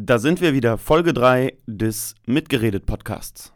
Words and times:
Da 0.00 0.20
sind 0.20 0.40
wir 0.40 0.54
wieder, 0.54 0.78
Folge 0.78 1.12
3 1.12 1.58
des 1.66 2.14
Mitgeredet 2.24 2.86
Podcasts. 2.86 3.52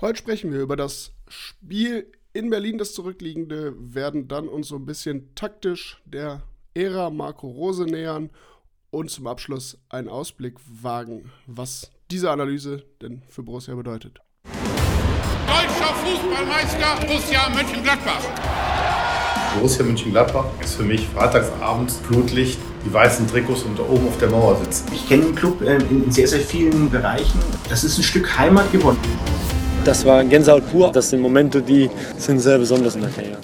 Heute 0.00 0.16
sprechen 0.16 0.50
wir 0.50 0.60
über 0.60 0.74
das 0.74 1.12
Spiel 1.28 2.10
in 2.32 2.48
Berlin, 2.48 2.78
das 2.78 2.94
zurückliegende, 2.94 3.74
werden 3.76 4.26
dann 4.26 4.48
uns 4.48 4.68
so 4.68 4.76
ein 4.76 4.86
bisschen 4.86 5.34
taktisch 5.34 6.00
der 6.06 6.44
Ära 6.72 7.10
Marco 7.10 7.48
Rose 7.48 7.84
nähern 7.84 8.30
und 8.88 9.10
zum 9.10 9.26
Abschluss 9.26 9.78
einen 9.90 10.08
Ausblick 10.08 10.54
wagen, 10.66 11.30
was 11.46 11.90
diese 12.10 12.30
Analyse 12.30 12.86
denn 13.02 13.20
für 13.28 13.42
Borussia 13.42 13.74
bedeutet. 13.74 14.18
Deutscher 14.44 15.94
Fußballmeister 15.94 17.06
Borussia 17.06 17.50
Mönchengladbach. 17.50 18.22
Borussia 19.56 19.84
Mönchengladbach 19.84 20.46
ist 20.62 20.76
für 20.76 20.84
mich 20.84 21.06
freitagsabends 21.08 21.98
Flutlicht, 21.98 22.58
die 22.86 22.92
weißen 22.92 23.26
Trikots 23.26 23.64
und 23.64 23.78
da 23.78 23.82
oben 23.82 24.06
auf 24.06 24.18
der 24.18 24.30
Mauer 24.30 24.56
sitzen. 24.56 24.86
Ich 24.94 25.08
kenne 25.08 25.24
den 25.24 25.34
Club 25.34 25.60
äh, 25.62 25.76
in 25.76 26.10
sehr, 26.10 26.28
sehr 26.28 26.40
vielen 26.40 26.88
Bereichen. 26.88 27.40
Das 27.68 27.82
ist 27.82 27.98
ein 27.98 28.04
Stück 28.04 28.38
Heimat 28.38 28.70
geworden. 28.70 28.98
Das 29.84 30.04
war 30.04 30.24
Gänsehaut 30.24 30.70
pur. 30.70 30.92
Das 30.92 31.10
sind 31.10 31.20
Momente, 31.20 31.62
die 31.62 31.90
sind 32.16 32.38
sehr 32.38 32.58
besonders 32.58 32.94
in 32.94 33.02
der 33.02 33.10
Karriere. 33.10 33.38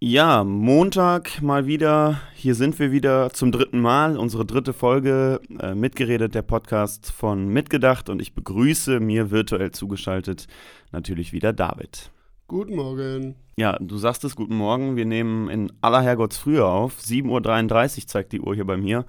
Ja, 0.00 0.44
Montag 0.44 1.40
mal 1.42 1.66
wieder. 1.66 2.20
Hier 2.34 2.54
sind 2.54 2.78
wir 2.78 2.92
wieder 2.92 3.30
zum 3.32 3.52
dritten 3.52 3.80
Mal. 3.80 4.16
Unsere 4.16 4.44
dritte 4.44 4.72
Folge 4.72 5.40
äh, 5.60 5.74
mitgeredet, 5.74 6.34
der 6.34 6.42
Podcast 6.42 7.12
von 7.12 7.48
Mitgedacht. 7.48 8.08
Und 8.08 8.20
ich 8.20 8.34
begrüße 8.34 9.00
mir 9.00 9.30
virtuell 9.30 9.70
zugeschaltet 9.70 10.48
natürlich 10.90 11.32
wieder 11.32 11.52
David. 11.52 12.11
Guten 12.52 12.76
Morgen. 12.76 13.36
Ja, 13.56 13.78
du 13.80 13.96
sagst 13.96 14.24
es, 14.24 14.36
guten 14.36 14.56
Morgen. 14.56 14.94
Wir 14.94 15.06
nehmen 15.06 15.48
in 15.48 15.72
aller 15.80 16.02
Herrgottsfrühe 16.02 16.66
auf. 16.66 16.98
7.33 16.98 18.02
Uhr 18.02 18.06
zeigt 18.08 18.32
die 18.34 18.42
Uhr 18.42 18.54
hier 18.54 18.66
bei 18.66 18.76
mir. 18.76 19.06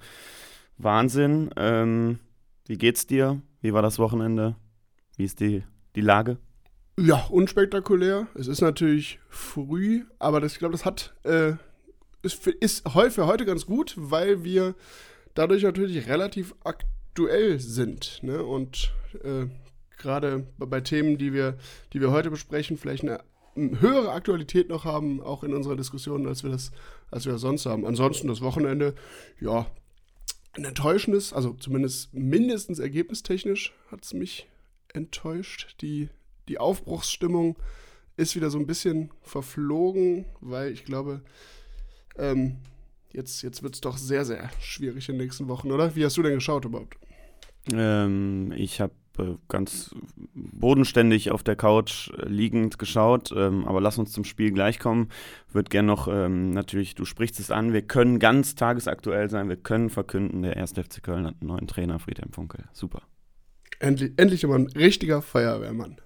Wahnsinn. 0.78 1.50
Ähm, 1.58 2.20
wie 2.66 2.78
geht's 2.78 3.06
dir? 3.06 3.42
Wie 3.60 3.74
war 3.74 3.82
das 3.82 3.98
Wochenende? 3.98 4.56
Wie 5.18 5.24
ist 5.24 5.40
die, 5.40 5.62
die 5.94 6.00
Lage? 6.00 6.38
Ja, 6.98 7.26
unspektakulär. 7.28 8.28
Es 8.34 8.46
ist 8.46 8.62
natürlich 8.62 9.18
früh, 9.28 10.06
aber 10.18 10.40
das, 10.40 10.54
ich 10.54 10.58
glaube, 10.58 10.72
das 10.72 10.86
hat 10.86 11.14
äh, 11.24 11.52
ist, 12.22 12.46
ist 12.46 12.88
für 12.88 13.26
heute 13.26 13.44
ganz 13.44 13.66
gut, 13.66 13.94
weil 13.98 14.42
wir 14.42 14.74
dadurch 15.34 15.64
natürlich 15.64 16.08
relativ 16.08 16.54
aktuell 16.64 17.60
sind. 17.60 18.20
Ne? 18.22 18.42
Und 18.42 18.94
äh, 19.22 19.48
gerade 19.98 20.46
bei 20.56 20.80
Themen, 20.80 21.18
die 21.18 21.34
wir, 21.34 21.58
die 21.92 22.00
wir 22.00 22.10
heute 22.10 22.30
besprechen, 22.30 22.78
vielleicht 22.78 23.02
eine 23.02 23.20
höhere 23.56 24.12
Aktualität 24.12 24.68
noch 24.68 24.84
haben, 24.84 25.22
auch 25.22 25.44
in 25.44 25.54
unserer 25.54 25.76
Diskussion, 25.76 26.26
als 26.26 26.42
wir 26.42 26.50
das, 26.50 26.72
als 27.10 27.24
wir 27.26 27.32
das 27.32 27.40
sonst 27.42 27.66
haben. 27.66 27.86
Ansonsten 27.86 28.28
das 28.28 28.40
Wochenende, 28.40 28.94
ja, 29.40 29.66
ein 30.52 30.64
enttäuschendes, 30.64 31.32
also 31.32 31.52
zumindest 31.54 32.14
mindestens 32.14 32.78
ergebnistechnisch 32.78 33.72
hat 33.90 34.04
es 34.04 34.14
mich 34.14 34.48
enttäuscht. 34.92 35.76
Die, 35.80 36.08
die 36.48 36.58
Aufbruchsstimmung 36.58 37.56
ist 38.16 38.36
wieder 38.36 38.50
so 38.50 38.58
ein 38.58 38.66
bisschen 38.66 39.10
verflogen, 39.22 40.26
weil 40.40 40.72
ich 40.72 40.84
glaube, 40.84 41.22
ähm, 42.16 42.58
jetzt, 43.12 43.42
jetzt 43.42 43.62
wird 43.62 43.74
es 43.74 43.80
doch 43.80 43.96
sehr, 43.96 44.24
sehr 44.24 44.50
schwierig 44.60 45.08
in 45.08 45.16
den 45.16 45.24
nächsten 45.24 45.48
Wochen, 45.48 45.72
oder? 45.72 45.96
Wie 45.96 46.04
hast 46.04 46.16
du 46.16 46.22
denn 46.22 46.34
geschaut 46.34 46.64
überhaupt? 46.64 46.96
Ähm, 47.72 48.52
ich 48.56 48.80
habe 48.80 48.92
ganz 49.48 49.94
bodenständig 50.34 51.30
auf 51.30 51.42
der 51.42 51.56
Couch 51.56 52.10
äh, 52.10 52.28
liegend 52.28 52.78
geschaut, 52.78 53.32
ähm, 53.36 53.66
aber 53.66 53.80
lass 53.80 53.98
uns 53.98 54.12
zum 54.12 54.24
Spiel 54.24 54.52
gleich 54.52 54.78
kommen. 54.78 55.08
Wird 55.52 55.70
gern 55.70 55.86
noch, 55.86 56.08
ähm, 56.08 56.50
natürlich, 56.50 56.94
du 56.94 57.04
sprichst 57.04 57.38
es 57.40 57.50
an, 57.50 57.72
wir 57.72 57.82
können 57.82 58.18
ganz 58.18 58.54
tagesaktuell 58.54 59.30
sein, 59.30 59.48
wir 59.48 59.56
können 59.56 59.90
verkünden, 59.90 60.42
der 60.42 60.56
1. 60.56 60.72
FC 60.72 61.02
Köln 61.02 61.26
hat 61.26 61.36
einen 61.40 61.48
neuen 61.48 61.66
Trainer, 61.66 61.98
Friedhelm 61.98 62.32
Funkel. 62.32 62.64
Super. 62.72 63.02
Endlich, 63.78 64.12
endlich 64.16 64.44
immer 64.44 64.56
ein 64.56 64.68
richtiger 64.68 65.22
Feuerwehrmann. 65.22 65.96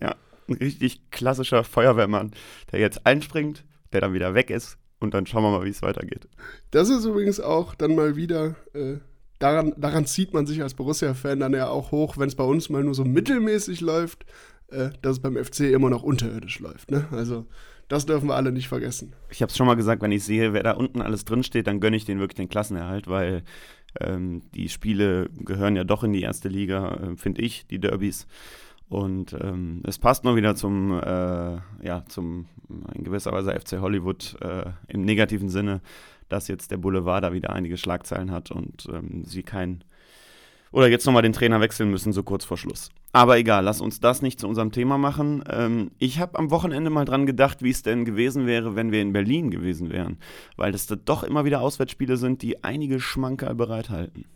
Ja, 0.00 0.16
ein 0.48 0.54
richtig 0.54 1.10
klassischer 1.10 1.64
Feuerwehrmann, 1.64 2.32
der 2.72 2.80
jetzt 2.80 3.06
einspringt, 3.06 3.64
der 3.92 4.00
dann 4.00 4.12
wieder 4.12 4.34
weg 4.34 4.50
ist 4.50 4.78
und 4.98 5.14
dann 5.14 5.26
schauen 5.26 5.42
wir 5.42 5.50
mal, 5.50 5.64
wie 5.64 5.70
es 5.70 5.82
weitergeht. 5.82 6.28
Das 6.70 6.88
ist 6.88 7.04
übrigens 7.04 7.40
auch 7.40 7.74
dann 7.74 7.94
mal 7.94 8.16
wieder 8.16 8.56
äh, 8.74 8.96
daran, 9.38 9.74
daran 9.76 10.06
zieht 10.06 10.32
man 10.34 10.46
sich 10.46 10.62
als 10.62 10.74
Borussia-Fan 10.74 11.40
dann 11.40 11.52
ja 11.52 11.68
auch 11.68 11.90
hoch, 11.90 12.18
wenn 12.18 12.28
es 12.28 12.34
bei 12.34 12.44
uns 12.44 12.68
mal 12.68 12.82
nur 12.82 12.94
so 12.94 13.04
mittelmäßig 13.04 13.80
läuft, 13.80 14.24
äh, 14.68 14.90
dass 15.02 15.16
es 15.16 15.20
beim 15.20 15.36
FC 15.36 15.60
immer 15.60 15.90
noch 15.90 16.02
unterirdisch 16.02 16.60
läuft. 16.60 16.90
Ne? 16.90 17.06
Also 17.10 17.46
das 17.88 18.06
dürfen 18.06 18.28
wir 18.28 18.34
alle 18.34 18.52
nicht 18.52 18.68
vergessen. 18.68 19.12
Ich 19.30 19.42
habe 19.42 19.50
es 19.50 19.56
schon 19.56 19.66
mal 19.66 19.76
gesagt, 19.76 20.02
wenn 20.02 20.12
ich 20.12 20.24
sehe, 20.24 20.52
wer 20.52 20.62
da 20.62 20.72
unten 20.72 21.00
alles 21.00 21.24
drinsteht, 21.24 21.66
dann 21.66 21.80
gönne 21.80 21.96
ich 21.96 22.04
denen 22.04 22.20
wirklich 22.20 22.36
den 22.36 22.48
Klassenerhalt, 22.48 23.06
weil 23.06 23.44
ähm, 24.00 24.42
die 24.54 24.68
Spiele 24.68 25.30
gehören 25.38 25.76
ja 25.76 25.84
doch 25.84 26.02
in 26.02 26.12
die 26.12 26.22
erste 26.22 26.48
Liga, 26.48 26.94
äh, 26.94 27.16
finde 27.16 27.42
ich, 27.42 27.66
die 27.66 27.78
Derbys. 27.78 28.26
Und 28.88 29.36
ähm, 29.40 29.82
es 29.84 29.98
passt 29.98 30.24
nur 30.24 30.36
wieder 30.36 30.54
zum, 30.54 30.92
äh, 30.92 31.56
ja, 31.82 32.04
zum 32.08 32.46
in 32.94 33.04
gewisser 33.04 33.32
Weise 33.32 33.52
FC 33.52 33.80
Hollywood 33.80 34.36
äh, 34.40 34.70
im 34.88 35.02
negativen 35.02 35.48
Sinne 35.48 35.80
dass 36.28 36.48
jetzt 36.48 36.70
der 36.70 36.76
Boulevard 36.76 37.24
da 37.24 37.32
wieder 37.32 37.50
einige 37.50 37.76
Schlagzeilen 37.76 38.30
hat 38.30 38.50
und 38.50 38.86
ähm, 38.92 39.24
sie 39.24 39.42
kein 39.42 39.84
oder 40.72 40.88
jetzt 40.88 41.06
nochmal 41.06 41.22
den 41.22 41.32
Trainer 41.32 41.60
wechseln 41.60 41.90
müssen, 41.90 42.12
so 42.12 42.22
kurz 42.22 42.44
vor 42.44 42.58
Schluss. 42.58 42.90
Aber 43.12 43.38
egal, 43.38 43.64
lass 43.64 43.80
uns 43.80 44.00
das 44.00 44.20
nicht 44.20 44.40
zu 44.40 44.46
unserem 44.46 44.72
Thema 44.72 44.98
machen. 44.98 45.42
Ähm, 45.48 45.90
ich 45.98 46.18
habe 46.18 46.38
am 46.38 46.50
Wochenende 46.50 46.90
mal 46.90 47.06
dran 47.06 47.24
gedacht, 47.24 47.62
wie 47.62 47.70
es 47.70 47.82
denn 47.82 48.04
gewesen 48.04 48.46
wäre, 48.46 48.76
wenn 48.76 48.92
wir 48.92 49.00
in 49.00 49.14
Berlin 49.14 49.50
gewesen 49.50 49.90
wären. 49.90 50.18
Weil 50.56 50.72
das 50.72 50.86
da 50.86 50.96
doch 50.96 51.22
immer 51.22 51.46
wieder 51.46 51.62
Auswärtsspiele 51.62 52.18
sind, 52.18 52.42
die 52.42 52.62
einige 52.62 53.00
Schmankerl 53.00 53.54
bereithalten. 53.54 54.26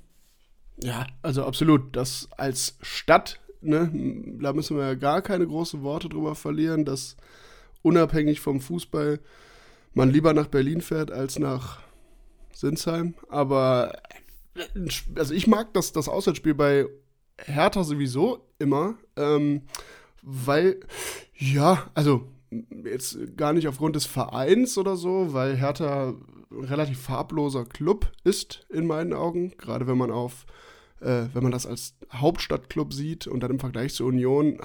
Ja, 0.82 1.06
also 1.20 1.44
absolut. 1.44 1.94
Das 1.94 2.30
als 2.38 2.78
Stadt, 2.80 3.38
ne, 3.60 3.90
da 4.40 4.54
müssen 4.54 4.78
wir 4.78 4.84
ja 4.84 4.94
gar 4.94 5.20
keine 5.20 5.46
großen 5.46 5.82
Worte 5.82 6.08
drüber 6.08 6.34
verlieren, 6.34 6.86
dass 6.86 7.16
unabhängig 7.82 8.40
vom 8.40 8.60
Fußball 8.60 9.20
man 9.94 10.10
lieber 10.10 10.32
nach 10.32 10.46
Berlin 10.46 10.80
fährt 10.80 11.10
als 11.10 11.38
nach 11.38 11.80
Sinsheim. 12.52 13.14
Aber 13.28 13.92
also 15.16 15.34
ich 15.34 15.46
mag 15.46 15.72
das, 15.74 15.92
das 15.92 16.08
Auswärtsspiel 16.08 16.54
bei 16.54 16.86
Hertha 17.38 17.84
sowieso 17.84 18.46
immer, 18.58 18.96
ähm, 19.16 19.62
weil, 20.22 20.80
ja, 21.34 21.90
also 21.94 22.28
jetzt 22.84 23.36
gar 23.36 23.52
nicht 23.52 23.68
aufgrund 23.68 23.96
des 23.96 24.06
Vereins 24.06 24.76
oder 24.76 24.96
so, 24.96 25.32
weil 25.32 25.56
Hertha 25.56 26.14
ein 26.50 26.64
relativ 26.64 27.00
farbloser 27.00 27.64
Club 27.64 28.10
ist 28.24 28.66
in 28.70 28.86
meinen 28.86 29.12
Augen, 29.12 29.54
gerade 29.56 29.86
wenn 29.86 29.96
man 29.96 30.10
auf, 30.10 30.46
äh, 31.00 31.26
wenn 31.32 31.42
man 31.42 31.52
das 31.52 31.66
als 31.66 31.94
Hauptstadtclub 32.12 32.92
sieht 32.92 33.26
und 33.26 33.40
dann 33.40 33.52
im 33.52 33.60
Vergleich 33.60 33.94
zur 33.94 34.08
Union 34.08 34.58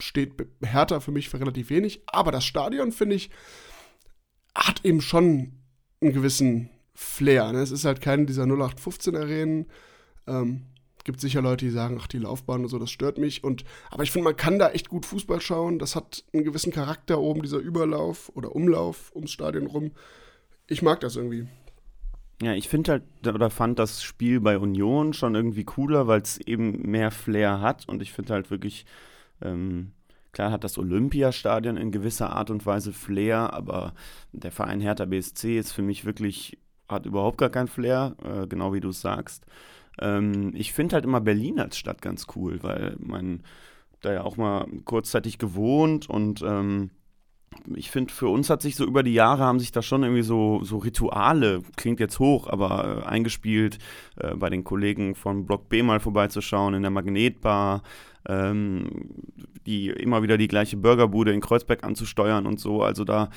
steht 0.00 0.32
Hertha 0.62 0.98
für 0.98 1.12
mich 1.12 1.28
für 1.28 1.38
relativ 1.38 1.70
wenig, 1.70 2.02
aber 2.06 2.32
das 2.32 2.44
Stadion 2.44 2.90
finde 2.90 3.16
ich 3.16 3.30
hat 4.54 4.84
eben 4.84 5.00
schon 5.00 5.52
einen 6.00 6.12
gewissen 6.12 6.70
Flair. 6.94 7.52
Ne? 7.52 7.60
Es 7.60 7.70
ist 7.70 7.84
halt 7.84 8.00
keine 8.00 8.26
dieser 8.26 8.44
0815-Arenen. 8.44 9.66
Ähm, 10.26 10.62
gibt 11.04 11.20
sicher 11.20 11.42
Leute, 11.42 11.64
die 11.64 11.70
sagen, 11.70 11.98
ach, 12.00 12.06
die 12.06 12.18
Laufbahn 12.18 12.62
und 12.62 12.68
so, 12.68 12.78
das 12.78 12.90
stört 12.90 13.18
mich. 13.18 13.42
Und, 13.44 13.64
aber 13.90 14.02
ich 14.02 14.10
finde, 14.10 14.24
man 14.24 14.36
kann 14.36 14.58
da 14.58 14.70
echt 14.70 14.88
gut 14.88 15.06
Fußball 15.06 15.40
schauen. 15.40 15.78
Das 15.78 15.96
hat 15.96 16.24
einen 16.32 16.44
gewissen 16.44 16.72
Charakter 16.72 17.20
oben, 17.20 17.42
dieser 17.42 17.58
Überlauf 17.58 18.30
oder 18.34 18.54
Umlauf 18.54 19.10
ums 19.14 19.32
Stadion 19.32 19.66
rum. 19.66 19.92
Ich 20.68 20.82
mag 20.82 21.00
das 21.00 21.16
irgendwie. 21.16 21.46
Ja, 22.40 22.54
ich 22.54 22.68
finde 22.68 22.92
halt 22.92 23.02
oder 23.26 23.50
fand 23.50 23.78
das 23.78 24.02
Spiel 24.02 24.40
bei 24.40 24.58
Union 24.58 25.12
schon 25.12 25.34
irgendwie 25.34 25.64
cooler, 25.64 26.06
weil 26.08 26.22
es 26.22 26.38
eben 26.38 26.82
mehr 26.90 27.10
Flair 27.10 27.60
hat 27.60 27.88
und 27.88 28.02
ich 28.02 28.12
finde 28.12 28.32
halt 28.32 28.50
wirklich, 28.50 28.84
ähm, 29.40 29.92
Klar 30.32 30.50
hat 30.50 30.64
das 30.64 30.78
Olympiastadion 30.78 31.76
in 31.76 31.92
gewisser 31.92 32.30
Art 32.30 32.50
und 32.50 32.64
Weise 32.64 32.92
Flair, 32.92 33.52
aber 33.52 33.92
der 34.32 34.50
Verein 34.50 34.80
Hertha 34.80 35.04
BSC 35.04 35.58
ist 35.58 35.72
für 35.72 35.82
mich 35.82 36.06
wirklich, 36.06 36.58
hat 36.88 37.04
überhaupt 37.04 37.36
gar 37.36 37.50
kein 37.50 37.68
Flair, 37.68 38.16
äh, 38.24 38.46
genau 38.46 38.72
wie 38.72 38.80
du 38.80 38.88
es 38.88 39.02
sagst. 39.02 39.44
Ähm, 40.00 40.52
ich 40.54 40.72
finde 40.72 40.94
halt 40.94 41.04
immer 41.04 41.20
Berlin 41.20 41.60
als 41.60 41.76
Stadt 41.76 42.00
ganz 42.00 42.26
cool, 42.34 42.62
weil 42.62 42.96
man 42.98 43.42
da 44.00 44.12
ja 44.12 44.24
auch 44.24 44.38
mal 44.38 44.66
kurzzeitig 44.86 45.36
gewohnt 45.36 46.08
und 46.08 46.40
ähm, 46.42 46.90
ich 47.74 47.90
finde, 47.90 48.12
für 48.12 48.28
uns 48.28 48.50
hat 48.50 48.62
sich 48.62 48.76
so 48.76 48.84
über 48.84 49.02
die 49.02 49.14
Jahre 49.14 49.44
haben 49.44 49.60
sich 49.60 49.72
da 49.72 49.82
schon 49.82 50.02
irgendwie 50.02 50.22
so, 50.22 50.60
so 50.62 50.78
Rituale, 50.78 51.62
klingt 51.76 52.00
jetzt 52.00 52.18
hoch, 52.18 52.48
aber 52.48 53.02
äh, 53.04 53.08
eingespielt, 53.08 53.78
äh, 54.16 54.34
bei 54.34 54.50
den 54.50 54.64
Kollegen 54.64 55.14
von 55.14 55.46
Block 55.46 55.68
B 55.68 55.82
mal 55.82 56.00
vorbeizuschauen 56.00 56.74
in 56.74 56.82
der 56.82 56.90
Magnetbar, 56.90 57.82
ähm, 58.28 58.88
die 59.66 59.88
immer 59.88 60.22
wieder 60.22 60.38
die 60.38 60.48
gleiche 60.48 60.76
Burgerbude 60.76 61.32
in 61.32 61.40
Kreuzberg 61.40 61.84
anzusteuern 61.84 62.46
und 62.46 62.60
so. 62.60 62.82
Also 62.82 63.04
da, 63.04 63.30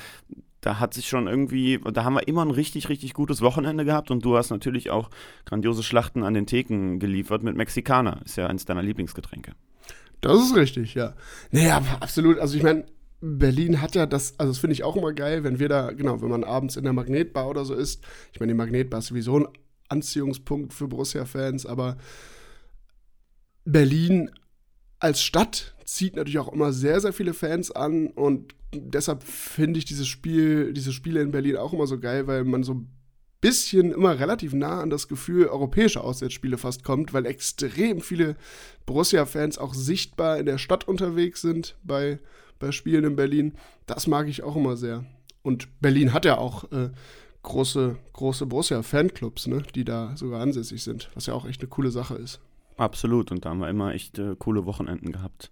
da 0.60 0.80
hat 0.80 0.94
sich 0.94 1.08
schon 1.08 1.28
irgendwie, 1.28 1.80
da 1.92 2.04
haben 2.04 2.14
wir 2.14 2.26
immer 2.26 2.42
ein 2.42 2.50
richtig, 2.50 2.88
richtig 2.88 3.14
gutes 3.14 3.42
Wochenende 3.42 3.84
gehabt 3.84 4.10
und 4.10 4.24
du 4.24 4.36
hast 4.36 4.50
natürlich 4.50 4.90
auch 4.90 5.10
grandiose 5.44 5.82
Schlachten 5.82 6.24
an 6.24 6.34
den 6.34 6.46
Theken 6.46 6.98
geliefert 6.98 7.42
mit 7.42 7.56
Mexikaner. 7.56 8.20
Ist 8.24 8.36
ja 8.36 8.46
eines 8.46 8.64
deiner 8.64 8.82
Lieblingsgetränke. 8.82 9.52
Das 10.20 10.38
ist 10.38 10.56
richtig, 10.56 10.94
ja. 10.94 11.14
Naja, 11.50 11.82
absolut. 12.00 12.38
Also 12.38 12.56
ich 12.56 12.62
meine, 12.62 12.84
Berlin 13.20 13.80
hat 13.80 13.94
ja 13.94 14.06
das, 14.06 14.38
also 14.38 14.52
das 14.52 14.58
finde 14.58 14.74
ich 14.74 14.84
auch 14.84 14.96
immer 14.96 15.12
geil, 15.12 15.42
wenn 15.42 15.58
wir 15.58 15.68
da, 15.68 15.92
genau, 15.92 16.20
wenn 16.20 16.28
man 16.28 16.44
abends 16.44 16.76
in 16.76 16.84
der 16.84 16.92
Magnetbar 16.92 17.48
oder 17.48 17.64
so 17.64 17.74
ist. 17.74 18.04
Ich 18.32 18.40
meine, 18.40 18.52
die 18.52 18.56
Magnetbar 18.56 18.98
ist 18.98 19.06
sowieso 19.06 19.38
ein 19.38 19.48
Anziehungspunkt 19.88 20.74
für 20.74 20.88
Borussia-Fans, 20.88 21.66
aber 21.66 21.96
Berlin 23.64 24.30
als 24.98 25.22
Stadt 25.22 25.74
zieht 25.84 26.16
natürlich 26.16 26.38
auch 26.38 26.52
immer 26.52 26.72
sehr, 26.72 27.00
sehr 27.00 27.12
viele 27.12 27.34
Fans 27.34 27.70
an 27.70 28.08
und 28.08 28.54
deshalb 28.74 29.22
finde 29.22 29.78
ich 29.78 29.84
dieses 29.84 30.08
Spiel, 30.08 30.72
diese 30.72 30.92
Spiele 30.92 31.20
in 31.20 31.30
Berlin 31.30 31.56
auch 31.56 31.72
immer 31.72 31.86
so 31.86 31.98
geil, 31.98 32.26
weil 32.26 32.44
man 32.44 32.64
so 32.64 32.74
ein 32.74 32.90
bisschen 33.40 33.92
immer 33.92 34.18
relativ 34.18 34.52
nah 34.54 34.80
an 34.80 34.90
das 34.90 35.08
Gefühl 35.08 35.46
europäischer 35.46 36.02
Auswärtsspiele 36.02 36.58
fast 36.58 36.84
kommt, 36.84 37.12
weil 37.12 37.26
extrem 37.26 38.00
viele 38.00 38.36
Borussia-Fans 38.86 39.58
auch 39.58 39.74
sichtbar 39.74 40.38
in 40.38 40.46
der 40.46 40.58
Stadt 40.58 40.88
unterwegs 40.88 41.42
sind 41.42 41.76
bei, 41.84 42.18
bei 42.58 42.72
Spielen 42.72 43.04
in 43.04 43.16
Berlin. 43.16 43.54
Das 43.86 44.06
mag 44.06 44.28
ich 44.28 44.42
auch 44.42 44.56
immer 44.56 44.76
sehr. 44.76 45.04
Und 45.42 45.80
Berlin 45.80 46.12
hat 46.12 46.24
ja 46.24 46.38
auch 46.38 46.70
äh, 46.72 46.90
große, 47.42 47.96
große 48.12 48.46
Borussia-Fanclubs, 48.46 49.46
ne, 49.46 49.62
die 49.74 49.84
da 49.84 50.16
sogar 50.16 50.40
ansässig 50.40 50.82
sind, 50.82 51.10
was 51.14 51.26
ja 51.26 51.34
auch 51.34 51.46
echt 51.46 51.60
eine 51.60 51.68
coole 51.68 51.90
Sache 51.90 52.16
ist. 52.16 52.40
Absolut, 52.76 53.30
und 53.30 53.44
da 53.44 53.50
haben 53.50 53.60
wir 53.60 53.70
immer 53.70 53.94
echt 53.94 54.18
äh, 54.18 54.34
coole 54.38 54.66
Wochenenden 54.66 55.12
gehabt. 55.12 55.50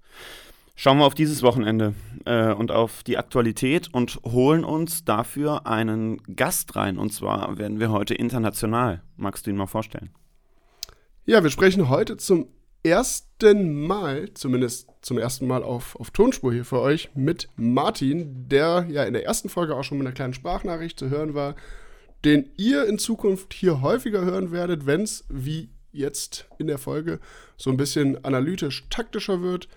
Schauen 0.76 0.98
wir 0.98 1.06
auf 1.06 1.14
dieses 1.14 1.42
Wochenende 1.42 1.94
äh, 2.24 2.52
und 2.52 2.72
auf 2.72 3.04
die 3.04 3.16
Aktualität 3.16 3.88
und 3.94 4.18
holen 4.24 4.64
uns 4.64 5.04
dafür 5.04 5.66
einen 5.68 6.20
Gast 6.34 6.74
rein. 6.74 6.98
Und 6.98 7.12
zwar 7.12 7.56
werden 7.58 7.78
wir 7.78 7.92
heute 7.92 8.14
international. 8.14 9.02
Magst 9.16 9.46
du 9.46 9.50
ihn 9.50 9.56
mal 9.56 9.68
vorstellen? 9.68 10.10
Ja, 11.26 11.44
wir 11.44 11.50
sprechen 11.50 11.88
heute 11.88 12.16
zum 12.16 12.48
ersten 12.84 13.86
Mal, 13.86 14.32
zumindest 14.34 14.88
zum 15.00 15.18
ersten 15.18 15.46
Mal 15.46 15.62
auf, 15.62 15.96
auf 15.96 16.10
Tonspur 16.10 16.52
hier 16.52 16.64
für 16.64 16.80
euch, 16.80 17.10
mit 17.14 17.48
Martin, 17.56 18.48
der 18.48 18.86
ja 18.88 19.04
in 19.04 19.14
der 19.14 19.24
ersten 19.24 19.48
Folge 19.48 19.74
auch 19.74 19.82
schon 19.82 19.98
mit 19.98 20.06
einer 20.06 20.14
kleinen 20.14 20.34
Sprachnachricht 20.34 20.98
zu 20.98 21.08
hören 21.08 21.34
war, 21.34 21.56
den 22.24 22.50
ihr 22.56 22.86
in 22.86 22.98
Zukunft 22.98 23.54
hier 23.54 23.80
häufiger 23.80 24.24
hören 24.24 24.52
werdet, 24.52 24.86
wenn 24.86 25.02
es, 25.02 25.24
wie 25.28 25.70
jetzt 25.92 26.46
in 26.58 26.66
der 26.66 26.78
Folge 26.78 27.20
so 27.56 27.70
ein 27.70 27.76
bisschen 27.76 28.22
analytisch 28.24 28.86
taktischer 28.90 29.42
wird. 29.42 29.68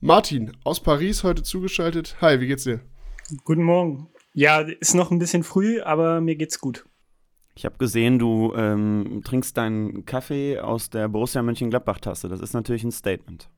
Martin 0.00 0.52
aus 0.64 0.80
Paris 0.80 1.24
heute 1.24 1.42
zugeschaltet. 1.42 2.16
Hi, 2.20 2.40
wie 2.40 2.46
geht's 2.46 2.64
dir? 2.64 2.80
Guten 3.44 3.62
Morgen. 3.62 4.08
Ja, 4.32 4.60
ist 4.60 4.94
noch 4.94 5.10
ein 5.10 5.18
bisschen 5.18 5.42
früh, 5.42 5.80
aber 5.80 6.20
mir 6.20 6.36
geht's 6.36 6.58
gut. 6.58 6.84
Ich 7.54 7.64
habe 7.64 7.78
gesehen, 7.78 8.18
du 8.18 8.54
ähm, 8.54 9.22
trinkst 9.24 9.56
deinen 9.56 10.06
Kaffee 10.06 10.58
aus 10.58 10.90
der 10.90 11.08
Borussia 11.08 11.42
Mönchengladbach-Tasse. 11.42 12.28
Das 12.28 12.40
ist 12.40 12.54
natürlich 12.54 12.84
ein 12.84 12.92
Statement. 12.92 13.50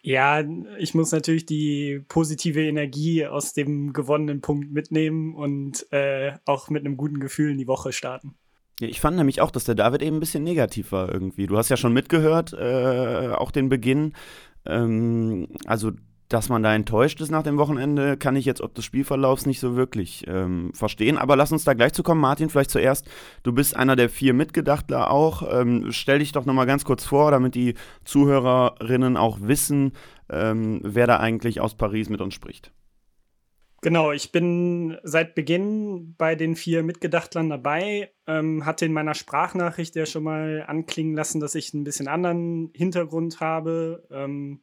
Ja, 0.00 0.42
ich 0.78 0.94
muss 0.94 1.10
natürlich 1.10 1.44
die 1.44 2.00
positive 2.08 2.62
Energie 2.62 3.26
aus 3.26 3.52
dem 3.52 3.92
gewonnenen 3.92 4.40
Punkt 4.40 4.72
mitnehmen 4.72 5.34
und 5.34 5.86
äh, 5.92 6.32
auch 6.46 6.70
mit 6.70 6.84
einem 6.84 6.96
guten 6.96 7.18
Gefühl 7.18 7.50
in 7.50 7.58
die 7.58 7.66
Woche 7.66 7.92
starten. 7.92 8.36
Ja, 8.80 8.86
ich 8.86 9.00
fand 9.00 9.16
nämlich 9.16 9.40
auch, 9.40 9.50
dass 9.50 9.64
der 9.64 9.74
David 9.74 10.02
eben 10.02 10.16
ein 10.16 10.20
bisschen 10.20 10.44
negativ 10.44 10.92
war 10.92 11.12
irgendwie. 11.12 11.46
Du 11.46 11.58
hast 11.58 11.68
ja 11.68 11.76
schon 11.76 11.92
mitgehört, 11.92 12.52
äh, 12.52 13.32
auch 13.34 13.50
den 13.50 13.68
Beginn. 13.68 14.12
Ähm, 14.64 15.48
also, 15.66 15.92
dass 16.28 16.48
man 16.48 16.62
da 16.62 16.74
enttäuscht 16.74 17.20
ist 17.20 17.30
nach 17.30 17.42
dem 17.42 17.56
Wochenende, 17.56 18.16
kann 18.16 18.36
ich 18.36 18.44
jetzt 18.44 18.60
ob 18.60 18.74
des 18.74 18.84
Spielverlaufs 18.84 19.46
nicht 19.46 19.60
so 19.60 19.76
wirklich 19.76 20.24
ähm, 20.28 20.70
verstehen. 20.74 21.16
Aber 21.16 21.36
lass 21.36 21.52
uns 21.52 21.64
da 21.64 21.74
gleich 21.74 21.94
zu 21.94 22.02
kommen. 22.02 22.20
Martin, 22.20 22.50
vielleicht 22.50 22.70
zuerst. 22.70 23.08
Du 23.42 23.52
bist 23.52 23.76
einer 23.76 23.96
der 23.96 24.10
vier 24.10 24.34
Mitgedachtler 24.34 25.10
auch. 25.10 25.42
Ähm, 25.50 25.86
stell 25.90 26.18
dich 26.18 26.32
doch 26.32 26.44
nochmal 26.44 26.66
ganz 26.66 26.84
kurz 26.84 27.04
vor, 27.04 27.30
damit 27.30 27.54
die 27.54 27.74
Zuhörerinnen 28.04 29.16
auch 29.16 29.38
wissen, 29.40 29.92
ähm, 30.30 30.80
wer 30.84 31.06
da 31.06 31.18
eigentlich 31.18 31.60
aus 31.60 31.74
Paris 31.74 32.10
mit 32.10 32.20
uns 32.20 32.34
spricht. 32.34 32.72
Genau, 33.80 34.10
ich 34.10 34.32
bin 34.32 34.98
seit 35.04 35.36
Beginn 35.36 36.16
bei 36.18 36.34
den 36.34 36.56
vier 36.56 36.82
Mitgedachtlern 36.82 37.48
dabei, 37.48 38.10
ähm, 38.26 38.66
hatte 38.66 38.84
in 38.84 38.92
meiner 38.92 39.14
Sprachnachricht 39.14 39.94
ja 39.94 40.04
schon 40.04 40.24
mal 40.24 40.64
anklingen 40.66 41.14
lassen, 41.14 41.38
dass 41.38 41.54
ich 41.54 41.72
ein 41.72 41.84
bisschen 41.84 42.08
anderen 42.08 42.72
Hintergrund 42.74 43.38
habe 43.38 44.02
ähm, 44.10 44.60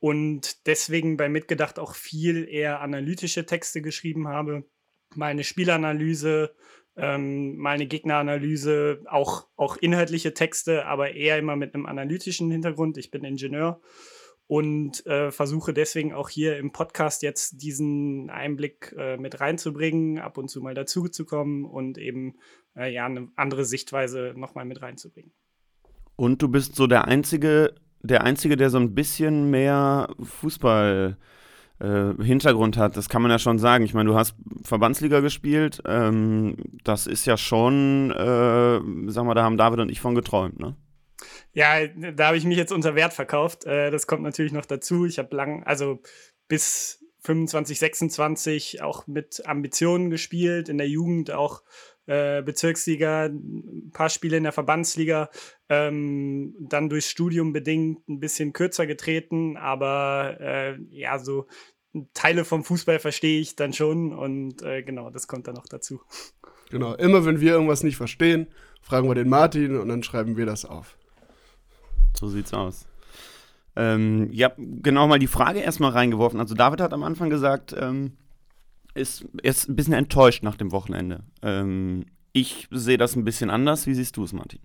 und 0.00 0.66
deswegen 0.66 1.16
bei 1.16 1.28
Mitgedacht 1.28 1.78
auch 1.78 1.94
viel 1.94 2.48
eher 2.48 2.80
analytische 2.80 3.46
Texte 3.46 3.82
geschrieben 3.82 4.28
habe. 4.28 4.64
Meine 5.14 5.44
Spielanalyse, 5.44 6.54
ähm, 6.96 7.56
meine 7.58 7.86
Gegneranalyse, 7.86 9.02
auch, 9.06 9.46
auch 9.56 9.76
inhaltliche 9.76 10.34
Texte, 10.34 10.86
aber 10.86 11.14
eher 11.14 11.38
immer 11.38 11.56
mit 11.56 11.74
einem 11.74 11.86
analytischen 11.86 12.50
Hintergrund. 12.50 12.96
Ich 12.96 13.10
bin 13.10 13.24
Ingenieur 13.24 13.80
und 14.46 15.06
äh, 15.06 15.30
versuche 15.30 15.72
deswegen 15.72 16.12
auch 16.12 16.28
hier 16.28 16.56
im 16.56 16.72
Podcast 16.72 17.22
jetzt 17.22 17.62
diesen 17.62 18.30
Einblick 18.30 18.94
äh, 18.98 19.16
mit 19.18 19.40
reinzubringen, 19.40 20.18
ab 20.18 20.38
und 20.38 20.48
zu 20.48 20.60
mal 20.60 20.74
dazuzukommen 20.74 21.64
und 21.64 21.98
eben 21.98 22.34
äh, 22.74 22.92
ja 22.92 23.06
eine 23.06 23.28
andere 23.36 23.64
Sichtweise 23.64 24.32
nochmal 24.34 24.64
mit 24.64 24.82
reinzubringen. 24.82 25.32
Und 26.16 26.42
du 26.42 26.48
bist 26.48 26.74
so 26.74 26.86
der 26.86 27.04
einzige, 27.04 27.74
der 28.02 28.24
einzige, 28.24 28.56
der 28.56 28.70
so 28.70 28.78
ein 28.78 28.94
bisschen 28.94 29.50
mehr 29.50 30.08
Fußball 30.22 31.16
äh, 31.80 32.22
Hintergrund 32.22 32.76
hat. 32.76 32.96
Das 32.96 33.08
kann 33.08 33.22
man 33.22 33.30
ja 33.30 33.38
schon 33.38 33.58
sagen. 33.58 33.84
Ich 33.84 33.94
meine, 33.94 34.10
du 34.10 34.16
hast 34.16 34.34
Verbandsliga 34.62 35.20
gespielt. 35.20 35.82
Ähm, 35.86 36.56
das 36.84 37.06
ist 37.06 37.26
ja 37.26 37.36
schon, 37.36 38.10
äh, 38.10 39.10
sag 39.10 39.24
mal, 39.24 39.34
da 39.34 39.42
haben 39.42 39.56
David 39.56 39.80
und 39.80 39.90
ich 39.90 40.00
von 40.00 40.14
geträumt, 40.14 40.58
ne? 40.58 40.76
Ja, 41.52 41.86
da 41.86 42.28
habe 42.28 42.36
ich 42.36 42.44
mich 42.44 42.56
jetzt 42.56 42.72
unter 42.72 42.94
Wert 42.94 43.12
verkauft. 43.12 43.64
Äh, 43.64 43.90
das 43.90 44.06
kommt 44.06 44.22
natürlich 44.22 44.52
noch 44.52 44.66
dazu. 44.66 45.04
Ich 45.04 45.18
habe 45.18 45.34
lang, 45.36 45.64
also 45.64 46.00
bis 46.48 47.04
25, 47.20 47.78
26 47.78 48.82
auch 48.82 49.06
mit 49.06 49.46
Ambitionen 49.46 50.10
gespielt, 50.10 50.68
in 50.68 50.78
der 50.78 50.88
Jugend 50.88 51.30
auch 51.30 51.62
äh, 52.10 52.42
Bezirksliga, 52.42 53.26
ein 53.26 53.90
paar 53.92 54.08
Spiele 54.08 54.36
in 54.36 54.42
der 54.42 54.52
Verbandsliga, 54.52 55.30
ähm, 55.68 56.56
dann 56.58 56.88
durchs 56.88 57.08
Studium 57.08 57.52
bedingt 57.52 58.08
ein 58.08 58.18
bisschen 58.18 58.52
kürzer 58.52 58.88
getreten, 58.88 59.56
aber 59.56 60.36
äh, 60.40 60.76
ja, 60.90 61.20
so 61.20 61.46
Teile 62.12 62.44
vom 62.44 62.64
Fußball 62.64 62.98
verstehe 62.98 63.40
ich 63.40 63.54
dann 63.54 63.72
schon 63.72 64.12
und 64.12 64.60
äh, 64.62 64.82
genau, 64.82 65.10
das 65.10 65.28
kommt 65.28 65.46
dann 65.46 65.54
noch 65.54 65.68
dazu. 65.68 66.00
Genau, 66.70 66.94
immer 66.94 67.24
wenn 67.24 67.40
wir 67.40 67.52
irgendwas 67.52 67.84
nicht 67.84 67.96
verstehen, 67.96 68.48
fragen 68.82 69.06
wir 69.06 69.14
den 69.14 69.28
Martin 69.28 69.76
und 69.76 69.88
dann 69.88 70.02
schreiben 70.02 70.36
wir 70.36 70.46
das 70.46 70.64
auf. 70.64 70.98
So 72.18 72.26
sieht's 72.26 72.52
aus. 72.52 72.86
Ähm, 73.76 74.28
ja, 74.32 74.50
genau 74.56 75.06
mal 75.06 75.20
die 75.20 75.28
Frage 75.28 75.60
erstmal 75.60 75.92
reingeworfen. 75.92 76.40
Also 76.40 76.56
David 76.56 76.80
hat 76.80 76.92
am 76.92 77.04
Anfang 77.04 77.30
gesagt, 77.30 77.72
ähm, 77.78 78.16
ist, 78.94 79.26
ist 79.42 79.68
ein 79.68 79.76
bisschen 79.76 79.94
enttäuscht 79.94 80.42
nach 80.42 80.56
dem 80.56 80.72
Wochenende. 80.72 81.24
Ähm, 81.42 82.06
ich 82.32 82.68
sehe 82.70 82.98
das 82.98 83.16
ein 83.16 83.24
bisschen 83.24 83.50
anders. 83.50 83.86
Wie 83.86 83.94
siehst 83.94 84.16
du 84.16 84.24
es, 84.24 84.32
Martin? 84.32 84.60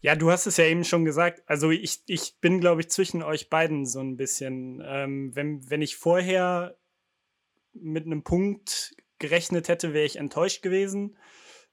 Ja, 0.00 0.16
du 0.16 0.30
hast 0.30 0.46
es 0.46 0.58
ja 0.58 0.64
eben 0.64 0.84
schon 0.84 1.04
gesagt. 1.04 1.42
Also 1.46 1.70
ich, 1.70 2.02
ich 2.06 2.38
bin, 2.40 2.60
glaube 2.60 2.82
ich, 2.82 2.90
zwischen 2.90 3.22
euch 3.22 3.48
beiden 3.48 3.86
so 3.86 4.00
ein 4.00 4.16
bisschen. 4.16 4.82
Ähm, 4.84 5.34
wenn, 5.34 5.70
wenn 5.70 5.80
ich 5.80 5.96
vorher 5.96 6.76
mit 7.72 8.04
einem 8.04 8.22
Punkt 8.22 8.94
gerechnet 9.18 9.68
hätte, 9.68 9.94
wäre 9.94 10.04
ich 10.04 10.16
enttäuscht 10.16 10.62
gewesen. 10.62 11.16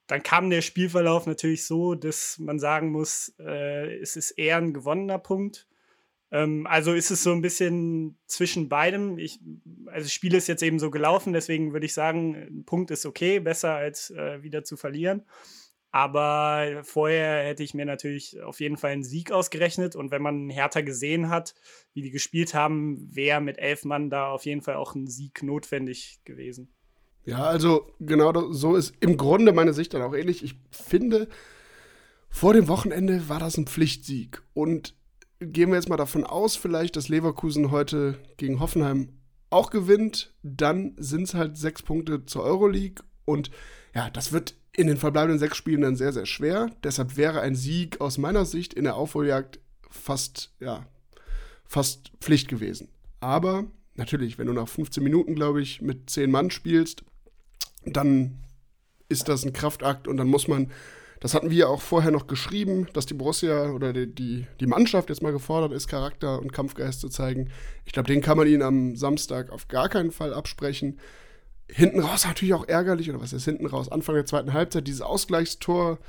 Dann 0.08 0.24
kam 0.24 0.50
der 0.50 0.62
Spielverlauf 0.62 1.26
natürlich 1.26 1.66
so, 1.66 1.96
dass 1.96 2.38
man 2.40 2.60
sagen 2.60 2.92
muss, 2.92 3.34
äh, 3.40 3.98
es 4.00 4.16
ist 4.16 4.32
eher 4.32 4.58
ein 4.58 4.74
gewonnener 4.74 5.20
Punkt. 5.20 5.68
Ähm, 6.32 6.66
also 6.68 6.94
ist 6.94 7.12
es 7.12 7.24
so 7.24 7.32
ein 7.32 7.42
bisschen 7.42 8.18
zwischen 8.26 8.70
beidem. 8.70 9.18
Ich, 9.18 9.40
also 9.88 10.06
das 10.06 10.14
Spiel 10.14 10.34
ist 10.34 10.48
jetzt 10.48 10.64
eben 10.64 10.80
so 10.80 10.90
gelaufen, 10.90 11.34
deswegen 11.34 11.74
würde 11.74 11.86
ich 11.86 11.94
sagen, 11.94 12.36
ein 12.36 12.66
Punkt 12.66 12.92
ist 12.92 13.06
okay, 13.06 13.40
besser 13.40 13.76
als 13.76 14.12
äh, 14.12 14.42
wieder 14.42 14.64
zu 14.64 14.78
verlieren. 14.78 15.24
Aber 15.94 16.84
vorher 16.84 17.44
hätte 17.44 17.64
ich 17.64 17.74
mir 17.74 17.86
natürlich 17.86 18.42
auf 18.42 18.62
jeden 18.62 18.78
Fall 18.78 18.92
einen 18.92 19.04
Sieg 19.04 19.34
ausgerechnet. 19.34 19.94
Und 19.94 20.10
wenn 20.10 20.22
man 20.22 20.50
Hertha 20.50 20.80
gesehen 20.80 21.28
hat, 21.28 21.54
wie 21.94 22.02
die 22.02 22.12
gespielt 22.12 22.54
haben, 22.54 23.14
wäre 23.14 23.42
mit 23.42 23.58
elf 23.58 23.84
Mann 23.84 24.10
da 24.10 24.32
auf 24.32 24.46
jeden 24.46 24.62
Fall 24.62 24.76
auch 24.76 24.96
ein 24.96 25.08
Sieg 25.08 25.44
notwendig 25.44 26.22
gewesen. 26.24 26.74
Ja, 27.26 27.44
also 27.44 27.92
genau 28.00 28.54
so 28.54 28.78
ist 28.78 28.96
im 29.02 29.18
Grunde 29.18 29.52
meine 29.52 29.74
Sicht 29.74 29.94
dann 29.94 30.02
auch 30.02 30.14
ähnlich. 30.14 30.44
Ich 30.44 30.56
finde, 30.72 31.28
vor 32.30 32.54
dem 32.54 32.70
Wochenende 32.70 33.28
war 33.28 33.40
das 33.40 33.58
ein 33.58 33.68
Pflichtsieg. 33.68 34.42
Und 34.54 34.96
gehen 35.42 35.70
wir 35.70 35.76
jetzt 35.76 35.90
mal 35.90 35.98
davon 35.98 36.24
aus, 36.24 36.56
vielleicht, 36.56 36.96
dass 36.96 37.10
Leverkusen 37.10 37.72
heute 37.72 38.20
gegen 38.38 38.60
Hoffenheim 38.60 39.10
auch 39.50 39.72
gewinnt. 39.72 40.34
Dann 40.44 40.94
sind 40.98 41.24
es 41.24 41.34
halt 41.34 41.58
sechs 41.58 41.82
Punkte 41.82 42.26
zur 42.26 42.44
Euroleague. 42.44 43.04
Und 43.26 43.50
ja, 43.96 44.10
das 44.12 44.32
wird 44.32 44.56
in 44.72 44.88
den 44.88 44.98
verbleibenden 44.98 45.40
sechs 45.40 45.58
Spielen 45.58 45.82
dann 45.82 45.96
sehr, 45.96 46.14
sehr 46.14 46.28
schwer. 46.28 46.70
Deshalb 46.84 47.18
wäre 47.18 47.42
ein 47.42 47.56
Sieg 47.56 48.00
aus 48.00 48.18
meiner 48.18 48.46
Sicht 48.46 48.74
in 48.74 48.84
der 48.84 48.96
Aufholjagd 48.96 49.60
fast, 49.90 50.54
ja, 50.60 50.86
fast 51.66 52.12
Pflicht 52.22 52.48
gewesen. 52.48 52.90
Aber 53.20 53.66
natürlich, 53.96 54.38
wenn 54.38 54.48
du 54.48 54.54
nach 54.54 54.68
15 54.68 55.04
Minuten, 55.04 55.36
glaube 55.36 55.62
ich, 55.62 55.82
mit 55.82 56.10
10 56.10 56.32
Mann 56.32 56.52
spielst, 56.52 57.04
dann 57.84 58.38
ist 59.10 59.28
das 59.28 59.44
ein 59.44 59.54
Kraftakt 59.54 60.08
und 60.08 60.18
dann 60.18 60.28
muss 60.28 60.48
man, 60.48 60.72
das 61.22 61.36
hatten 61.36 61.52
wir 61.52 61.58
ja 61.58 61.68
auch 61.68 61.82
vorher 61.82 62.10
noch 62.10 62.26
geschrieben, 62.26 62.88
dass 62.94 63.06
die 63.06 63.14
Borussia 63.14 63.72
oder 63.72 63.94
die, 63.94 64.08
die, 64.08 64.48
die 64.60 64.66
Mannschaft 64.66 65.10
jetzt 65.10 65.22
mal 65.22 65.32
gefordert 65.32 65.72
ist, 65.72 65.88
Charakter 65.88 66.40
und 66.40 66.52
Kampfgeist 66.52 67.00
zu 67.00 67.10
zeigen. 67.10 67.52
Ich 67.86 67.94
glaube, 67.94 68.08
den 68.08 68.22
kann 68.22 68.38
man 68.38 68.48
ihnen 68.48 68.64
am 68.64 68.96
Samstag 68.96 69.52
auf 69.52 69.68
gar 69.68 69.88
keinen 69.88 70.12
Fall 70.12 70.34
absprechen. 70.34 71.00
Hinten 71.70 72.00
raus 72.00 72.26
natürlich 72.26 72.56
auch 72.56 72.68
ärgerlich, 72.68 73.12
oder 73.12 73.22
was 73.22 73.34
ist 73.34 73.46
hinten 73.46 73.68
raus? 73.68 73.88
Anfang 73.88 74.16
der 74.16 74.26
zweiten 74.26 74.52
Halbzeit, 74.52 74.88
dieses 74.88 75.02
Ausgleichstor, 75.02 76.00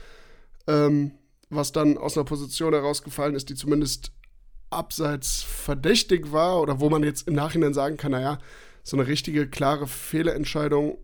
ähm, 0.67 1.13
was 1.51 1.73
dann 1.73 1.99
aus 1.99 2.17
einer 2.17 2.25
Position 2.25 2.73
herausgefallen 2.73 3.35
ist, 3.35 3.51
die 3.51 3.55
zumindest 3.55 4.13
abseits 4.71 5.43
verdächtig 5.43 6.33
war 6.33 6.59
oder 6.63 6.81
wo 6.81 6.89
man 6.89 7.03
jetzt 7.03 7.29
im 7.29 7.35
Nachhinein 7.35 7.75
sagen 7.75 7.99
kann, 7.99 8.13
naja, 8.13 8.39
so 8.83 8.97
eine 8.97 9.07
richtige, 9.07 9.47
klare 9.47 9.87
Fehlerentscheidung 9.87 10.97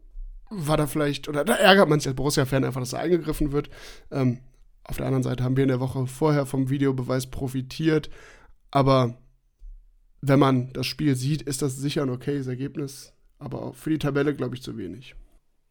war 0.50 0.76
da 0.76 0.86
vielleicht, 0.86 1.28
oder 1.28 1.44
da 1.44 1.54
ärgert 1.54 1.88
man 1.88 2.00
sich 2.00 2.08
als 2.08 2.16
Borussia-Fan 2.16 2.64
einfach, 2.64 2.80
dass 2.80 2.90
da 2.90 2.98
eingegriffen 2.98 3.52
wird. 3.52 3.70
Ähm, 4.10 4.40
auf 4.84 4.96
der 4.96 5.06
anderen 5.06 5.22
Seite 5.22 5.44
haben 5.44 5.56
wir 5.56 5.64
in 5.64 5.68
der 5.68 5.80
Woche 5.80 6.06
vorher 6.06 6.46
vom 6.46 6.70
Videobeweis 6.70 7.26
profitiert, 7.26 8.08
aber 8.70 9.18
wenn 10.20 10.38
man 10.38 10.72
das 10.72 10.86
Spiel 10.86 11.14
sieht, 11.14 11.42
ist 11.42 11.62
das 11.62 11.76
sicher 11.76 12.02
ein 12.02 12.10
okayes 12.10 12.46
Ergebnis, 12.46 13.12
aber 13.38 13.72
für 13.74 13.90
die 13.90 13.98
Tabelle 13.98 14.34
glaube 14.34 14.56
ich 14.56 14.62
zu 14.62 14.76
wenig. 14.76 15.14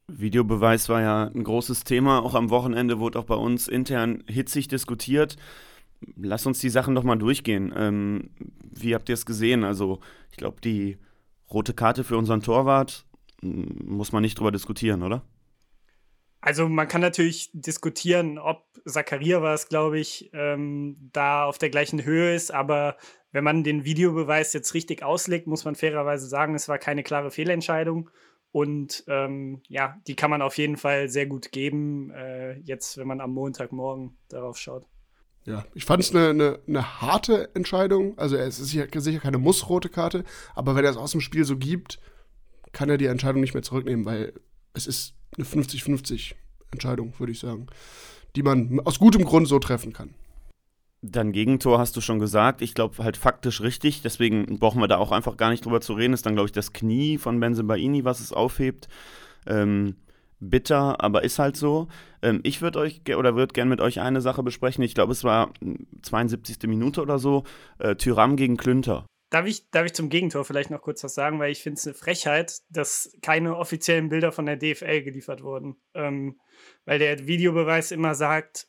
Videobeweis 0.08 0.88
war 0.88 1.02
ja 1.02 1.26
ein 1.26 1.44
großes 1.44 1.84
Thema. 1.84 2.24
Auch 2.24 2.34
am 2.34 2.50
Wochenende 2.50 3.00
wurde 3.00 3.20
auch 3.20 3.26
bei 3.26 3.36
uns 3.36 3.68
intern 3.68 4.24
hitzig 4.28 4.70
diskutiert. 4.70 5.36
Lass 6.16 6.46
uns 6.46 6.60
die 6.60 6.70
Sachen 6.70 6.96
doch 6.96 7.04
mal 7.04 7.18
durchgehen. 7.18 7.74
Ähm, 7.76 8.30
wie 8.72 8.96
habt 8.96 9.10
ihr 9.10 9.14
es 9.14 9.26
gesehen? 9.26 9.64
Also, 9.66 10.00
ich 10.32 10.38
glaube, 10.38 10.62
die 10.62 10.98
rote 11.52 11.74
Karte 11.74 12.04
für 12.04 12.18
unseren 12.18 12.42
Torwart 12.42 13.06
muss 13.42 14.12
man 14.12 14.22
nicht 14.22 14.40
drüber 14.40 14.52
diskutieren, 14.52 15.04
oder? 15.04 15.24
Also 16.40 16.70
man 16.70 16.88
kann 16.88 17.02
natürlich 17.02 17.50
diskutieren, 17.54 18.38
ob 18.38 18.64
Zakaria 18.86 19.42
war 19.42 19.54
es, 19.54 19.70
glaube 19.70 20.00
ich, 20.00 20.30
ähm, 20.34 21.10
da 21.12 21.46
auf 21.46 21.58
der 21.58 21.70
gleichen 21.70 22.06
Höhe 22.06 22.36
ist, 22.36 22.52
aber 22.52 22.98
wenn 23.32 23.44
man 23.44 23.64
den 23.64 23.84
Videobeweis 23.84 24.54
jetzt 24.54 24.74
richtig 24.74 25.04
auslegt, 25.04 25.48
muss 25.48 25.66
man 25.66 25.76
fairerweise 25.76 26.28
sagen, 26.28 26.56
es 26.56 26.70
war 26.70 26.78
keine 26.78 27.04
klare 27.04 27.32
Fehlentscheidung. 27.32 28.10
Und 28.52 29.04
ähm, 29.08 29.62
ja, 29.68 29.98
die 30.08 30.16
kann 30.16 30.32
man 30.32 30.42
auf 30.42 30.58
jeden 30.58 30.78
Fall 30.78 31.10
sehr 31.10 31.26
gut 31.26 31.52
geben, 31.52 32.12
äh, 32.12 32.58
jetzt, 32.62 32.98
wenn 32.98 33.08
man 33.08 33.20
am 33.20 33.34
Montagmorgen 33.34 34.18
darauf 34.30 34.58
schaut. 34.58 34.86
Ja, 35.44 35.66
ich 35.74 35.86
fand 35.86 36.02
es 36.02 36.16
eine, 36.16 36.30
eine, 36.30 36.60
eine, 36.68 37.02
harte 37.02 37.54
Entscheidung. 37.56 38.18
Also 38.18 38.36
es 38.36 38.60
ist 38.60 38.70
sicher, 38.70 38.88
sicher 39.00 39.20
keine 39.20 39.38
muss-rote 39.38 39.90
Karte, 39.90 40.24
aber 40.56 40.76
wenn 40.76 40.84
er 40.84 40.92
es 40.92 40.98
aus 40.98 41.12
dem 41.12 41.22
Spiel 41.22 41.46
so 41.46 41.58
gibt, 41.58 42.00
kann 42.78 42.92
er 42.92 43.00
die 43.00 43.08
Entscheidung 43.08 43.42
nicht 43.42 43.56
mehr 43.56 43.64
zurücknehmen, 43.64 44.06
weil 44.06 44.34
es 44.74 44.86
ist 44.86 45.16
eine 45.36 45.48
50-50 45.48 46.36
Entscheidung, 46.72 47.12
würde 47.18 47.32
ich 47.32 47.40
sagen, 47.40 47.66
die 48.36 48.44
man 48.44 48.80
aus 48.82 49.00
gutem 49.00 49.26
Grund 49.26 49.48
so 49.48 49.58
treffen 49.58 49.94
kann. 49.94 50.14
Dein 51.02 51.32
Gegentor 51.32 51.80
hast 51.80 51.96
du 51.98 52.02
schon 52.02 52.20
gesagt. 52.20 52.62
Ich 52.62 52.76
glaube 52.76 53.04
halt 53.04 53.18
faktisch 53.18 53.62
richtig. 53.62 54.04
Deswegen 54.04 54.60
brauchen 54.60 54.80
wir 54.80 54.88
da 54.88 54.98
auch 54.98 55.12
einfach 55.12 55.38
gar 55.38 55.50
nicht 55.50 55.66
drüber 55.66 55.82
zu 55.82 55.94
reden. 55.94 56.14
Ist 56.14 56.28
dann, 56.28 56.36
glaube 56.36 56.50
ich, 56.50 56.52
das 56.52 56.72
Knie 56.72 57.18
von 57.18 57.40
Benzebaini, 57.40 58.06
was 58.06 58.20
es 58.20 58.32
aufhebt. 58.32 58.88
Ähm, 59.48 59.96
bitter, 60.40 61.04
aber 61.04 61.24
ist 61.24 61.40
halt 61.40 61.58
so. 61.58 61.88
Ähm, 62.22 62.42
ich 62.44 62.62
würde 62.62 62.78
euch 62.78 63.02
oder 63.18 63.36
würde 63.36 63.54
gerne 63.54 63.70
mit 63.70 63.82
euch 63.82 64.02
eine 64.02 64.22
Sache 64.22 64.44
besprechen. 64.44 64.84
Ich 64.84 64.94
glaube, 64.94 65.14
es 65.14 65.24
war 65.24 65.52
72. 66.04 66.58
Minute 66.68 67.02
oder 67.02 67.18
so. 67.18 67.44
Äh, 67.80 67.96
Tyram 67.96 68.36
gegen 68.36 68.56
Klünter. 68.56 69.08
Darf 69.30 69.46
ich, 69.46 69.70
darf 69.72 69.86
ich 69.86 69.94
zum 69.94 70.10
Gegentor 70.10 70.46
vielleicht 70.46 70.70
noch 70.70 70.82
kurz 70.82 71.04
was 71.04 71.14
sagen, 71.14 71.40
weil 71.40 71.52
ich 71.52 71.62
finde 71.62 71.78
es 71.78 71.86
eine 71.86 71.94
Frechheit, 71.94 72.62
dass 72.70 73.12
keine 73.22 73.58
offiziellen 73.58 74.10
Bilder 74.10 74.32
von 74.32 74.46
der 74.46 74.56
DFL 74.56 75.02
geliefert 75.02 75.44
wurden. 75.44 75.76
Ähm, 75.94 76.40
weil 76.86 77.00
der 77.00 77.28
Videobeweis 77.28 77.92
immer 77.92 78.16
sagt, 78.16 78.68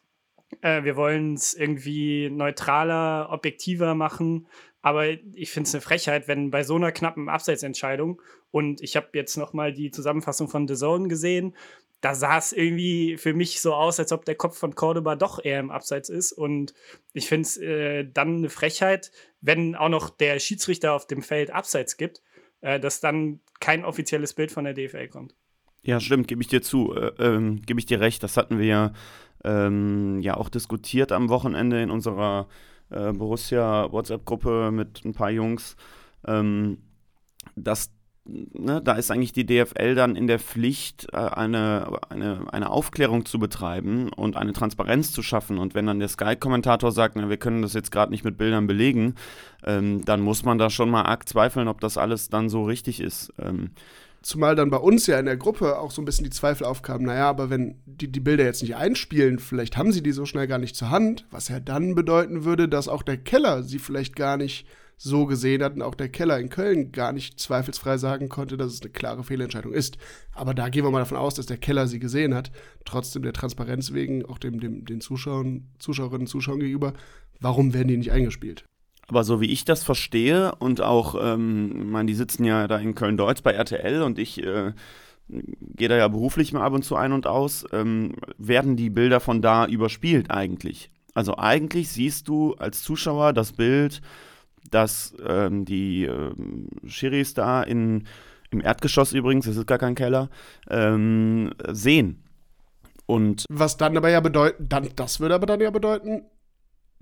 äh, 0.60 0.82
wir 0.82 0.96
wollen 0.96 1.34
es 1.34 1.54
irgendwie 1.54 2.30
neutraler, 2.30 3.28
objektiver 3.30 3.94
machen. 3.94 4.48
Aber 4.80 5.08
ich 5.08 5.50
finde 5.50 5.68
es 5.68 5.74
eine 5.74 5.80
Frechheit, 5.80 6.28
wenn 6.28 6.50
bei 6.50 6.62
so 6.62 6.76
einer 6.76 6.92
knappen 6.92 7.28
Abseitsentscheidung 7.28 8.22
und 8.50 8.80
ich 8.80 8.96
habe 8.96 9.08
jetzt 9.14 9.36
noch 9.36 9.52
mal 9.52 9.72
die 9.72 9.90
Zusammenfassung 9.90 10.48
von 10.48 10.66
The 10.68 10.74
Zone 10.74 11.08
gesehen, 11.08 11.54
da 12.00 12.14
sah 12.14 12.38
es 12.38 12.52
irgendwie 12.52 13.16
für 13.16 13.34
mich 13.34 13.60
so 13.60 13.74
aus, 13.74 13.98
als 13.98 14.12
ob 14.12 14.24
der 14.24 14.36
Kopf 14.36 14.56
von 14.56 14.74
Cordoba 14.74 15.16
doch 15.16 15.44
eher 15.44 15.58
im 15.58 15.70
Abseits 15.70 16.08
ist. 16.08 16.32
Und 16.32 16.72
ich 17.12 17.26
finde 17.26 17.42
es 17.42 17.56
äh, 17.56 18.04
dann 18.04 18.36
eine 18.36 18.50
Frechheit, 18.50 19.10
wenn 19.40 19.74
auch 19.74 19.88
noch 19.88 20.10
der 20.10 20.38
Schiedsrichter 20.38 20.92
auf 20.92 21.06
dem 21.06 21.22
Feld 21.22 21.50
Abseits 21.50 21.96
gibt, 21.96 22.22
äh, 22.60 22.78
dass 22.78 23.00
dann 23.00 23.40
kein 23.60 23.84
offizielles 23.84 24.34
Bild 24.34 24.52
von 24.52 24.64
der 24.64 24.74
DFL 24.74 25.08
kommt. 25.08 25.34
Ja, 25.82 26.00
stimmt, 26.00 26.28
gebe 26.28 26.42
ich 26.42 26.48
dir 26.48 26.62
zu, 26.62 26.94
äh, 26.94 27.12
ähm, 27.18 27.62
gebe 27.62 27.80
ich 27.80 27.86
dir 27.86 28.00
recht. 28.00 28.22
Das 28.22 28.36
hatten 28.36 28.58
wir 28.58 28.66
ja, 28.66 28.92
ähm, 29.44 30.20
ja 30.20 30.36
auch 30.36 30.48
diskutiert 30.48 31.10
am 31.10 31.28
Wochenende 31.28 31.82
in 31.82 31.90
unserer 31.90 32.48
äh, 32.90 33.12
Borussia 33.12 33.90
WhatsApp-Gruppe 33.90 34.70
mit 34.70 35.04
ein 35.04 35.14
paar 35.14 35.30
Jungs, 35.30 35.76
ähm, 36.26 36.78
dass 37.56 37.90
ne, 38.28 38.80
da 38.82 38.92
ist 38.94 39.10
eigentlich 39.10 39.32
die 39.32 39.46
DFL 39.46 39.94
dann 39.94 40.16
in 40.16 40.26
der 40.26 40.38
Pflicht, 40.38 41.08
äh, 41.12 41.16
eine, 41.16 41.98
eine, 42.08 42.52
eine 42.52 42.70
Aufklärung 42.70 43.24
zu 43.24 43.38
betreiben 43.38 44.10
und 44.10 44.36
eine 44.36 44.52
Transparenz 44.52 45.12
zu 45.12 45.22
schaffen. 45.22 45.58
Und 45.58 45.74
wenn 45.74 45.86
dann 45.86 45.98
der 45.98 46.08
Sky-Kommentator 46.08 46.92
sagt, 46.92 47.16
na, 47.16 47.28
wir 47.28 47.38
können 47.38 47.62
das 47.62 47.72
jetzt 47.72 47.90
gerade 47.90 48.12
nicht 48.12 48.24
mit 48.24 48.38
Bildern 48.38 48.66
belegen, 48.66 49.14
ähm, 49.64 50.04
dann 50.04 50.20
muss 50.20 50.44
man 50.44 50.58
da 50.58 50.70
schon 50.70 50.90
mal 50.90 51.02
arg 51.02 51.28
zweifeln, 51.28 51.68
ob 51.68 51.80
das 51.80 51.96
alles 51.96 52.28
dann 52.28 52.48
so 52.48 52.64
richtig 52.64 53.00
ist. 53.00 53.32
Ähm, 53.38 53.70
Zumal 54.20 54.56
dann 54.56 54.68
bei 54.68 54.78
uns 54.78 55.06
ja 55.06 55.18
in 55.18 55.26
der 55.26 55.36
Gruppe 55.36 55.78
auch 55.78 55.92
so 55.92 56.02
ein 56.02 56.04
bisschen 56.04 56.24
die 56.24 56.30
Zweifel 56.30 56.64
aufkamen, 56.66 57.06
naja, 57.06 57.28
aber 57.28 57.50
wenn 57.50 57.76
die 57.86 58.10
die 58.10 58.20
Bilder 58.20 58.44
jetzt 58.44 58.62
nicht 58.62 58.74
einspielen, 58.74 59.38
vielleicht 59.38 59.76
haben 59.76 59.92
sie 59.92 60.02
die 60.02 60.10
so 60.10 60.26
schnell 60.26 60.48
gar 60.48 60.58
nicht 60.58 60.74
zur 60.74 60.90
Hand, 60.90 61.24
was 61.30 61.48
ja 61.48 61.60
dann 61.60 61.94
bedeuten 61.94 62.44
würde, 62.44 62.68
dass 62.68 62.88
auch 62.88 63.04
der 63.04 63.16
Keller 63.16 63.62
sie 63.62 63.78
vielleicht 63.78 64.16
gar 64.16 64.36
nicht 64.36 64.66
so 64.98 65.26
gesehen 65.26 65.62
hat 65.62 65.74
und 65.74 65.82
auch 65.82 65.94
der 65.94 66.08
Keller 66.08 66.38
in 66.38 66.48
Köln 66.48 66.90
gar 66.90 67.12
nicht 67.12 67.38
zweifelsfrei 67.38 67.96
sagen 67.98 68.28
konnte, 68.28 68.56
dass 68.56 68.72
es 68.72 68.82
eine 68.82 68.90
klare 68.90 69.22
Fehlentscheidung 69.22 69.72
ist. 69.72 69.96
Aber 70.34 70.54
da 70.54 70.68
gehen 70.68 70.84
wir 70.84 70.90
mal 70.90 70.98
davon 70.98 71.16
aus, 71.16 71.34
dass 71.34 71.46
der 71.46 71.56
Keller 71.56 71.86
sie 71.86 72.00
gesehen 72.00 72.34
hat, 72.34 72.50
trotzdem 72.84 73.22
der 73.22 73.32
Transparenz 73.32 73.92
wegen, 73.92 74.26
auch 74.26 74.38
dem, 74.38 74.58
dem, 74.58 74.84
den 74.84 75.00
Zuschauern, 75.00 75.68
Zuschauerinnen 75.78 76.22
und 76.22 76.26
Zuschauern 76.26 76.58
gegenüber, 76.58 76.94
warum 77.40 77.72
werden 77.72 77.88
die 77.88 77.96
nicht 77.96 78.12
eingespielt? 78.12 78.64
Aber 79.06 79.24
so 79.24 79.40
wie 79.40 79.50
ich 79.50 79.64
das 79.64 79.84
verstehe 79.84 80.54
und 80.56 80.80
auch, 80.80 81.14
ähm, 81.18 81.72
ich 81.78 81.86
meine, 81.86 82.06
die 82.08 82.14
sitzen 82.14 82.44
ja 82.44 82.66
da 82.66 82.76
in 82.78 82.94
Köln-Deutz 82.94 83.40
bei 83.40 83.52
RTL 83.52 84.02
und 84.02 84.18
ich 84.18 84.42
äh, 84.42 84.72
gehe 85.28 85.88
da 85.88 85.96
ja 85.96 86.08
beruflich 86.08 86.52
mal 86.52 86.62
ab 86.62 86.72
und 86.72 86.84
zu 86.84 86.96
ein 86.96 87.12
und 87.12 87.26
aus, 87.26 87.64
ähm, 87.72 88.14
werden 88.36 88.76
die 88.76 88.90
Bilder 88.90 89.20
von 89.20 89.40
da 89.40 89.66
überspielt 89.66 90.30
eigentlich. 90.30 90.90
Also 91.14 91.38
eigentlich 91.38 91.88
siehst 91.88 92.28
du 92.28 92.54
als 92.54 92.82
Zuschauer 92.82 93.32
das 93.32 93.52
Bild 93.52 94.02
dass 94.70 95.14
ähm, 95.26 95.64
die 95.64 96.04
ähm, 96.04 96.68
Schiris 96.86 97.34
da 97.34 97.62
in, 97.62 98.06
im 98.50 98.60
Erdgeschoss 98.60 99.12
übrigens, 99.12 99.46
das 99.46 99.56
ist 99.56 99.66
gar 99.66 99.78
kein 99.78 99.94
Keller, 99.94 100.30
ähm, 100.68 101.52
sehen. 101.68 102.24
Und 103.06 103.44
Was 103.48 103.76
dann 103.76 103.96
aber 103.96 104.10
ja 104.10 104.20
bedeuten, 104.20 104.68
dann, 104.68 104.88
das 104.94 105.20
würde 105.20 105.34
aber 105.34 105.46
dann 105.46 105.60
ja 105.60 105.70
bedeuten, 105.70 106.24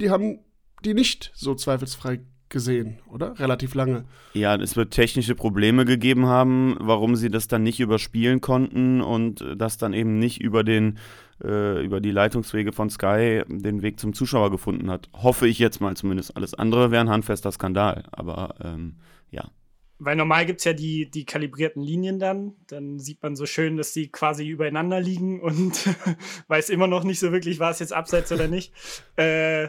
die 0.01 0.11
haben 0.11 0.39
die 0.85 0.95
nicht 0.95 1.33
so 1.35 1.55
zweifelsfrei 1.55 2.21
gesehen, 2.49 2.99
oder? 3.11 3.39
Relativ 3.39 3.75
lange. 3.75 4.05
Ja, 4.33 4.55
es 4.57 4.77
wird 4.77 4.93
technische 4.93 5.35
Probleme 5.35 5.85
gegeben 5.85 6.27
haben, 6.27 6.77
warum 6.81 7.17
sie 7.17 7.31
das 7.31 7.49
dann 7.49 7.63
nicht 7.63 7.81
überspielen 7.81 8.41
konnten 8.41 9.01
und 9.01 9.45
das 9.57 9.79
dann 9.79 9.93
eben 9.93 10.19
nicht 10.19 10.41
über 10.41 10.63
den 10.63 10.99
äh, 11.43 11.85
über 11.85 12.01
die 12.01 12.11
Leitungswege 12.11 12.73
von 12.73 12.89
Sky 12.91 13.43
den 13.49 13.83
Weg 13.83 14.01
zum 14.01 14.15
Zuschauer 14.15 14.51
gefunden 14.51 14.91
hat. 14.91 15.09
Hoffe 15.13 15.47
ich 15.47 15.59
jetzt 15.59 15.81
mal 15.81 15.97
zumindest. 15.97 16.37
Alles 16.37 16.55
andere 16.55 16.91
wäre 16.91 17.03
ein 17.03 17.11
handfester 17.11 17.53
Skandal. 17.53 18.05
Aber 18.13 18.55
ähm, 18.63 18.97
ja. 19.31 19.51
Weil 19.99 20.17
normal 20.17 20.45
gibt 20.45 20.61
es 20.61 20.65
ja 20.65 20.73
die, 20.73 21.11
die 21.11 21.25
kalibrierten 21.25 21.83
Linien 21.83 22.19
dann. 22.19 22.55
Dann 22.69 22.99
sieht 22.99 23.23
man 23.23 23.35
so 23.35 23.47
schön, 23.47 23.77
dass 23.77 23.93
die 23.93 24.11
quasi 24.11 24.47
übereinander 24.47 25.01
liegen 25.01 25.41
und 25.41 25.89
weiß 26.49 26.71
immer 26.71 26.87
noch 26.87 27.05
nicht 27.05 27.19
so 27.19 27.33
wirklich, 27.33 27.59
war 27.59 27.71
es 27.71 27.79
jetzt 27.79 27.93
abseits 27.93 28.31
oder 28.31 28.49
nicht. 28.49 28.73
Äh, 29.17 29.69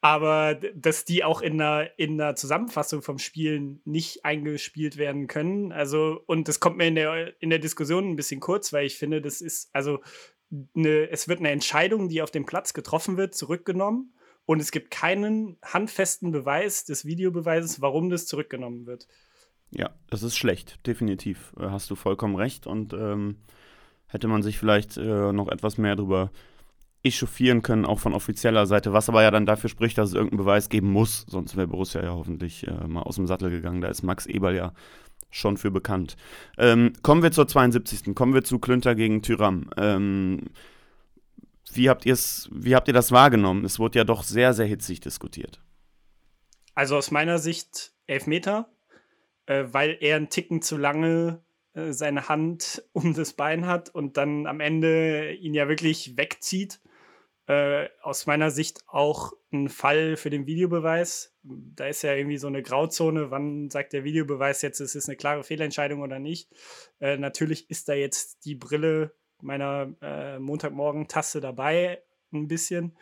aber 0.00 0.54
dass 0.54 1.04
die 1.04 1.24
auch 1.24 1.42
in 1.42 1.58
der, 1.58 1.98
in 1.98 2.16
der 2.16 2.34
Zusammenfassung 2.34 3.02
vom 3.02 3.18
Spielen 3.18 3.82
nicht 3.84 4.24
eingespielt 4.24 4.96
werden 4.96 5.26
können. 5.26 5.72
Also, 5.72 6.22
und 6.26 6.48
das 6.48 6.58
kommt 6.58 6.78
mir 6.78 6.86
in 6.86 6.94
der, 6.94 7.42
in 7.42 7.50
der 7.50 7.58
Diskussion 7.58 8.08
ein 8.08 8.16
bisschen 8.16 8.40
kurz, 8.40 8.72
weil 8.72 8.86
ich 8.86 8.96
finde, 8.96 9.20
das 9.20 9.40
ist, 9.42 9.68
also 9.74 10.00
eine, 10.74 11.10
es 11.10 11.28
wird 11.28 11.40
eine 11.40 11.50
Entscheidung, 11.50 12.08
die 12.08 12.22
auf 12.22 12.30
dem 12.30 12.46
Platz 12.46 12.72
getroffen 12.72 13.18
wird, 13.18 13.34
zurückgenommen 13.34 14.14
und 14.46 14.60
es 14.60 14.72
gibt 14.72 14.90
keinen 14.90 15.58
handfesten 15.62 16.32
Beweis 16.32 16.84
des 16.84 17.04
Videobeweises, 17.04 17.82
warum 17.82 18.08
das 18.08 18.26
zurückgenommen 18.26 18.86
wird. 18.86 19.06
Ja, 19.70 19.94
das 20.08 20.22
ist 20.22 20.36
schlecht, 20.36 20.84
definitiv. 20.86 21.52
Äh, 21.58 21.66
hast 21.68 21.90
du 21.90 21.94
vollkommen 21.94 22.36
recht 22.36 22.66
und 22.66 22.92
ähm, 22.94 23.36
hätte 24.06 24.28
man 24.28 24.42
sich 24.42 24.58
vielleicht 24.58 24.96
äh, 24.96 25.32
noch 25.32 25.48
etwas 25.48 25.78
mehr 25.78 25.94
darüber 25.94 26.32
echauffieren 27.02 27.62
können, 27.62 27.86
auch 27.86 27.98
von 27.98 28.12
offizieller 28.12 28.66
Seite, 28.66 28.92
was 28.92 29.08
aber 29.08 29.22
ja 29.22 29.30
dann 29.30 29.46
dafür 29.46 29.70
spricht, 29.70 29.96
dass 29.96 30.10
es 30.10 30.14
irgendeinen 30.14 30.44
Beweis 30.44 30.68
geben 30.68 30.90
muss, 30.90 31.24
sonst 31.28 31.56
wäre 31.56 31.68
Borussia 31.68 32.02
ja 32.02 32.10
hoffentlich 32.10 32.66
äh, 32.66 32.86
mal 32.86 33.02
aus 33.02 33.16
dem 33.16 33.26
Sattel 33.26 33.50
gegangen. 33.50 33.80
Da 33.80 33.88
ist 33.88 34.02
Max 34.02 34.26
Eberl 34.26 34.54
ja 34.54 34.72
schon 35.30 35.56
für 35.56 35.70
bekannt. 35.70 36.16
Ähm, 36.58 36.92
kommen 37.02 37.22
wir 37.22 37.32
zur 37.32 37.46
72. 37.46 38.14
Kommen 38.14 38.34
wir 38.34 38.44
zu 38.44 38.58
Klünter 38.58 38.94
gegen 38.94 39.22
Tyram. 39.22 39.70
Ähm, 39.76 40.50
wie 41.72 41.88
habt, 41.88 42.04
wie 42.04 42.74
habt 42.74 42.88
ihr 42.88 42.94
das 42.94 43.12
wahrgenommen? 43.12 43.64
Es 43.64 43.78
wurde 43.78 43.98
ja 43.98 44.04
doch 44.04 44.22
sehr, 44.22 44.54
sehr 44.54 44.66
hitzig 44.66 45.00
diskutiert. 45.00 45.62
Also 46.74 46.96
aus 46.96 47.10
meiner 47.10 47.38
Sicht 47.38 47.92
Elfmeter, 48.06 48.68
äh, 49.46 49.64
weil 49.70 49.96
er 50.00 50.16
einen 50.16 50.30
Ticken 50.30 50.62
zu 50.62 50.76
lange 50.76 51.42
äh, 51.74 51.92
seine 51.92 52.28
Hand 52.28 52.82
um 52.92 53.14
das 53.14 53.32
Bein 53.32 53.66
hat 53.66 53.88
und 53.88 54.16
dann 54.16 54.46
am 54.46 54.60
Ende 54.60 55.32
ihn 55.32 55.54
ja 55.54 55.68
wirklich 55.68 56.16
wegzieht. 56.16 56.80
Äh, 57.46 57.88
aus 58.02 58.26
meiner 58.26 58.50
Sicht 58.50 58.84
auch 58.86 59.32
ein 59.52 59.68
Fall 59.68 60.16
für 60.16 60.30
den 60.30 60.46
Videobeweis. 60.46 61.34
Da 61.42 61.86
ist 61.86 62.02
ja 62.02 62.14
irgendwie 62.14 62.38
so 62.38 62.46
eine 62.46 62.62
Grauzone, 62.62 63.30
wann 63.30 63.70
sagt 63.70 63.92
der 63.92 64.04
Videobeweis 64.04 64.62
jetzt, 64.62 64.80
es 64.80 64.94
ist 64.94 65.08
eine 65.08 65.16
klare 65.16 65.42
Fehlentscheidung 65.42 66.00
oder 66.02 66.18
nicht. 66.18 66.48
Äh, 67.00 67.16
natürlich 67.16 67.68
ist 67.70 67.88
da 67.88 67.94
jetzt 67.94 68.44
die 68.44 68.54
Brille 68.54 69.14
meiner 69.42 69.92
äh, 70.02 70.38
Montagmorgen-Tasse 70.38 71.40
dabei, 71.40 72.02
ein 72.32 72.46
bisschen. 72.46 72.96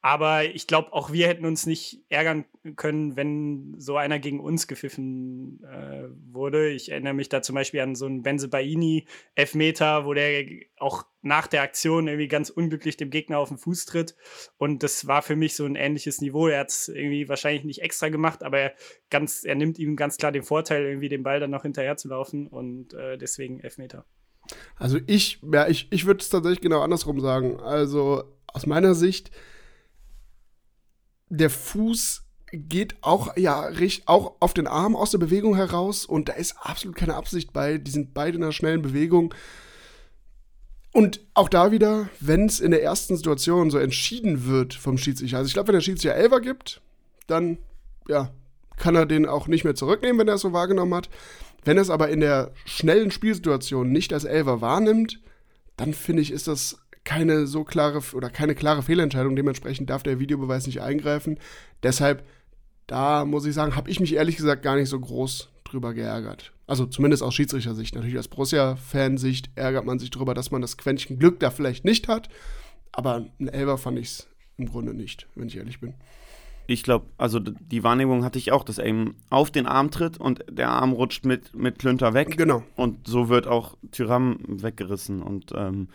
Aber 0.00 0.44
ich 0.44 0.68
glaube, 0.68 0.92
auch 0.92 1.12
wir 1.12 1.26
hätten 1.26 1.44
uns 1.44 1.66
nicht 1.66 2.04
ärgern 2.08 2.44
können, 2.76 3.16
wenn 3.16 3.74
so 3.78 3.96
einer 3.96 4.20
gegen 4.20 4.38
uns 4.38 4.68
gepfiffen 4.68 5.60
äh, 5.64 6.08
wurde. 6.32 6.70
Ich 6.70 6.92
erinnere 6.92 7.14
mich 7.14 7.28
da 7.28 7.42
zum 7.42 7.56
Beispiel 7.56 7.80
an 7.80 7.96
so 7.96 8.06
einen 8.06 8.22
Benzebaini-Elfmeter, 8.22 10.04
wo 10.04 10.14
der 10.14 10.44
auch 10.78 11.04
nach 11.22 11.48
der 11.48 11.62
Aktion 11.62 12.06
irgendwie 12.06 12.28
ganz 12.28 12.48
unglücklich 12.48 12.96
dem 12.96 13.10
Gegner 13.10 13.38
auf 13.38 13.48
den 13.48 13.58
Fuß 13.58 13.86
tritt. 13.86 14.14
Und 14.56 14.84
das 14.84 15.08
war 15.08 15.22
für 15.22 15.34
mich 15.34 15.56
so 15.56 15.64
ein 15.64 15.74
ähnliches 15.74 16.20
Niveau. 16.20 16.46
Er 16.46 16.60
hat 16.60 16.70
es 16.70 16.88
irgendwie 16.88 17.28
wahrscheinlich 17.28 17.64
nicht 17.64 17.82
extra 17.82 18.08
gemacht, 18.08 18.44
aber 18.44 18.58
er, 18.58 18.74
ganz, 19.10 19.44
er 19.44 19.56
nimmt 19.56 19.80
ihm 19.80 19.96
ganz 19.96 20.16
klar 20.16 20.30
den 20.30 20.44
Vorteil, 20.44 20.84
irgendwie 20.84 21.08
den 21.08 21.24
Ball 21.24 21.40
dann 21.40 21.50
noch 21.50 21.62
hinterher 21.62 21.96
zu 21.96 22.08
laufen 22.08 22.46
und 22.46 22.94
äh, 22.94 23.18
deswegen 23.18 23.58
Elfmeter. 23.58 24.04
Also 24.76 24.98
ich, 25.06 25.40
ja, 25.52 25.66
ich, 25.68 25.88
ich 25.90 26.06
würde 26.06 26.20
es 26.20 26.28
tatsächlich 26.28 26.60
genau 26.60 26.80
andersrum 26.82 27.20
sagen. 27.20 27.58
Also 27.58 28.24
aus 28.46 28.66
meiner 28.66 28.94
Sicht 28.94 29.32
der 31.28 31.50
Fuß 31.50 32.22
geht 32.52 32.96
auch, 33.02 33.36
ja, 33.36 33.68
auch 34.06 34.36
auf 34.40 34.54
den 34.54 34.66
Arm 34.66 34.96
aus 34.96 35.10
der 35.10 35.18
Bewegung 35.18 35.54
heraus 35.54 36.04
und 36.04 36.28
da 36.28 36.32
ist 36.34 36.56
absolut 36.60 36.96
keine 36.96 37.14
Absicht 37.14 37.52
bei. 37.52 37.78
Die 37.78 37.90
sind 37.90 38.14
beide 38.14 38.36
in 38.36 38.42
einer 38.42 38.52
schnellen 38.52 38.82
Bewegung. 38.82 39.34
Und 40.92 41.20
auch 41.34 41.48
da 41.48 41.70
wieder, 41.70 42.08
wenn 42.20 42.46
es 42.46 42.60
in 42.60 42.70
der 42.70 42.82
ersten 42.82 43.16
Situation 43.16 43.70
so 43.70 43.78
entschieden 43.78 44.46
wird 44.46 44.74
vom 44.74 44.96
Schiedsrichter, 44.96 45.36
also 45.38 45.48
ich 45.48 45.52
glaube, 45.52 45.68
wenn 45.68 45.74
der 45.74 45.82
Schiedsrichter 45.82 46.16
Elfer 46.16 46.40
gibt, 46.40 46.80
dann, 47.26 47.58
ja, 48.08 48.30
kann 48.78 48.94
er 48.94 49.06
den 49.06 49.26
auch 49.26 49.48
nicht 49.48 49.64
mehr 49.64 49.74
zurücknehmen, 49.74 50.18
wenn 50.18 50.28
er 50.28 50.34
es 50.34 50.40
so 50.40 50.52
wahrgenommen 50.52 50.94
hat. 50.94 51.10
Wenn 51.64 51.76
er 51.76 51.82
es 51.82 51.90
aber 51.90 52.08
in 52.08 52.20
der 52.20 52.52
schnellen 52.64 53.10
Spielsituation 53.10 53.90
nicht 53.90 54.12
als 54.12 54.24
Elfer 54.24 54.60
wahrnimmt, 54.60 55.20
dann 55.76 55.92
finde 55.92 56.22
ich, 56.22 56.30
ist 56.30 56.48
das 56.48 56.78
keine 57.08 57.46
so 57.46 57.64
klare 57.64 58.02
oder 58.12 58.28
keine 58.28 58.54
klare 58.54 58.82
Fehlentscheidung. 58.82 59.34
Dementsprechend 59.34 59.88
darf 59.88 60.02
der 60.02 60.20
Videobeweis 60.20 60.66
nicht 60.66 60.82
eingreifen. 60.82 61.38
Deshalb, 61.82 62.22
da 62.86 63.24
muss 63.24 63.46
ich 63.46 63.54
sagen, 63.54 63.76
habe 63.76 63.90
ich 63.90 63.98
mich 63.98 64.14
ehrlich 64.14 64.36
gesagt 64.36 64.62
gar 64.62 64.76
nicht 64.76 64.90
so 64.90 65.00
groß 65.00 65.48
drüber 65.64 65.94
geärgert. 65.94 66.52
Also 66.66 66.84
zumindest 66.84 67.22
aus 67.22 67.34
Schiedsrichtersicht. 67.34 67.94
Natürlich 67.94 68.18
aus 68.18 68.28
Borussia-Fansicht 68.28 69.48
ärgert 69.54 69.86
man 69.86 69.98
sich 69.98 70.10
darüber, 70.10 70.34
dass 70.34 70.50
man 70.50 70.60
das 70.60 70.76
Quäntchen 70.76 71.18
Glück 71.18 71.40
da 71.40 71.50
vielleicht 71.50 71.86
nicht 71.86 72.08
hat. 72.08 72.28
Aber 72.92 73.24
ein 73.40 73.48
Elber 73.48 73.78
fand 73.78 73.98
ich 73.98 74.08
es 74.08 74.26
im 74.58 74.68
Grunde 74.68 74.92
nicht, 74.92 75.26
wenn 75.34 75.48
ich 75.48 75.56
ehrlich 75.56 75.80
bin. 75.80 75.94
Ich 76.66 76.82
glaube, 76.82 77.06
also 77.16 77.38
die 77.38 77.84
Wahrnehmung 77.84 78.22
hatte 78.22 78.38
ich 78.38 78.52
auch, 78.52 78.64
dass 78.64 78.76
er 78.76 78.84
eben 78.84 79.14
auf 79.30 79.50
den 79.50 79.66
Arm 79.66 79.90
tritt 79.90 80.18
und 80.18 80.44
der 80.50 80.68
Arm 80.68 80.92
rutscht 80.92 81.24
mit, 81.24 81.56
mit 81.56 81.78
Klünter 81.78 82.12
weg. 82.12 82.36
Genau. 82.36 82.64
Und 82.76 83.08
so 83.08 83.30
wird 83.30 83.46
auch 83.46 83.78
Tyram 83.92 84.40
weggerissen. 84.46 85.22
Und 85.22 85.52
ähm, 85.56 85.88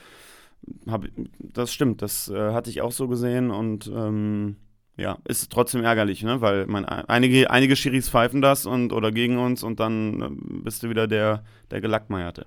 hab, 0.88 1.06
das 1.40 1.74
stimmt, 1.74 2.02
das 2.02 2.30
äh, 2.30 2.54
hatte 2.54 2.70
ich 2.70 2.82
auch 2.82 2.92
so 2.92 3.08
gesehen 3.08 3.52
und 3.52 3.88
ähm, 3.88 4.58
ja, 4.96 5.18
ist 5.28 5.52
trotzdem 5.52 5.84
ärgerlich, 5.84 6.22
ne? 6.24 6.42
Weil 6.42 6.68
man, 6.68 6.86
einige, 6.86 7.50
einige 7.50 7.76
Schiris 7.76 8.10
pfeifen 8.10 8.42
das 8.42 8.66
und 8.66 8.94
oder 8.94 9.12
gegen 9.12 9.38
uns 9.40 9.64
und 9.64 9.80
dann 9.80 10.22
äh, 10.22 10.28
bist 10.64 10.84
du 10.84 10.90
wieder 10.90 11.08
der, 11.08 11.44
der 11.72 11.82
Gelackmeierte. 11.82 12.46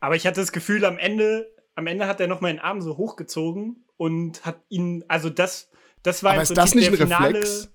Aber 0.00 0.16
ich 0.16 0.26
hatte 0.26 0.40
das 0.40 0.52
Gefühl, 0.52 0.84
am 0.84 0.98
Ende, 0.98 1.46
am 1.74 1.86
Ende 1.86 2.06
hat 2.06 2.20
er 2.20 2.26
noch 2.26 2.40
meinen 2.40 2.58
Arm 2.58 2.80
so 2.80 2.96
hochgezogen 2.96 3.84
und 3.96 4.44
hat 4.44 4.60
ihn, 4.68 5.04
also 5.08 5.30
das, 5.30 5.70
das 6.02 6.22
war 6.22 6.32
Aber 6.32 6.42
ist 6.42 6.56
das 6.56 6.74
nicht 6.74 6.88
ein 6.88 6.94
Reflex? 6.94 7.72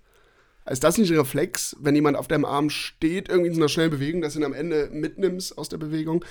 Ist 0.70 0.84
das 0.84 0.98
nicht 0.98 1.12
ein 1.12 1.18
Reflex, 1.18 1.76
wenn 1.80 1.96
jemand 1.96 2.18
auf 2.18 2.28
deinem 2.28 2.46
Arm 2.46 2.70
steht, 2.70 3.30
irgendwie 3.30 3.50
in 3.50 3.56
so 3.56 3.62
einer 3.62 3.70
schnellen 3.70 3.90
Bewegung, 3.90 4.22
dass 4.22 4.34
du 4.34 4.40
ihn 4.40 4.46
am 4.46 4.54
Ende 4.54 4.90
mitnimmst 4.92 5.58
aus 5.58 5.70
der 5.70 5.78
Bewegung? 5.78 6.24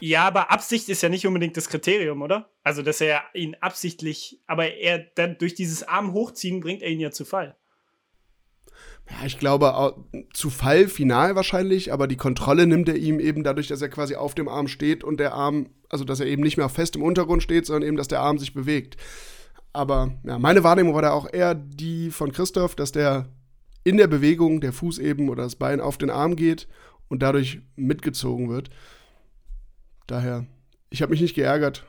Ja, 0.00 0.24
aber 0.24 0.50
Absicht 0.50 0.88
ist 0.88 1.02
ja 1.02 1.10
nicht 1.10 1.26
unbedingt 1.26 1.56
das 1.56 1.68
Kriterium, 1.68 2.22
oder? 2.22 2.48
Also, 2.62 2.82
dass 2.82 3.00
er 3.02 3.22
ihn 3.34 3.56
absichtlich, 3.60 4.40
aber 4.46 4.72
er 4.72 4.98
dann 4.98 5.36
durch 5.38 5.54
dieses 5.54 5.82
Arm 5.82 6.12
hochziehen 6.14 6.60
bringt 6.60 6.82
er 6.82 6.88
ihn 6.88 7.00
ja 7.00 7.10
zu 7.10 7.26
Fall. 7.26 7.56
Ja, 9.10 9.26
ich 9.26 9.38
glaube, 9.38 10.02
zu 10.32 10.48
Fall 10.48 10.88
final 10.88 11.36
wahrscheinlich, 11.36 11.92
aber 11.92 12.06
die 12.06 12.16
Kontrolle 12.16 12.66
nimmt 12.66 12.88
er 12.88 12.96
ihm 12.96 13.20
eben 13.20 13.44
dadurch, 13.44 13.68
dass 13.68 13.82
er 13.82 13.90
quasi 13.90 14.14
auf 14.14 14.34
dem 14.34 14.48
Arm 14.48 14.66
steht 14.66 15.04
und 15.04 15.20
der 15.20 15.34
Arm, 15.34 15.68
also 15.90 16.04
dass 16.04 16.20
er 16.20 16.26
eben 16.26 16.42
nicht 16.42 16.56
mehr 16.56 16.70
fest 16.70 16.96
im 16.96 17.02
Untergrund 17.02 17.42
steht, 17.42 17.66
sondern 17.66 17.86
eben, 17.86 17.98
dass 17.98 18.08
der 18.08 18.20
Arm 18.20 18.38
sich 18.38 18.54
bewegt. 18.54 18.96
Aber 19.74 20.18
ja, 20.24 20.38
meine 20.38 20.64
Wahrnehmung 20.64 20.94
war 20.94 21.02
da 21.02 21.10
auch 21.12 21.30
eher 21.30 21.54
die 21.54 22.10
von 22.10 22.32
Christoph, 22.32 22.76
dass 22.76 22.92
der 22.92 23.28
in 23.84 23.98
der 23.98 24.06
Bewegung 24.06 24.60
der 24.60 24.72
Fuß 24.72 24.98
eben 24.98 25.28
oder 25.28 25.44
das 25.44 25.56
Bein 25.56 25.80
auf 25.80 25.98
den 25.98 26.10
Arm 26.10 26.36
geht 26.36 26.66
und 27.08 27.22
dadurch 27.22 27.60
mitgezogen 27.76 28.48
wird. 28.48 28.70
Daher, 30.06 30.46
ich 30.90 31.02
habe 31.02 31.10
mich 31.10 31.20
nicht 31.20 31.34
geärgert. 31.34 31.84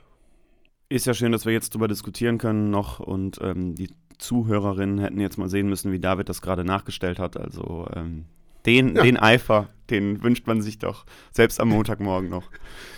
Ist 0.89 1.07
ja 1.07 1.13
schön, 1.13 1.31
dass 1.31 1.45
wir 1.45 1.53
jetzt 1.53 1.73
darüber 1.73 1.87
diskutieren 1.87 2.37
können 2.37 2.69
noch 2.69 2.99
und 2.99 3.39
ähm, 3.41 3.75
die 3.75 3.89
Zuhörerinnen 4.17 4.99
hätten 4.99 5.19
jetzt 5.19 5.37
mal 5.37 5.49
sehen 5.49 5.67
müssen, 5.67 5.91
wie 5.91 5.99
David 5.99 6.29
das 6.29 6.41
gerade 6.41 6.63
nachgestellt 6.63 7.17
hat. 7.17 7.37
Also 7.37 7.87
ähm, 7.95 8.25
den, 8.65 8.95
ja. 8.95 9.03
den 9.03 9.17
Eifer, 9.17 9.69
den 9.89 10.23
wünscht 10.23 10.47
man 10.47 10.61
sich 10.61 10.77
doch 10.77 11.05
selbst 11.31 11.59
am 11.59 11.69
Montagmorgen 11.69 12.29
noch. 12.29 12.49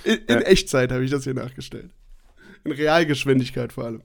In, 0.04 0.18
in 0.28 0.38
äh, 0.38 0.44
Echtzeit 0.44 0.92
habe 0.92 1.04
ich 1.04 1.12
das 1.12 1.24
hier 1.24 1.34
nachgestellt. 1.34 1.92
In 2.64 2.72
Realgeschwindigkeit 2.72 3.74
vor 3.74 3.86
allem. 3.86 4.02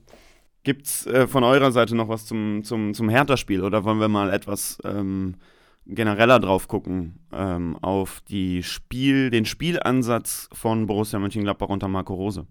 Gibt 0.63 0.87
es 0.87 1.05
äh, 1.05 1.27
von 1.27 1.43
eurer 1.43 1.71
Seite 1.71 1.95
noch 1.95 2.07
was 2.07 2.25
zum, 2.25 2.63
zum, 2.63 2.93
zum 2.93 3.09
Hertha-Spiel 3.09 3.63
oder 3.63 3.83
wollen 3.83 3.99
wir 3.99 4.07
mal 4.07 4.31
etwas 4.31 4.77
ähm, 4.85 5.35
genereller 5.85 6.39
drauf 6.39 6.67
gucken 6.67 7.19
ähm, 7.33 7.77
auf 7.81 8.21
die 8.29 8.63
Spiel, 8.63 9.29
den 9.29 9.45
Spielansatz 9.45 10.49
von 10.53 10.85
Borussia 10.85 11.19
Mönchengladbach 11.19 11.69
unter 11.69 11.87
Marco 11.87 12.13
Rose? 12.13 12.47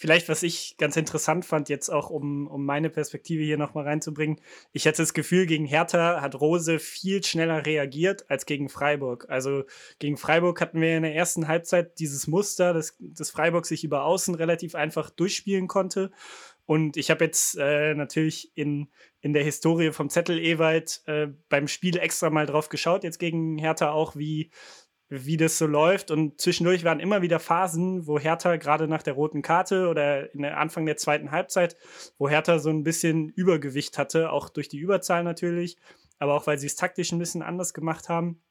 Vielleicht, 0.00 0.28
was 0.28 0.44
ich 0.44 0.76
ganz 0.78 0.96
interessant 0.96 1.44
fand, 1.44 1.68
jetzt 1.68 1.88
auch 1.88 2.08
um, 2.08 2.46
um 2.46 2.64
meine 2.64 2.88
Perspektive 2.88 3.42
hier 3.42 3.58
nochmal 3.58 3.82
reinzubringen. 3.82 4.40
Ich 4.72 4.86
hatte 4.86 5.02
das 5.02 5.12
Gefühl, 5.12 5.44
gegen 5.44 5.64
Hertha 5.64 6.20
hat 6.20 6.40
Rose 6.40 6.78
viel 6.78 7.24
schneller 7.24 7.66
reagiert 7.66 8.30
als 8.30 8.46
gegen 8.46 8.68
Freiburg. 8.68 9.26
Also 9.28 9.64
gegen 9.98 10.16
Freiburg 10.16 10.60
hatten 10.60 10.80
wir 10.80 10.96
in 10.96 11.02
der 11.02 11.16
ersten 11.16 11.48
Halbzeit 11.48 11.98
dieses 11.98 12.28
Muster, 12.28 12.72
dass, 12.72 12.96
dass 13.00 13.32
Freiburg 13.32 13.66
sich 13.66 13.82
über 13.82 14.04
Außen 14.04 14.36
relativ 14.36 14.76
einfach 14.76 15.10
durchspielen 15.10 15.66
konnte. 15.66 16.12
Und 16.68 16.98
ich 16.98 17.10
habe 17.10 17.24
jetzt 17.24 17.56
äh, 17.58 17.94
natürlich 17.94 18.52
in, 18.54 18.90
in 19.22 19.32
der 19.32 19.42
Historie 19.42 19.90
vom 19.90 20.10
Zettel 20.10 20.38
Ewald 20.38 21.00
äh, 21.06 21.28
beim 21.48 21.66
Spiel 21.66 21.96
extra 21.96 22.28
mal 22.28 22.44
drauf 22.44 22.68
geschaut, 22.68 23.04
jetzt 23.04 23.18
gegen 23.18 23.56
Hertha 23.56 23.90
auch, 23.90 24.16
wie, 24.16 24.50
wie 25.08 25.38
das 25.38 25.56
so 25.56 25.66
läuft. 25.66 26.10
Und 26.10 26.38
zwischendurch 26.42 26.84
waren 26.84 27.00
immer 27.00 27.22
wieder 27.22 27.40
Phasen, 27.40 28.06
wo 28.06 28.18
Hertha 28.18 28.56
gerade 28.56 28.86
nach 28.86 29.02
der 29.02 29.14
roten 29.14 29.40
Karte 29.40 29.88
oder 29.88 30.34
in 30.34 30.42
der 30.42 30.58
Anfang 30.58 30.84
der 30.84 30.98
zweiten 30.98 31.30
Halbzeit, 31.30 31.74
wo 32.18 32.28
Hertha 32.28 32.58
so 32.58 32.68
ein 32.68 32.84
bisschen 32.84 33.30
Übergewicht 33.30 33.96
hatte, 33.96 34.30
auch 34.30 34.50
durch 34.50 34.68
die 34.68 34.78
Überzahl 34.78 35.24
natürlich, 35.24 35.78
aber 36.18 36.34
auch 36.34 36.46
weil 36.46 36.58
sie 36.58 36.66
es 36.66 36.76
taktisch 36.76 37.12
ein 37.12 37.18
bisschen 37.18 37.40
anders 37.40 37.72
gemacht 37.72 38.10
haben. 38.10 38.42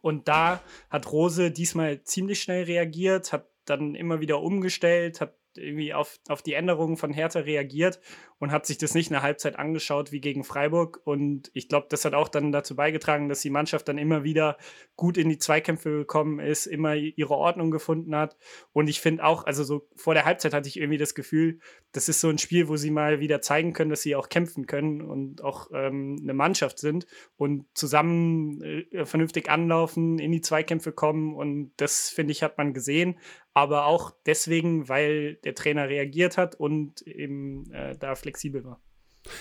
Und 0.00 0.26
da 0.26 0.62
hat 0.88 1.12
Rose 1.12 1.50
diesmal 1.50 2.02
ziemlich 2.02 2.40
schnell 2.40 2.64
reagiert, 2.64 3.30
hat 3.34 3.50
dann 3.66 3.94
immer 3.94 4.20
wieder 4.20 4.40
umgestellt, 4.40 5.20
hat 5.20 5.37
irgendwie 5.58 5.94
auf, 5.94 6.18
auf 6.28 6.42
die 6.42 6.54
Änderungen 6.54 6.96
von 6.96 7.12
Hertha 7.12 7.40
reagiert 7.40 8.00
und 8.38 8.52
hat 8.52 8.66
sich 8.66 8.78
das 8.78 8.94
nicht 8.94 9.08
in 9.08 9.14
der 9.14 9.22
Halbzeit 9.22 9.58
angeschaut 9.58 10.12
wie 10.12 10.20
gegen 10.20 10.44
Freiburg. 10.44 11.00
Und 11.04 11.50
ich 11.54 11.68
glaube, 11.68 11.86
das 11.90 12.04
hat 12.04 12.14
auch 12.14 12.28
dann 12.28 12.52
dazu 12.52 12.76
beigetragen, 12.76 13.28
dass 13.28 13.40
die 13.40 13.50
Mannschaft 13.50 13.88
dann 13.88 13.98
immer 13.98 14.22
wieder 14.22 14.56
gut 14.96 15.16
in 15.16 15.28
die 15.28 15.38
Zweikämpfe 15.38 15.90
gekommen 15.90 16.38
ist, 16.38 16.66
immer 16.66 16.94
ihre 16.94 17.34
Ordnung 17.34 17.70
gefunden 17.70 18.14
hat. 18.14 18.36
Und 18.72 18.88
ich 18.88 19.00
finde 19.00 19.24
auch, 19.24 19.44
also 19.44 19.64
so 19.64 19.88
vor 19.96 20.14
der 20.14 20.24
Halbzeit 20.24 20.54
hatte 20.54 20.68
ich 20.68 20.78
irgendwie 20.78 20.98
das 20.98 21.14
Gefühl, 21.14 21.58
das 21.92 22.08
ist 22.08 22.20
so 22.20 22.28
ein 22.28 22.38
Spiel, 22.38 22.68
wo 22.68 22.76
sie 22.76 22.90
mal 22.90 23.20
wieder 23.20 23.40
zeigen 23.40 23.72
können, 23.72 23.90
dass 23.90 24.02
sie 24.02 24.14
auch 24.14 24.28
kämpfen 24.28 24.66
können 24.66 25.02
und 25.02 25.42
auch 25.42 25.70
ähm, 25.72 26.18
eine 26.22 26.34
Mannschaft 26.34 26.78
sind 26.78 27.06
und 27.36 27.66
zusammen 27.74 28.62
äh, 28.62 29.04
vernünftig 29.04 29.50
anlaufen, 29.50 30.18
in 30.18 30.32
die 30.32 30.42
Zweikämpfe 30.42 30.92
kommen. 30.92 31.34
Und 31.34 31.72
das, 31.76 32.08
finde 32.08 32.32
ich, 32.32 32.42
hat 32.42 32.58
man 32.58 32.72
gesehen 32.72 33.18
aber 33.58 33.86
auch 33.86 34.12
deswegen, 34.24 34.88
weil 34.88 35.34
der 35.42 35.52
Trainer 35.52 35.88
reagiert 35.88 36.38
hat 36.38 36.54
und 36.54 37.02
eben 37.02 37.68
äh, 37.72 37.96
da 37.98 38.14
flexibel 38.28 38.64
war. 38.64 38.80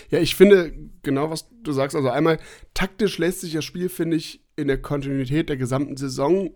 Ja, 0.09 0.19
ich 0.19 0.35
finde 0.35 0.73
genau, 1.03 1.29
was 1.29 1.49
du 1.63 1.71
sagst. 1.71 1.95
Also 1.95 2.09
einmal, 2.09 2.39
taktisch 2.73 3.17
lässt 3.17 3.41
sich 3.41 3.53
das 3.53 3.65
Spiel, 3.65 3.89
finde 3.89 4.17
ich, 4.17 4.43
in 4.55 4.67
der 4.67 4.81
Kontinuität 4.81 5.49
der 5.49 5.57
gesamten 5.57 5.97
Saison 5.97 6.49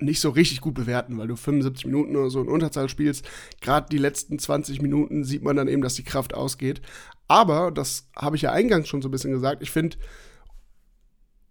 nicht 0.00 0.20
so 0.20 0.30
richtig 0.30 0.60
gut 0.60 0.74
bewerten, 0.74 1.18
weil 1.18 1.26
du 1.26 1.34
75 1.34 1.86
Minuten 1.86 2.14
oder 2.14 2.30
so 2.30 2.40
in 2.40 2.48
Unterzahl 2.48 2.88
spielst. 2.88 3.28
Gerade 3.60 3.88
die 3.90 3.98
letzten 3.98 4.38
20 4.38 4.80
Minuten 4.80 5.24
sieht 5.24 5.42
man 5.42 5.56
dann 5.56 5.66
eben, 5.66 5.82
dass 5.82 5.94
die 5.94 6.04
Kraft 6.04 6.34
ausgeht. 6.34 6.80
Aber, 7.26 7.72
das 7.72 8.08
habe 8.14 8.36
ich 8.36 8.42
ja 8.42 8.52
eingangs 8.52 8.88
schon 8.88 9.02
so 9.02 9.08
ein 9.08 9.10
bisschen 9.10 9.32
gesagt, 9.32 9.62
ich 9.62 9.72
finde, 9.72 9.96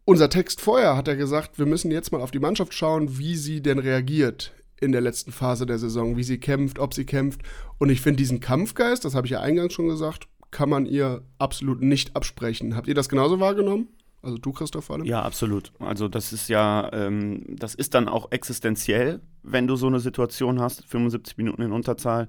unser 0.05 0.29
Text 0.29 0.61
vorher 0.61 0.95
hat 0.95 1.09
er 1.09 1.17
gesagt, 1.17 1.59
wir 1.59 1.65
müssen 1.65 1.91
jetzt 1.91 2.13
mal 2.13 2.21
auf 2.21 2.31
die 2.31 2.39
Mannschaft 2.39 2.73
schauen, 2.73 3.17
wie 3.17 3.35
sie 3.35 3.61
denn 3.61 3.79
reagiert 3.79 4.53
in 4.79 4.91
der 4.91 5.01
letzten 5.01 5.31
Phase 5.31 5.65
der 5.65 5.79
Saison, 5.79 6.17
wie 6.17 6.23
sie 6.23 6.39
kämpft, 6.39 6.79
ob 6.79 6.93
sie 6.93 7.05
kämpft. 7.05 7.41
Und 7.77 7.89
ich 7.89 8.01
finde 8.01 8.17
diesen 8.17 8.39
Kampfgeist, 8.39 9.05
das 9.05 9.15
habe 9.15 9.27
ich 9.27 9.31
ja 9.31 9.41
eingangs 9.41 9.73
schon 9.73 9.87
gesagt, 9.87 10.27
kann 10.51 10.69
man 10.69 10.85
ihr 10.85 11.23
absolut 11.39 11.81
nicht 11.81 12.15
absprechen. 12.15 12.75
Habt 12.75 12.87
ihr 12.87 12.95
das 12.95 13.09
genauso 13.09 13.39
wahrgenommen? 13.39 13.89
Also 14.21 14.37
du, 14.37 14.51
Christoph, 14.51 14.85
vor 14.85 14.97
allem? 14.97 15.05
Ja, 15.05 15.21
absolut. 15.21 15.71
Also 15.79 16.07
das 16.07 16.33
ist 16.33 16.49
ja, 16.49 16.89
ähm, 16.91 17.43
das 17.47 17.75
ist 17.75 17.93
dann 17.93 18.07
auch 18.07 18.31
existenziell, 18.31 19.21
wenn 19.43 19.67
du 19.67 19.75
so 19.75 19.87
eine 19.87 19.99
Situation 19.99 20.59
hast, 20.59 20.85
75 20.85 21.37
Minuten 21.37 21.61
in 21.61 21.71
Unterzahl. 21.71 22.27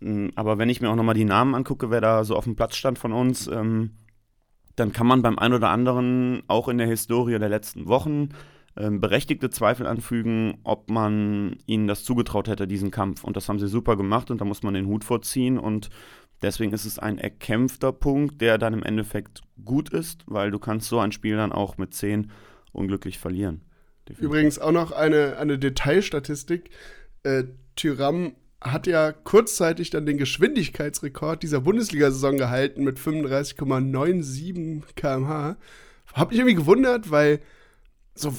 Ähm, 0.00 0.32
aber 0.34 0.58
wenn 0.58 0.68
ich 0.68 0.80
mir 0.80 0.90
auch 0.90 0.96
nochmal 0.96 1.14
die 1.14 1.24
Namen 1.24 1.54
angucke, 1.54 1.90
wer 1.90 2.00
da 2.00 2.24
so 2.24 2.36
auf 2.36 2.44
dem 2.44 2.56
Platz 2.56 2.76
stand 2.76 2.98
von 2.98 3.12
uns, 3.12 3.46
ähm, 3.46 3.92
dann 4.76 4.92
kann 4.92 5.06
man 5.06 5.22
beim 5.22 5.38
einen 5.38 5.54
oder 5.54 5.70
anderen 5.70 6.42
auch 6.48 6.68
in 6.68 6.78
der 6.78 6.88
Historie 6.88 7.38
der 7.38 7.48
letzten 7.48 7.86
Wochen 7.86 8.30
berechtigte 8.74 9.50
Zweifel 9.50 9.86
anfügen, 9.86 10.58
ob 10.64 10.90
man 10.90 11.56
ihnen 11.66 11.86
das 11.86 12.02
zugetraut 12.02 12.48
hätte, 12.48 12.66
diesen 12.66 12.90
Kampf. 12.90 13.22
Und 13.22 13.36
das 13.36 13.48
haben 13.48 13.60
sie 13.60 13.68
super 13.68 13.96
gemacht 13.96 14.30
und 14.30 14.40
da 14.40 14.44
muss 14.44 14.62
man 14.62 14.74
den 14.74 14.86
Hut 14.86 15.04
vorziehen. 15.04 15.58
Und 15.58 15.90
deswegen 16.42 16.72
ist 16.72 16.84
es 16.84 16.98
ein 16.98 17.18
erkämpfter 17.18 17.92
Punkt, 17.92 18.40
der 18.40 18.58
dann 18.58 18.74
im 18.74 18.82
Endeffekt 18.82 19.42
gut 19.64 19.90
ist, 19.90 20.24
weil 20.26 20.50
du 20.50 20.58
kannst 20.58 20.88
so 20.88 20.98
ein 20.98 21.12
Spiel 21.12 21.36
dann 21.36 21.52
auch 21.52 21.78
mit 21.78 21.94
10 21.94 22.32
unglücklich 22.72 23.18
verlieren. 23.18 23.60
Definitiv. 24.08 24.24
Übrigens 24.24 24.58
auch 24.58 24.72
noch 24.72 24.90
eine, 24.90 25.36
eine 25.38 25.58
Detailstatistik. 25.58 26.70
Äh, 27.22 27.44
Tyram 27.76 28.34
hat 28.60 28.86
ja 28.86 29.12
kurzzeitig 29.12 29.90
dann 29.90 30.06
den 30.06 30.18
Geschwindigkeitsrekord 30.18 31.42
dieser 31.42 31.60
Bundesliga-Saison 31.60 32.38
gehalten 32.38 32.82
mit 32.82 32.98
35,97 32.98 34.82
km/h. 34.96 35.56
Hab 36.12 36.30
mich 36.30 36.38
irgendwie 36.38 36.56
gewundert, 36.56 37.10
weil 37.10 37.40
so 38.14 38.34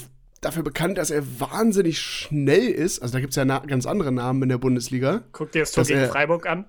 dafür 0.46 0.62
bekannt, 0.62 0.98
dass 0.98 1.10
er 1.10 1.22
wahnsinnig 1.40 1.98
schnell 1.98 2.68
ist. 2.68 3.00
Also 3.00 3.14
da 3.14 3.20
gibt 3.20 3.30
es 3.32 3.36
ja 3.36 3.44
ganz 3.44 3.86
andere 3.86 4.12
Namen 4.12 4.44
in 4.44 4.48
der 4.48 4.58
Bundesliga. 4.58 5.24
Guck 5.32 5.52
dir 5.52 5.60
das 5.60 5.72
Tor 5.72 5.84
gegen 5.84 6.06
Freiburg 6.06 6.46
an. 6.46 6.66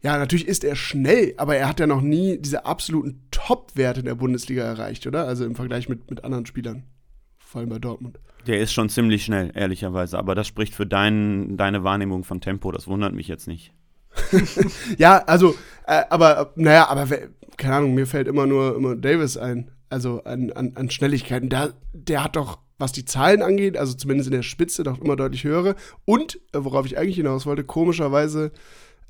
Ja, 0.00 0.16
natürlich 0.16 0.46
ist 0.46 0.62
er 0.62 0.76
schnell, 0.76 1.34
aber 1.38 1.56
er 1.56 1.68
hat 1.68 1.80
ja 1.80 1.86
noch 1.86 2.02
nie 2.02 2.38
diese 2.38 2.66
absoluten 2.66 3.26
Top-Werte 3.32 4.00
in 4.00 4.06
der 4.06 4.14
Bundesliga 4.14 4.62
erreicht, 4.62 5.06
oder? 5.06 5.26
Also 5.26 5.44
im 5.44 5.56
Vergleich 5.56 5.88
mit, 5.88 6.08
mit 6.08 6.22
anderen 6.22 6.46
Spielern. 6.46 6.84
Vor 7.38 7.60
allem 7.60 7.70
bei 7.70 7.78
Dortmund. 7.78 8.20
Der 8.46 8.60
ist 8.60 8.72
schon 8.72 8.88
ziemlich 8.88 9.24
schnell, 9.24 9.50
ehrlicherweise. 9.54 10.18
Aber 10.18 10.34
das 10.34 10.46
spricht 10.46 10.74
für 10.74 10.86
dein, 10.86 11.56
deine 11.56 11.82
Wahrnehmung 11.82 12.22
von 12.22 12.40
Tempo. 12.40 12.70
Das 12.70 12.86
wundert 12.86 13.12
mich 13.12 13.26
jetzt 13.26 13.48
nicht. 13.48 13.72
ja, 14.98 15.18
also, 15.24 15.54
äh, 15.86 16.04
aber, 16.10 16.52
naja, 16.54 16.88
aber, 16.88 17.08
keine 17.56 17.76
Ahnung, 17.76 17.94
mir 17.94 18.06
fällt 18.06 18.28
immer 18.28 18.46
nur 18.46 18.76
immer 18.76 18.94
Davis 18.94 19.36
ein. 19.36 19.70
Also 19.90 20.22
an, 20.24 20.52
an, 20.52 20.72
an 20.76 20.90
Schnelligkeiten. 20.90 21.48
Da, 21.48 21.70
der 21.92 22.22
hat 22.22 22.36
doch 22.36 22.58
was 22.78 22.92
die 22.92 23.04
Zahlen 23.04 23.42
angeht, 23.42 23.76
also 23.76 23.94
zumindest 23.94 24.28
in 24.28 24.36
der 24.36 24.42
Spitze, 24.42 24.84
doch 24.84 25.00
immer 25.00 25.16
deutlich 25.16 25.44
höhere. 25.44 25.74
Und, 26.04 26.36
äh, 26.52 26.58
worauf 26.60 26.86
ich 26.86 26.96
eigentlich 26.96 27.16
hinaus 27.16 27.44
wollte, 27.44 27.64
komischerweise 27.64 28.52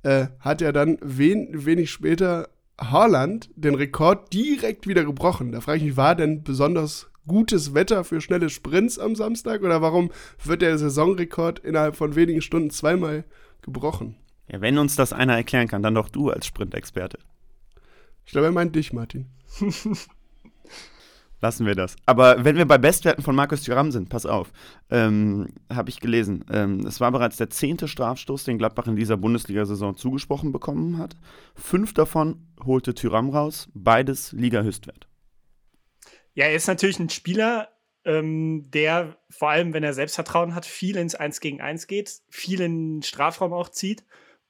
äh, 0.03 0.27
hat 0.41 0.63
er 0.63 0.73
dann 0.73 0.99
wen, 1.03 1.67
wenig 1.67 1.91
später 1.91 2.49
Haaland 2.81 3.51
den 3.57 3.75
Rekord 3.75 4.33
direkt 4.33 4.87
wieder 4.87 5.05
gebrochen. 5.05 5.53
Da 5.53 5.61
frage 5.61 5.79
ich 5.79 5.85
mich, 5.85 5.97
war 5.97 6.15
denn 6.15 6.43
besonders 6.43 7.11
gutes 7.27 7.75
Wetter 7.75 8.05
für 8.05 8.21
schnelle 8.21 8.49
Sprints 8.49 8.99
am 8.99 9.15
Samstag 9.15 9.63
oder 9.63 9.83
warum 9.83 10.11
wird 10.43 10.63
der 10.63 10.79
Saisonrekord 10.79 11.59
innerhalb 11.59 11.97
von 11.97 12.15
wenigen 12.15 12.41
Stunden 12.41 12.71
zweimal 12.71 13.25
gebrochen? 13.63 14.17
Ja, 14.51 14.61
wenn 14.61 14.79
uns 14.79 14.97
das 14.97 15.13
einer 15.13 15.37
erklären 15.37 15.69
kann, 15.69 15.83
dann 15.83 15.95
doch 15.95 16.09
du 16.09 16.31
als 16.31 16.47
Sprintexperte. 16.47 17.19
Ich 18.25 18.33
glaube, 18.33 18.47
er 18.47 18.53
meint 18.53 18.75
dich, 18.75 18.93
Martin. 18.93 19.27
Lassen 21.41 21.67
wir 21.67 21.77
das. 21.77 21.95
Aber 22.05 22.45
wenn 22.45 22.57
wir 22.57 22.67
bei 22.67 22.79
Bestwerten 22.79 23.23
von 23.23 23.37
Markus 23.37 23.63
Thuram 23.63 23.93
sind, 23.93 24.09
pass 24.09 24.27
auf, 24.27 24.53
ähm, 24.91 25.49
habe 25.73 25.89
ich 25.89 26.01
gelesen, 26.01 26.45
ähm, 26.53 26.81
es 26.81 27.01
war 27.01 27.13
bereits 27.13 27.37
der 27.37 27.49
zehnte 27.49 27.87
Strafstoß, 27.87 28.45
den 28.45 28.59
Gladbach 28.59 28.89
in 28.89 28.97
dieser 28.97 29.17
Bundesliga-Saison 29.17 29.97
zugesprochen 29.97 30.51
bekommen 30.51 30.99
hat. 30.99 31.15
Fünf 31.55 31.95
davon 31.95 32.49
holte 32.65 32.93
Thuram 32.93 33.31
raus, 33.31 33.69
beides 33.73 34.33
Liga-Höchstwert. 34.33 35.07
Ja, 36.35 36.47
er 36.47 36.55
ist 36.55 36.67
natürlich 36.67 36.99
ein 36.99 37.11
Spieler, 37.11 37.69
ähm, 38.05 38.69
der 38.73 39.17
vor 39.31 39.51
allem, 39.51 39.73
wenn 39.75 39.85
er 39.85 39.95
Selbstvertrauen 39.95 40.57
hat, 40.57 40.67
viel 40.67 40.97
ins 40.97 41.15
Eins 41.15 41.41
gegen 41.41 41.61
Eins 41.61 41.87
geht, 41.87 42.21
viel 42.31 42.61
in 42.61 42.97
den 42.97 43.03
Strafraum 43.03 43.53
auch 43.53 43.69
zieht 43.69 44.05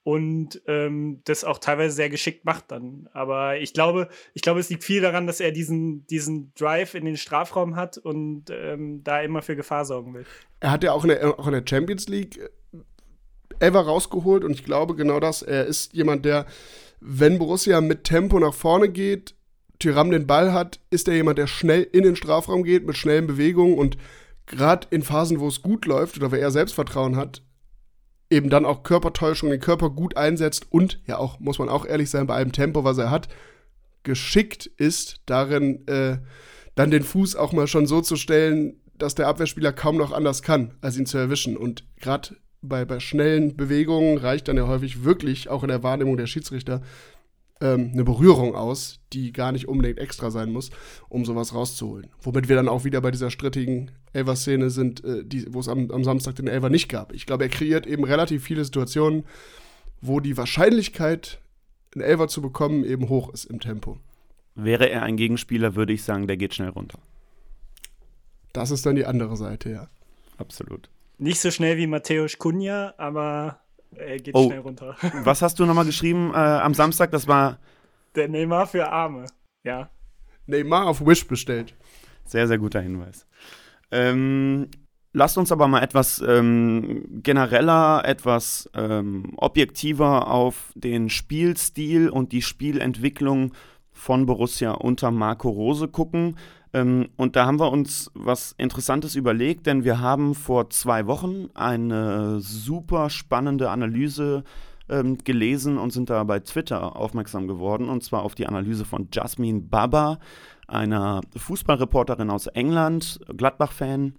und 0.09 0.63
ähm, 0.67 1.21
das 1.25 1.45
auch 1.45 1.59
teilweise 1.59 1.95
sehr 1.95 2.09
geschickt 2.09 2.47
macht 2.47 2.71
dann. 2.71 3.11
Aber 3.13 3.59
ich 3.59 3.75
glaube, 3.75 4.09
ich 4.33 4.41
glaube, 4.41 4.59
es 4.59 4.71
liegt 4.71 4.83
viel 4.83 5.03
daran, 5.03 5.27
dass 5.27 5.39
er 5.39 5.53
diesen, 5.53 6.07
diesen 6.07 6.51
Drive 6.55 6.95
in 6.95 7.05
den 7.05 7.19
Strafraum 7.19 7.77
hat 7.77 7.99
und 7.99 8.47
ähm, 8.49 9.05
da 9.05 9.21
immer 9.21 9.43
für 9.43 9.55
Gefahr 9.55 9.85
sorgen 9.85 10.15
will. 10.15 10.25
Er 10.61 10.71
hat 10.71 10.83
ja 10.83 10.93
auch 10.93 11.05
in 11.05 11.11
der, 11.11 11.39
auch 11.39 11.47
in 11.47 11.53
der 11.53 11.63
Champions 11.69 12.09
League 12.09 12.39
äh, 12.39 12.47
ever 13.67 13.81
rausgeholt 13.81 14.45
und 14.45 14.53
ich 14.53 14.65
glaube 14.65 14.97
genau 14.97 15.21
das. 15.21 15.43
Er 15.43 15.67
ist 15.67 15.93
jemand, 15.93 16.25
der, 16.25 16.47
wenn 17.01 17.39
Borussia 17.39 17.83
mit 17.83 18.05
Tempo 18.05 18.41
nach 18.41 18.55
vorne 18.55 18.89
geht, 18.89 19.35
Tyram 19.79 20.11
den 20.11 20.27
Ball 20.27 20.55
hat, 20.55 20.81
ist 20.89 21.07
er 21.09 21.17
jemand, 21.17 21.37
der 21.37 21.49
schnell 21.49 21.83
in 21.83 22.05
den 22.05 22.17
Strafraum 22.17 22.65
geht, 22.65 22.87
mit 22.87 22.97
schnellen 22.97 23.27
Bewegungen 23.27 23.77
und 23.77 23.99
gerade 24.47 24.87
in 24.89 25.03
Phasen, 25.03 25.39
wo 25.39 25.49
es 25.49 25.61
gut 25.61 25.85
läuft 25.85 26.17
oder 26.17 26.33
wo 26.33 26.37
er 26.37 26.51
Selbstvertrauen 26.51 27.17
hat, 27.17 27.43
eben 28.31 28.51
dann 28.51 28.65
auch 28.65 28.83
Körpertäuschung, 28.83 29.51
den 29.51 29.61
Körper 29.61 29.91
gut 29.91 30.17
einsetzt 30.17 30.67
und 30.71 31.01
ja 31.07 31.19
auch, 31.19 31.41
muss 31.41 31.59
man 31.59 31.69
auch 31.69 31.87
ehrlich 31.87 32.11
sein, 32.11 32.27
bei 32.27 32.35
allem 32.35 32.53
Tempo, 32.53 32.85
was 32.85 32.99
er 32.99 33.11
hat, 33.11 33.29
geschickt 34.03 34.67
ist, 34.77 35.21
darin 35.27 35.87
äh, 35.87 36.19
dann 36.75 36.91
den 36.91 37.03
Fuß 37.03 37.37
auch 37.37 37.53
mal 37.53 37.67
schon 37.67 37.87
so 37.87 38.01
zu 38.01 38.17
stellen, 38.17 38.81
dass 38.97 39.15
der 39.15 39.29
Abwehrspieler 39.29 39.73
kaum 39.73 39.97
noch 39.97 40.13
anders 40.13 40.43
kann, 40.43 40.75
als 40.81 40.97
ihn 40.97 41.07
zu 41.07 41.19
erwischen. 41.19 41.57
Und 41.57 41.85
gerade 42.01 42.37
bei, 42.63 42.85
bei 42.85 43.01
schnellen 43.01 43.57
Bewegungen 43.57 44.19
reicht 44.19 44.49
dann 44.49 44.57
ja 44.57 44.67
häufig 44.67 45.05
wirklich, 45.05 45.49
auch 45.49 45.63
in 45.63 45.69
der 45.69 45.83
Wahrnehmung 45.83 46.17
der 46.17 46.27
Schiedsrichter, 46.27 46.83
ähm, 47.61 47.91
eine 47.93 48.05
Berührung 48.05 48.55
aus, 48.55 49.01
die 49.13 49.33
gar 49.33 49.53
nicht 49.53 49.69
unbedingt 49.69 49.99
extra 49.99 50.31
sein 50.31 50.53
muss, 50.53 50.71
um 51.09 51.25
sowas 51.25 51.55
rauszuholen. 51.55 52.09
Womit 52.21 52.49
wir 52.49 52.57
dann 52.57 52.69
auch 52.69 52.85
wieder 52.85 53.01
bei 53.01 53.11
dieser 53.11 53.31
strittigen 53.31 53.91
Elver-Szene 54.13 54.71
sind, 54.71 55.05
äh, 55.05 55.25
wo 55.49 55.61
es 55.61 55.69
am, 55.69 55.91
am, 55.91 56.05
Samstag 56.05 56.37
den 56.37 56.49
Elver 56.49 56.71
nicht 56.71 56.89
gab. 56.89 57.13
Ich 57.13 57.27
glaube, 57.27 57.45
er 57.45 57.51
kreiert 57.51 57.87
eben 57.87 58.05
relativ 58.05 58.45
viele 58.45 58.65
Situationen, 58.65 59.25
wo 60.01 60.21
die 60.21 60.37
Wahrscheinlichkeit, 60.37 61.41
einen 61.95 62.05
Elver 62.05 62.29
zu 62.29 62.43
bekommen, 62.43 62.85
eben 62.85 63.09
hoch 63.09 63.33
ist 63.33 63.47
im 63.47 63.61
Tempo. 63.61 63.99
Wäre 64.55 64.91
er 64.91 65.03
ein 65.03 65.17
Gegenspieler, 65.17 65.75
würde 65.75 65.93
ich 65.93 66.03
sagen, 66.03 66.27
der 66.27 66.37
geht 66.37 66.55
schnell 66.55 66.71
runter. 66.71 66.99
Das 68.53 68.71
ist 68.71 68.85
dann 68.87 68.97
die 68.97 69.07
andere 69.07 69.37
Seite, 69.37 69.71
ja. 69.71 69.89
Absolut. 70.37 70.91
Nicht 71.19 71.41
so 71.41 71.51
schnell 71.51 71.77
wie 71.77 71.87
Matthäus 71.87 72.39
Kunja, 72.39 72.95
aber 72.97 73.61
er 73.97 74.19
geht 74.19 74.35
oh, 74.35 74.47
schnell 74.47 74.61
runter. 74.61 74.97
Was 75.25 75.43
hast 75.43 75.59
du 75.59 75.67
nochmal 75.67 75.85
geschrieben 75.85 76.33
äh, 76.33 76.37
am 76.37 76.75
Samstag? 76.75 77.11
Das 77.11 77.27
war. 77.29 77.59
Der 78.15 78.29
Neymar 78.29 78.67
für 78.67 78.91
Arme, 78.91 79.27
ja. 79.65 79.91
Neymar 80.47 80.87
auf 80.87 81.05
Wish 81.05 81.27
bestellt. 81.27 81.75
Sehr, 82.25 82.47
sehr 82.47 82.59
guter 82.59 82.81
Hinweis. 82.81 83.27
Ähm, 83.91 84.69
lasst 85.13 85.39
uns 85.39 85.53
aber 85.53 85.69
mal 85.69 85.83
etwas 85.83 86.23
ähm, 86.27 87.05
genereller, 87.23 88.03
etwas 88.05 88.71
ähm, 88.75 89.35
objektiver 89.37 90.29
auf 90.29 90.73
den 90.75 91.11
Spielstil 91.11 92.09
und 92.09 92.33
die 92.33 92.43
Spielentwicklung 92.43 93.53
von 93.93 94.27
Borussia 94.27 94.73
unter 94.73 95.11
Marco 95.11 95.49
Rose 95.49 95.89
gucken. 95.89 96.37
Ähm, 96.73 97.09
und 97.17 97.37
da 97.37 97.47
haben 97.47 97.61
wir 97.61 97.71
uns 97.71 98.11
was 98.15 98.55
Interessantes 98.59 99.15
überlegt, 99.15 99.67
denn 99.67 99.85
wir 99.85 100.01
haben 100.01 100.35
vor 100.35 100.71
zwei 100.71 101.07
Wochen 101.07 101.49
eine 101.55 102.41
super 102.41 103.11
spannende 103.11 103.71
Analyse 103.71 104.45
ähm, 104.89 105.19
gelesen 105.19 105.79
und 105.79 105.93
sind 105.93 106.11
da 106.11 106.23
bei 106.25 106.41
Twitter 106.41 106.97
aufmerksam 106.97 107.47
geworden, 107.47 107.89
und 107.89 108.03
zwar 108.03 108.23
auf 108.23 108.35
die 108.35 108.47
Analyse 108.47 108.85
von 108.85 109.09
Jasmine 109.13 109.61
Baba, 109.61 110.19
einer 110.67 111.23
Fußballreporterin 111.37 112.31
aus 112.31 112.47
England, 112.47 113.21
Gladbach-Fan, 113.35 114.15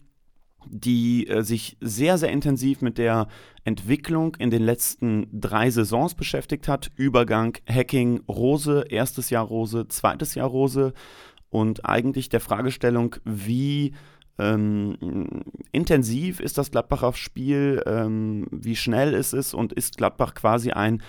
die 0.67 1.27
äh, 1.27 1.41
sich 1.43 1.77
sehr, 1.79 2.17
sehr 2.17 2.29
intensiv 2.29 2.81
mit 2.81 2.97
der 2.97 3.27
Entwicklung 3.63 4.35
in 4.35 4.49
den 4.49 4.63
letzten 4.63 5.27
drei 5.31 5.69
Saisons 5.69 6.15
beschäftigt 6.15 6.67
hat. 6.67 6.91
Übergang 6.95 7.57
Hacking 7.67 8.21
Rose, 8.27 8.85
erstes 8.89 9.29
Jahr 9.29 9.45
Rose, 9.45 9.87
zweites 9.87 10.35
Jahr 10.35 10.47
Rose 10.47 10.93
und 11.49 11.85
eigentlich 11.85 12.29
der 12.29 12.39
Fragestellung, 12.39 13.15
wie 13.25 13.93
ähm, 14.37 15.43
intensiv 15.71 16.39
ist 16.39 16.57
das 16.57 16.71
Gladbacher 16.71 17.13
Spiel, 17.13 17.83
ähm, 17.85 18.47
wie 18.51 18.75
schnell 18.75 19.13
ist 19.13 19.33
es 19.33 19.53
und 19.53 19.73
ist 19.73 19.97
Gladbach 19.97 20.33
quasi 20.33 20.71
ein 20.71 21.03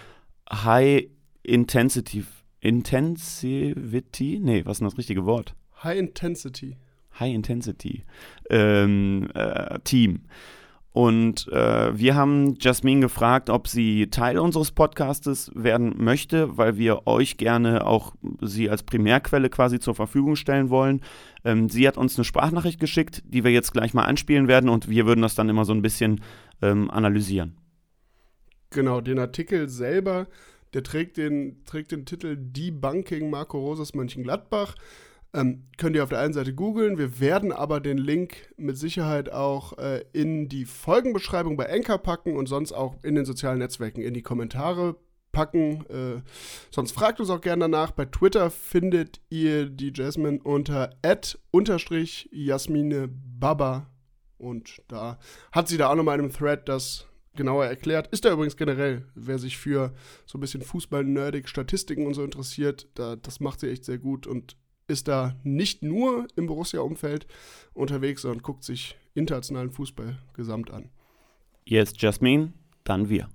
High 0.51 1.07
Intensity, 1.43 2.25
Intensivity? 2.61 4.41
Nee, 4.43 4.65
was 4.65 4.77
ist 4.77 4.81
denn 4.81 4.89
das 4.89 4.99
richtige 4.99 5.25
Wort? 5.25 5.55
High 5.83 5.99
Intensity. 5.99 6.77
High 7.19 7.35
Intensity 7.35 8.05
ähm, 8.51 9.31
äh, 9.35 9.79
Team. 9.81 10.23
Und 10.93 11.47
äh, 11.49 11.97
wir 11.97 12.17
haben 12.17 12.57
Jasmine 12.59 13.01
gefragt, 13.01 13.49
ob 13.49 13.69
sie 13.69 14.09
Teil 14.09 14.39
unseres 14.39 14.73
Podcastes 14.73 15.53
werden 15.55 15.95
möchte, 15.99 16.57
weil 16.57 16.79
wir 16.79 17.07
euch 17.07 17.37
gerne 17.37 17.87
auch 17.87 18.15
sie 18.41 18.69
als 18.69 18.83
Primärquelle 18.83 19.51
quasi 19.51 19.79
zur 19.79 19.95
Verfügung 19.95 20.35
stellen 20.35 20.69
wollen. 20.69 21.03
Ähm, 21.45 21.69
sie 21.69 21.87
hat 21.87 21.97
uns 21.97 22.17
eine 22.17 22.25
Sprachnachricht 22.25 22.81
geschickt, 22.81 23.23
die 23.25 23.45
wir 23.45 23.53
jetzt 23.53 23.73
gleich 23.73 23.95
mal 23.95 24.05
anspielen 24.05 24.49
werden 24.49 24.69
und 24.69 24.89
wir 24.89 25.07
würden 25.07 25.23
das 25.23 25.37
dann 25.37 25.49
immer 25.49 25.65
so 25.65 25.73
ein 25.73 25.83
bisschen 25.83 26.23
ähm, 26.61 26.91
analysieren. 26.91 27.57
Genau, 28.71 29.01
den 29.01 29.19
Artikel 29.19 29.69
selber, 29.69 30.27
Der 30.73 30.85
trägt 30.85 31.17
den, 31.17 31.65
trägt 31.65 31.91
den 31.91 32.05
Titel 32.05 32.37
Debunking 32.37 33.29
Marco 33.31 33.59
Rosas 33.59 33.95
Mönchengladbach. 33.95 34.77
Ähm, 35.33 35.65
könnt 35.77 35.95
ihr 35.95 36.03
auf 36.03 36.09
der 36.09 36.19
einen 36.19 36.33
Seite 36.33 36.55
googeln. 36.55 36.99
Wir 36.99 37.21
werden 37.21 37.53
aber 37.53 37.81
den 37.81 37.99
Link 37.99 38.53
mit 38.57 38.77
Sicherheit 38.77 39.33
auch 39.33 39.79
äh, 39.79 40.05
in 40.13 40.49
die 40.49 40.65
Folgenbeschreibung 40.65 41.57
bei 41.57 41.65
Enker 41.65 41.99
packen 41.99 42.37
und 42.37 42.47
sonst 42.47 42.73
auch 42.73 42.97
in 43.05 43.15
den 43.15 43.25
sozialen 43.25 43.59
Netzwerken 43.59 44.03
in 44.03 44.15
die 44.15 44.23
Kommentare 44.23 44.97
packen. 45.31 45.87
Äh, 45.87 46.23
sonst 46.71 46.93
fragt 46.93 47.21
uns 47.21 47.31
auch 47.31 47.41
gerne 47.41 47.65
danach. 47.65 47.93
Bei 47.93 48.07
Twitter 48.07 48.51
findet 48.51 49.21
ihr 49.31 49.67
die 49.67 49.93
Jasmine 49.95 50.41
unter 50.43 50.91
Jasmine 52.33 53.09
Baba. 53.09 53.87
Und 54.37 54.83
da 54.89 55.19
hat 55.53 55.69
sie 55.69 55.77
da 55.77 55.91
auch 55.91 55.95
nochmal 55.95 56.19
in 56.19 56.25
einem 56.25 56.33
Thread 56.33 56.69
das 56.69 57.07
genauer 57.37 57.67
erklärt. 57.67 58.09
Ist 58.09 58.25
da 58.25 58.33
übrigens 58.33 58.57
generell, 58.57 59.07
wer 59.15 59.39
sich 59.39 59.59
für 59.59 59.93
so 60.27 60.39
ein 60.39 60.41
bisschen 60.41 60.63
Fußball-nerdig, 60.63 61.49
Statistiken 61.49 62.07
und 62.07 62.15
so 62.15 62.25
interessiert, 62.25 62.89
da, 62.95 63.17
das 63.17 63.39
macht 63.39 63.61
sie 63.61 63.71
echt 63.71 63.85
sehr 63.85 63.99
gut 63.99 64.27
und 64.27 64.57
ist 64.91 65.09
da 65.09 65.35
nicht 65.45 65.83
nur 65.83 66.27
im 66.37 66.47
Borussia-Umfeld 66.47 67.27
unterwegs, 67.73 68.23
sondern 68.23 68.43
guckt 68.43 68.65
sich 68.65 68.97
internationalen 69.15 69.71
Fußball 69.71 70.19
gesamt 70.35 70.71
an. 70.71 70.91
Jetzt 71.65 72.03
Jasmine, 72.03 72.53
dann 72.85 73.09
wir. 73.09 73.29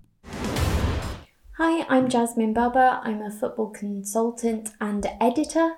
Hi, 1.57 1.83
I'm 1.89 2.09
Jasmine 2.09 2.53
Baba. 2.53 3.01
I'm 3.05 3.21
a 3.21 3.31
football 3.31 3.71
consultant 3.71 4.73
and 4.79 5.05
editor 5.21 5.71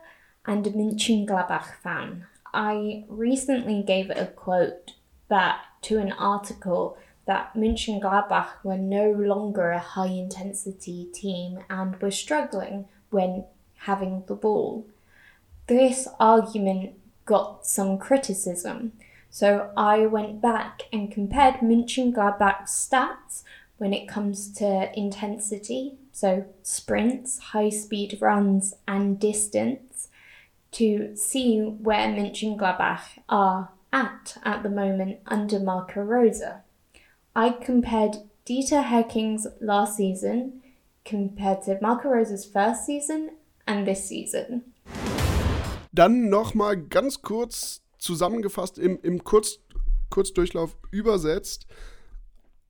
and 0.43 0.65
a 0.65 0.71
Mönchengladbach 0.71 1.75
fan. 1.83 2.25
I 2.51 3.05
recently 3.07 3.83
gave 3.83 4.09
a 4.09 4.25
quote 4.25 4.95
back 5.29 5.57
to 5.83 5.99
an 5.99 6.11
article 6.13 6.97
that 7.27 7.53
Mönchengladbach 7.55 8.63
were 8.63 8.77
no 8.77 9.11
longer 9.11 9.71
a 9.71 9.79
high 9.79 10.07
intensity 10.07 11.07
team 11.13 11.59
and 11.69 12.01
were 12.01 12.09
struggling 12.09 12.85
when 13.11 13.45
having 13.85 14.23
the 14.27 14.35
ball. 14.35 14.87
This 15.67 16.07
argument 16.17 16.93
got 17.25 17.65
some 17.65 17.97
criticism, 17.97 18.93
so 19.29 19.71
I 19.75 20.05
went 20.05 20.41
back 20.41 20.83
and 20.93 21.11
compared 21.11 21.55
Mönchengladbach's 21.55 22.71
stats 22.71 23.43
when 23.77 23.93
it 23.93 24.07
comes 24.07 24.49
to 24.53 24.89
intensity, 24.97 25.97
so 26.13 26.45
sprints, 26.63 27.39
high 27.39 27.69
speed 27.69 28.17
runs, 28.21 28.75
and 28.87 29.19
distance, 29.19 30.07
to 30.71 31.15
see 31.17 31.59
where 31.59 32.07
Mönchengladbach 32.07 33.01
are 33.27 33.69
at 33.91 34.37
at 34.43 34.63
the 34.63 34.69
moment 34.69 35.19
under 35.25 35.59
Marco 35.59 36.01
Rosa. 36.01 36.63
I 37.35 37.49
compared 37.49 38.17
Dieter 38.45 38.85
Hecking's 38.85 39.47
last 39.59 39.97
season 39.97 40.61
compared 41.03 41.63
to 41.63 41.77
Marco 41.81 42.07
Rosa's 42.09 42.45
first 42.45 42.85
season 42.85 43.31
and 43.67 43.85
this 43.85 44.07
season. 44.07 44.63
Dann 45.91 46.29
nochmal 46.29 46.77
ganz 46.77 47.21
kurz 47.21 47.81
zusammengefasst 47.97 48.77
im, 48.77 48.99
im 49.01 49.23
Kurz, 49.23 49.59
Kurzdurchlauf 50.09 50.77
übersetzt. 50.91 51.67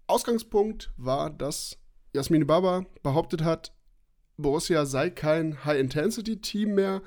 Ausgangspunkt 0.08 0.91
war, 0.97 1.30
dass 1.30 1.77
Jasmine 2.13 2.45
Baba 2.45 2.86
behauptet 3.03 3.43
hat, 3.43 3.73
Borussia 4.38 4.86
sei 4.86 5.10
kein 5.10 5.65
High-Intensity-Team 5.65 6.75
mehr. 6.75 7.01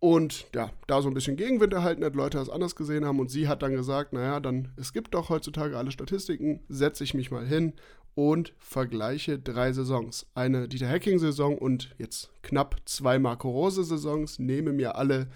Und 0.00 0.46
ja, 0.54 0.70
da 0.86 1.02
so 1.02 1.08
ein 1.08 1.14
bisschen 1.14 1.36
Gegenwind 1.36 1.72
erhalten 1.72 2.04
hat, 2.04 2.14
Leute 2.14 2.38
das 2.38 2.48
anders 2.48 2.76
gesehen 2.76 3.04
haben. 3.04 3.18
Und 3.18 3.30
sie 3.30 3.48
hat 3.48 3.62
dann 3.62 3.72
gesagt, 3.72 4.12
naja, 4.12 4.38
dann, 4.38 4.72
es 4.76 4.92
gibt 4.92 5.14
doch 5.14 5.28
heutzutage 5.28 5.76
alle 5.76 5.90
Statistiken, 5.90 6.60
setze 6.68 7.02
ich 7.02 7.14
mich 7.14 7.32
mal 7.32 7.44
hin 7.44 7.72
und 8.18 8.52
vergleiche 8.58 9.38
drei 9.38 9.72
Saisons. 9.72 10.26
Eine 10.34 10.66
Dieter 10.66 10.88
Hacking-Saison 10.88 11.56
und 11.56 11.94
jetzt 11.98 12.32
knapp 12.42 12.74
zwei 12.84 13.20
Marco 13.20 13.48
Rose-Saisons, 13.48 14.40
nehme 14.40 14.72
mir 14.72 14.96
alle 14.96 15.28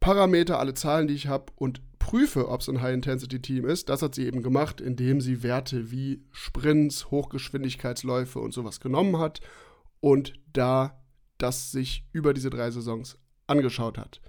Parameter, 0.00 0.58
alle 0.58 0.74
Zahlen, 0.74 1.06
die 1.06 1.14
ich 1.14 1.28
habe 1.28 1.52
und 1.54 1.80
prüfe, 2.00 2.48
ob 2.48 2.62
es 2.62 2.68
ein 2.68 2.82
High-Intensity-Team 2.82 3.64
ist. 3.64 3.90
Das 3.90 4.02
hat 4.02 4.16
sie 4.16 4.26
eben 4.26 4.42
gemacht, 4.42 4.80
indem 4.80 5.20
sie 5.20 5.44
Werte 5.44 5.92
wie 5.92 6.24
Sprints, 6.32 7.12
Hochgeschwindigkeitsläufe 7.12 8.40
und 8.40 8.52
sowas 8.52 8.80
genommen 8.80 9.20
hat 9.20 9.40
und 10.00 10.32
da 10.52 11.00
das 11.38 11.70
sich 11.70 12.04
über 12.10 12.34
diese 12.34 12.50
drei 12.50 12.72
Saisons 12.72 13.18
angeschaut 13.46 13.98
hat. 13.98 14.20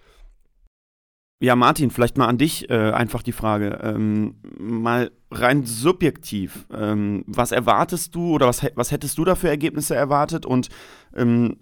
Ja, 1.42 1.56
Martin, 1.56 1.90
vielleicht 1.90 2.18
mal 2.18 2.28
an 2.28 2.38
dich 2.38 2.70
äh, 2.70 2.92
einfach 2.92 3.24
die 3.24 3.32
Frage. 3.32 3.80
Ähm, 3.82 4.36
mal 4.58 5.12
rein 5.32 5.66
subjektiv. 5.66 6.68
Ähm, 6.70 7.24
was 7.28 7.54
erwartest 7.54 8.14
du 8.14 8.34
oder 8.34 8.48
was, 8.48 8.66
was 8.76 8.92
hättest 8.92 9.18
du 9.18 9.24
da 9.24 9.36
für 9.36 9.48
Ergebnisse 9.48 9.96
erwartet? 9.96 10.46
Und 10.46 10.68
ähm, 11.16 11.56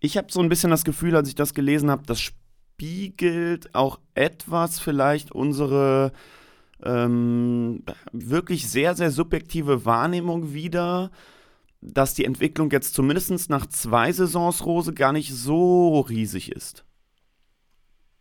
ich 0.00 0.18
habe 0.18 0.30
so 0.30 0.40
ein 0.40 0.50
bisschen 0.50 0.70
das 0.70 0.84
Gefühl, 0.84 1.16
als 1.16 1.28
ich 1.28 1.34
das 1.34 1.54
gelesen 1.54 1.90
habe, 1.90 2.02
das 2.04 2.20
spiegelt 2.20 3.74
auch 3.74 3.98
etwas 4.14 4.78
vielleicht 4.78 5.32
unsere 5.32 6.12
ähm, 6.82 7.84
wirklich 8.12 8.68
sehr, 8.68 8.94
sehr 8.94 9.10
subjektive 9.10 9.86
Wahrnehmung 9.86 10.52
wider, 10.52 11.10
dass 11.80 12.12
die 12.12 12.26
Entwicklung 12.26 12.70
jetzt 12.70 12.92
zumindest 12.92 13.48
nach 13.48 13.66
zwei 13.66 14.12
Saisons 14.12 14.66
Rose 14.66 14.92
gar 14.92 15.12
nicht 15.12 15.32
so 15.32 16.00
riesig 16.00 16.52
ist. 16.52 16.84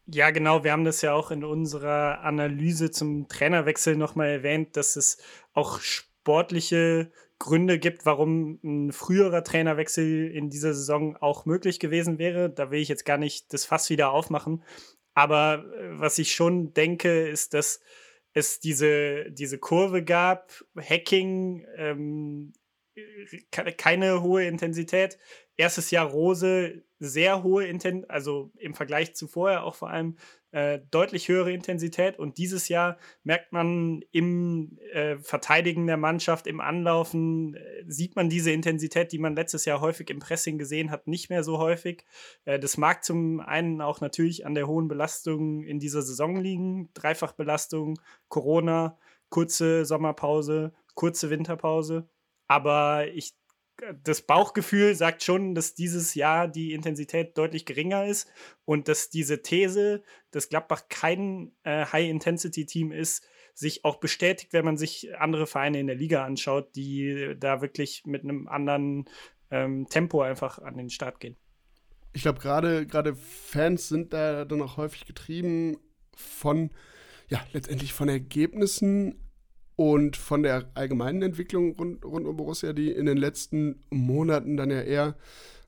Ja, 0.09 0.31
genau. 0.31 0.63
Wir 0.63 0.71
haben 0.71 0.85
das 0.85 1.01
ja 1.01 1.13
auch 1.13 1.31
in 1.31 1.43
unserer 1.43 2.21
Analyse 2.21 2.91
zum 2.91 3.27
Trainerwechsel 3.27 3.97
nochmal 3.97 4.29
erwähnt, 4.29 4.77
dass 4.77 4.95
es 4.95 5.17
auch 5.53 5.81
sportliche 5.81 7.11
Gründe 7.39 7.77
gibt, 7.77 8.05
warum 8.05 8.59
ein 8.63 8.91
früherer 8.93 9.43
Trainerwechsel 9.43 10.31
in 10.31 10.49
dieser 10.49 10.73
Saison 10.73 11.17
auch 11.17 11.45
möglich 11.45 11.79
gewesen 11.79 12.19
wäre. 12.19 12.49
Da 12.49 12.71
will 12.71 12.79
ich 12.79 12.87
jetzt 12.87 13.05
gar 13.05 13.17
nicht 13.17 13.53
das 13.53 13.65
Fass 13.65 13.89
wieder 13.89 14.11
aufmachen. 14.11 14.63
Aber 15.13 15.65
äh, 15.75 15.99
was 15.99 16.19
ich 16.19 16.33
schon 16.33 16.73
denke, 16.73 17.27
ist, 17.27 17.53
dass 17.53 17.81
es 18.33 18.59
diese, 18.61 19.29
diese 19.31 19.57
Kurve 19.57 20.03
gab, 20.03 20.63
Hacking, 20.77 21.65
ähm, 21.75 22.53
keine 23.77 24.21
hohe 24.21 24.45
Intensität. 24.45 25.17
Erstes 25.57 25.91
Jahr 25.91 26.07
Rose, 26.07 26.83
sehr 26.99 27.43
hohe 27.43 27.65
Intensität, 27.65 28.09
also 28.09 28.51
im 28.57 28.73
Vergleich 28.73 29.15
zu 29.15 29.27
vorher 29.27 29.63
auch 29.63 29.75
vor 29.75 29.89
allem 29.89 30.15
äh, 30.51 30.79
deutlich 30.91 31.27
höhere 31.27 31.51
Intensität. 31.51 32.17
Und 32.17 32.37
dieses 32.37 32.69
Jahr 32.69 32.97
merkt 33.23 33.51
man 33.51 34.01
im 34.11 34.77
äh, 34.91 35.17
Verteidigen 35.17 35.87
der 35.87 35.97
Mannschaft, 35.97 36.47
im 36.47 36.61
Anlaufen, 36.61 37.55
äh, 37.55 37.83
sieht 37.87 38.15
man 38.15 38.29
diese 38.29 38.51
Intensität, 38.51 39.11
die 39.11 39.19
man 39.19 39.35
letztes 39.35 39.65
Jahr 39.65 39.81
häufig 39.81 40.09
im 40.09 40.19
Pressing 40.19 40.57
gesehen 40.57 40.89
hat, 40.89 41.07
nicht 41.07 41.29
mehr 41.29 41.43
so 41.43 41.59
häufig. 41.59 42.05
Äh, 42.45 42.59
das 42.59 42.77
mag 42.77 43.03
zum 43.03 43.39
einen 43.39 43.81
auch 43.81 44.01
natürlich 44.01 44.45
an 44.45 44.55
der 44.55 44.67
hohen 44.67 44.87
Belastung 44.87 45.63
in 45.63 45.79
dieser 45.79 46.01
Saison 46.01 46.37
liegen. 46.37 46.89
Dreifachbelastung, 46.93 47.99
Corona, 48.29 48.97
kurze 49.29 49.85
Sommerpause, 49.85 50.73
kurze 50.95 51.29
Winterpause. 51.29 52.09
Aber 52.47 53.07
ich 53.13 53.35
das 54.03 54.21
Bauchgefühl 54.21 54.95
sagt 54.95 55.23
schon, 55.23 55.53
dass 55.53 55.75
dieses 55.75 56.15
Jahr 56.15 56.47
die 56.47 56.73
Intensität 56.73 57.37
deutlich 57.37 57.65
geringer 57.65 58.05
ist 58.05 58.27
und 58.65 58.87
dass 58.87 59.09
diese 59.09 59.41
These, 59.41 60.03
dass 60.31 60.49
Gladbach 60.49 60.83
kein 60.89 61.51
äh, 61.63 61.85
High-Intensity-Team 61.85 62.91
ist, 62.91 63.27
sich 63.53 63.85
auch 63.85 63.97
bestätigt, 63.97 64.53
wenn 64.53 64.65
man 64.65 64.77
sich 64.77 65.15
andere 65.17 65.47
Vereine 65.47 65.79
in 65.79 65.87
der 65.87 65.95
Liga 65.95 66.25
anschaut, 66.25 66.75
die 66.75 67.35
da 67.39 67.61
wirklich 67.61 68.03
mit 68.05 68.23
einem 68.23 68.47
anderen 68.47 69.05
ähm, 69.51 69.87
Tempo 69.89 70.21
einfach 70.21 70.59
an 70.59 70.77
den 70.77 70.89
Start 70.89 71.19
gehen. 71.19 71.37
Ich 72.13 72.23
glaube, 72.23 72.39
gerade 72.39 73.15
Fans 73.15 73.89
sind 73.89 74.13
da 74.13 74.45
dann 74.45 74.61
auch 74.61 74.77
häufig 74.77 75.05
getrieben 75.05 75.77
von, 76.15 76.71
ja, 77.29 77.45
letztendlich 77.53 77.93
von 77.93 78.09
Ergebnissen, 78.09 79.26
und 79.77 80.17
von 80.17 80.43
der 80.43 80.65
allgemeinen 80.73 81.21
Entwicklung 81.21 81.75
rund, 81.75 82.03
rund 82.03 82.25
um 82.25 82.35
Borussia, 82.35 82.73
die 82.73 82.91
in 82.91 83.05
den 83.05 83.17
letzten 83.17 83.83
Monaten 83.91 84.57
dann 84.57 84.71
ja 84.71 84.81
eher 84.81 85.15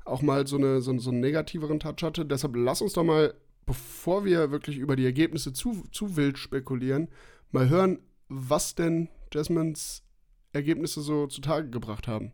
auch 0.03 0.23
mal 0.23 0.47
so, 0.47 0.57
eine, 0.57 0.81
so, 0.81 0.97
so 0.97 1.11
einen 1.11 1.19
negativeren 1.19 1.79
Touch 1.79 2.01
hatte. 2.01 2.25
Deshalb 2.25 2.55
lass 2.55 2.81
uns 2.81 2.93
doch 2.93 3.03
mal, 3.03 3.35
bevor 3.67 4.25
wir 4.25 4.49
wirklich 4.49 4.77
über 4.77 4.95
die 4.95 5.05
Ergebnisse 5.05 5.53
zu, 5.53 5.83
zu 5.91 6.17
wild 6.17 6.39
spekulieren, 6.39 7.07
mal 7.51 7.69
hören, 7.69 7.99
was 8.27 8.73
denn 8.73 9.09
Jasmines 9.31 10.03
Ergebnisse 10.53 11.01
so 11.01 11.27
zutage 11.27 11.69
gebracht 11.69 12.07
haben. 12.07 12.31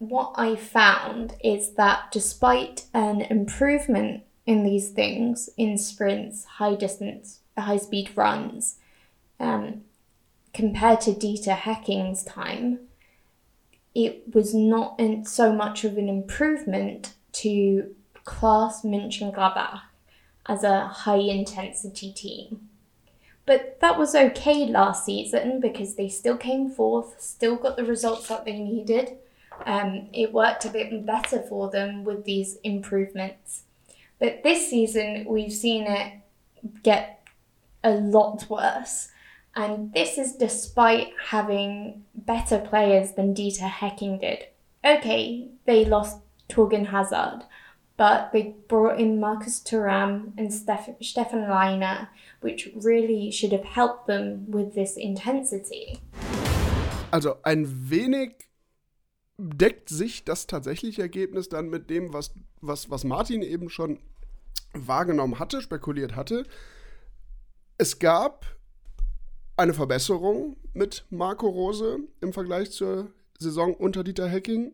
What 0.00 0.36
I 0.36 0.56
found 0.56 1.34
is 1.44 1.74
that 1.76 2.12
despite 2.12 2.86
an 2.92 3.20
improvement 3.20 4.22
in 4.46 4.64
these 4.64 4.92
things, 4.92 5.46
in 5.56 5.78
sprints, 5.78 6.58
high 6.58 6.76
distance, 6.76 7.40
high 7.56 7.78
speed 7.78 8.10
runs, 8.16 8.78
um, 9.38 9.84
compared 10.52 11.00
to 11.02 11.12
Dieter 11.12 11.56
Hecking's 11.56 12.22
time, 12.24 12.80
it 13.94 14.34
was 14.34 14.54
not 14.54 15.00
so 15.24 15.52
much 15.52 15.84
of 15.84 15.98
an 15.98 16.08
improvement 16.08 17.14
to 17.32 17.94
class 18.24 18.82
Mönchengladbach 18.82 19.80
as 20.46 20.62
a 20.64 20.86
high 20.86 21.16
intensity 21.16 22.12
team. 22.12 22.68
But 23.46 23.80
that 23.80 23.98
was 23.98 24.14
okay 24.14 24.66
last 24.66 25.04
season 25.04 25.60
because 25.60 25.94
they 25.96 26.08
still 26.08 26.36
came 26.36 26.70
fourth, 26.70 27.20
still 27.20 27.56
got 27.56 27.76
the 27.76 27.84
results 27.84 28.28
that 28.28 28.44
they 28.44 28.58
needed. 28.58 29.18
um, 29.66 30.08
it 30.12 30.32
worked 30.32 30.64
a 30.64 30.70
bit 30.70 31.04
better 31.04 31.42
for 31.42 31.70
them 31.70 32.04
with 32.04 32.24
these 32.24 32.56
improvements. 32.62 33.64
But 34.18 34.42
this 34.42 34.68
season, 34.68 35.26
we've 35.28 35.52
seen 35.52 35.86
it 35.86 36.14
get 36.82 37.26
a 37.82 37.92
lot 37.92 38.48
worse. 38.48 39.09
And 39.54 39.92
this 39.92 40.16
is 40.16 40.36
despite 40.36 41.08
having 41.30 42.04
better 42.14 42.58
players 42.58 43.12
than 43.12 43.34
Dieter 43.34 43.68
Hecking 43.68 44.18
did. 44.18 44.46
Okay, 44.84 45.48
they 45.66 45.84
lost 45.84 46.20
Torgen 46.48 46.86
Hazard, 46.86 47.44
but 47.96 48.30
they 48.32 48.54
brought 48.68 48.98
in 48.98 49.20
Marcus 49.20 49.60
Thuram 49.60 50.32
and 50.38 50.52
Steph- 50.52 50.96
Stefan 51.02 51.48
Leiner, 51.48 52.08
which 52.40 52.70
really 52.76 53.30
should 53.30 53.52
have 53.52 53.64
helped 53.64 54.06
them 54.06 54.46
with 54.48 54.74
this 54.74 54.96
intensity. 54.96 55.98
Also 57.10 57.36
ein 57.42 57.66
wenig 57.90 58.48
deckt 59.36 59.88
sich 59.88 60.24
das 60.24 60.46
tatsächliche 60.46 61.02
Ergebnis 61.02 61.48
dann 61.48 61.68
mit 61.70 61.90
dem, 61.90 62.12
was, 62.12 62.32
was, 62.60 62.90
was 62.90 63.04
Martin 63.04 63.42
eben 63.42 63.68
schon 63.68 63.98
wahrgenommen 64.72 65.38
hatte, 65.38 65.60
spekuliert 65.60 66.14
hatte. 66.14 66.44
Es 67.78 67.98
gab 67.98 68.46
eine 69.60 69.74
Verbesserung 69.74 70.56
mit 70.72 71.04
Marco 71.10 71.46
Rose 71.48 71.98
im 72.20 72.32
Vergleich 72.32 72.70
zur 72.70 73.10
Saison 73.38 73.74
unter 73.74 74.02
Dieter 74.02 74.26
Hecking, 74.26 74.72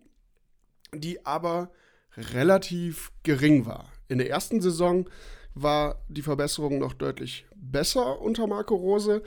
die 0.94 1.26
aber 1.26 1.70
relativ 2.16 3.12
gering 3.24 3.66
war. 3.66 3.92
In 4.08 4.18
der 4.18 4.30
ersten 4.30 4.60
Saison 4.60 5.10
war 5.54 6.04
die 6.08 6.22
Verbesserung 6.22 6.78
noch 6.78 6.94
deutlich 6.94 7.46
besser 7.56 8.20
unter 8.20 8.46
Marco 8.46 8.76
Rose. 8.76 9.22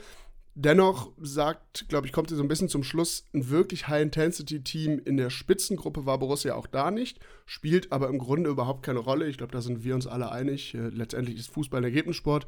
Dennoch 0.54 1.12
sagt, 1.20 1.88
glaube 1.88 2.06
ich, 2.06 2.12
kommt 2.12 2.30
sie 2.30 2.36
so 2.36 2.42
ein 2.42 2.48
bisschen 2.48 2.68
zum 2.68 2.82
Schluss, 2.82 3.24
ein 3.34 3.50
wirklich 3.50 3.86
High-Intensity-Team 3.86 4.98
in 5.04 5.16
der 5.16 5.30
Spitzengruppe 5.30 6.06
war 6.06 6.18
Borussia 6.18 6.54
auch 6.54 6.66
da 6.66 6.90
nicht, 6.90 7.20
spielt 7.46 7.92
aber 7.92 8.08
im 8.08 8.18
Grunde 8.18 8.50
überhaupt 8.50 8.82
keine 8.82 8.98
Rolle. 8.98 9.28
Ich 9.28 9.38
glaube, 9.38 9.52
da 9.52 9.60
sind 9.60 9.84
wir 9.84 9.94
uns 9.94 10.06
alle 10.06 10.32
einig. 10.32 10.74
Äh, 10.74 10.88
letztendlich 10.88 11.38
ist 11.38 11.50
Fußball 11.50 11.80
ein 11.80 11.84
Ergebnissport. 11.84 12.46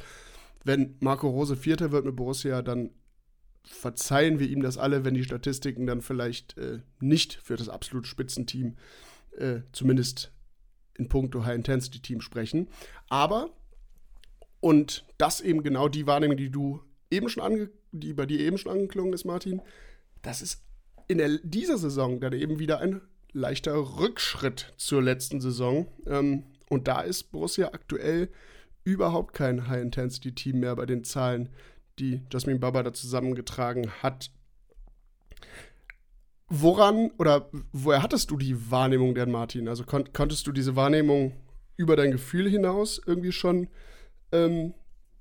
Wenn 0.64 0.96
Marco 1.00 1.28
Rose 1.28 1.56
Vierter 1.56 1.92
wird 1.92 2.04
mit 2.04 2.16
Borussia, 2.16 2.62
dann 2.62 2.90
verzeihen 3.64 4.38
wir 4.38 4.48
ihm 4.48 4.62
das 4.62 4.78
alle, 4.78 5.04
wenn 5.04 5.14
die 5.14 5.24
Statistiken 5.24 5.86
dann 5.86 6.00
vielleicht 6.00 6.56
äh, 6.58 6.80
nicht 7.00 7.34
für 7.42 7.56
das 7.56 7.68
absolute 7.68 8.08
Spitzenteam, 8.08 8.76
äh, 9.36 9.60
zumindest 9.72 10.32
in 10.94 11.08
puncto 11.08 11.44
High-Intensity-Team 11.44 12.20
sprechen. 12.20 12.68
Aber, 13.08 13.50
und 14.60 15.06
das 15.18 15.40
eben 15.40 15.62
genau 15.62 15.88
die 15.88 16.06
Wahrnehmung, 16.06 16.36
die 16.36 16.50
du 16.50 16.80
eben 17.10 17.28
schon 17.28 17.42
ange 17.42 17.70
die 17.92 18.14
bei 18.14 18.26
dir 18.26 18.40
eben 18.40 18.58
schon 18.58 18.72
angeklungen 18.72 19.12
ist, 19.12 19.24
Martin, 19.24 19.60
das 20.22 20.42
ist 20.42 20.62
in 21.08 21.18
der, 21.18 21.38
dieser 21.42 21.78
Saison 21.78 22.20
dann 22.20 22.32
eben 22.32 22.58
wieder 22.58 22.80
ein 22.80 23.02
leichter 23.32 23.74
Rückschritt 23.98 24.72
zur 24.76 25.02
letzten 25.02 25.40
Saison. 25.40 25.86
Ähm, 26.06 26.44
und 26.68 26.88
da 26.88 27.02
ist 27.02 27.24
Borussia 27.32 27.68
aktuell 27.68 28.30
überhaupt 28.84 29.34
kein 29.34 29.68
High-Intensity-Team 29.68 30.60
mehr 30.60 30.74
bei 30.74 30.86
den 30.86 31.04
Zahlen, 31.04 31.50
die 31.98 32.22
Jasmin 32.32 32.60
Baba 32.60 32.82
da 32.82 32.92
zusammengetragen 32.92 33.90
hat. 34.02 34.30
Woran 36.48 37.10
oder 37.18 37.50
woher 37.72 38.02
hattest 38.02 38.30
du 38.30 38.36
die 38.36 38.70
Wahrnehmung 38.70 39.14
denn, 39.14 39.30
Martin? 39.30 39.68
Also 39.68 39.84
kon 39.84 40.12
konntest 40.12 40.46
du 40.46 40.52
diese 40.52 40.76
Wahrnehmung 40.76 41.32
über 41.76 41.96
dein 41.96 42.10
Gefühl 42.10 42.48
hinaus 42.48 43.00
irgendwie 43.04 43.32
schon 43.32 43.68
ähm, 44.32 44.74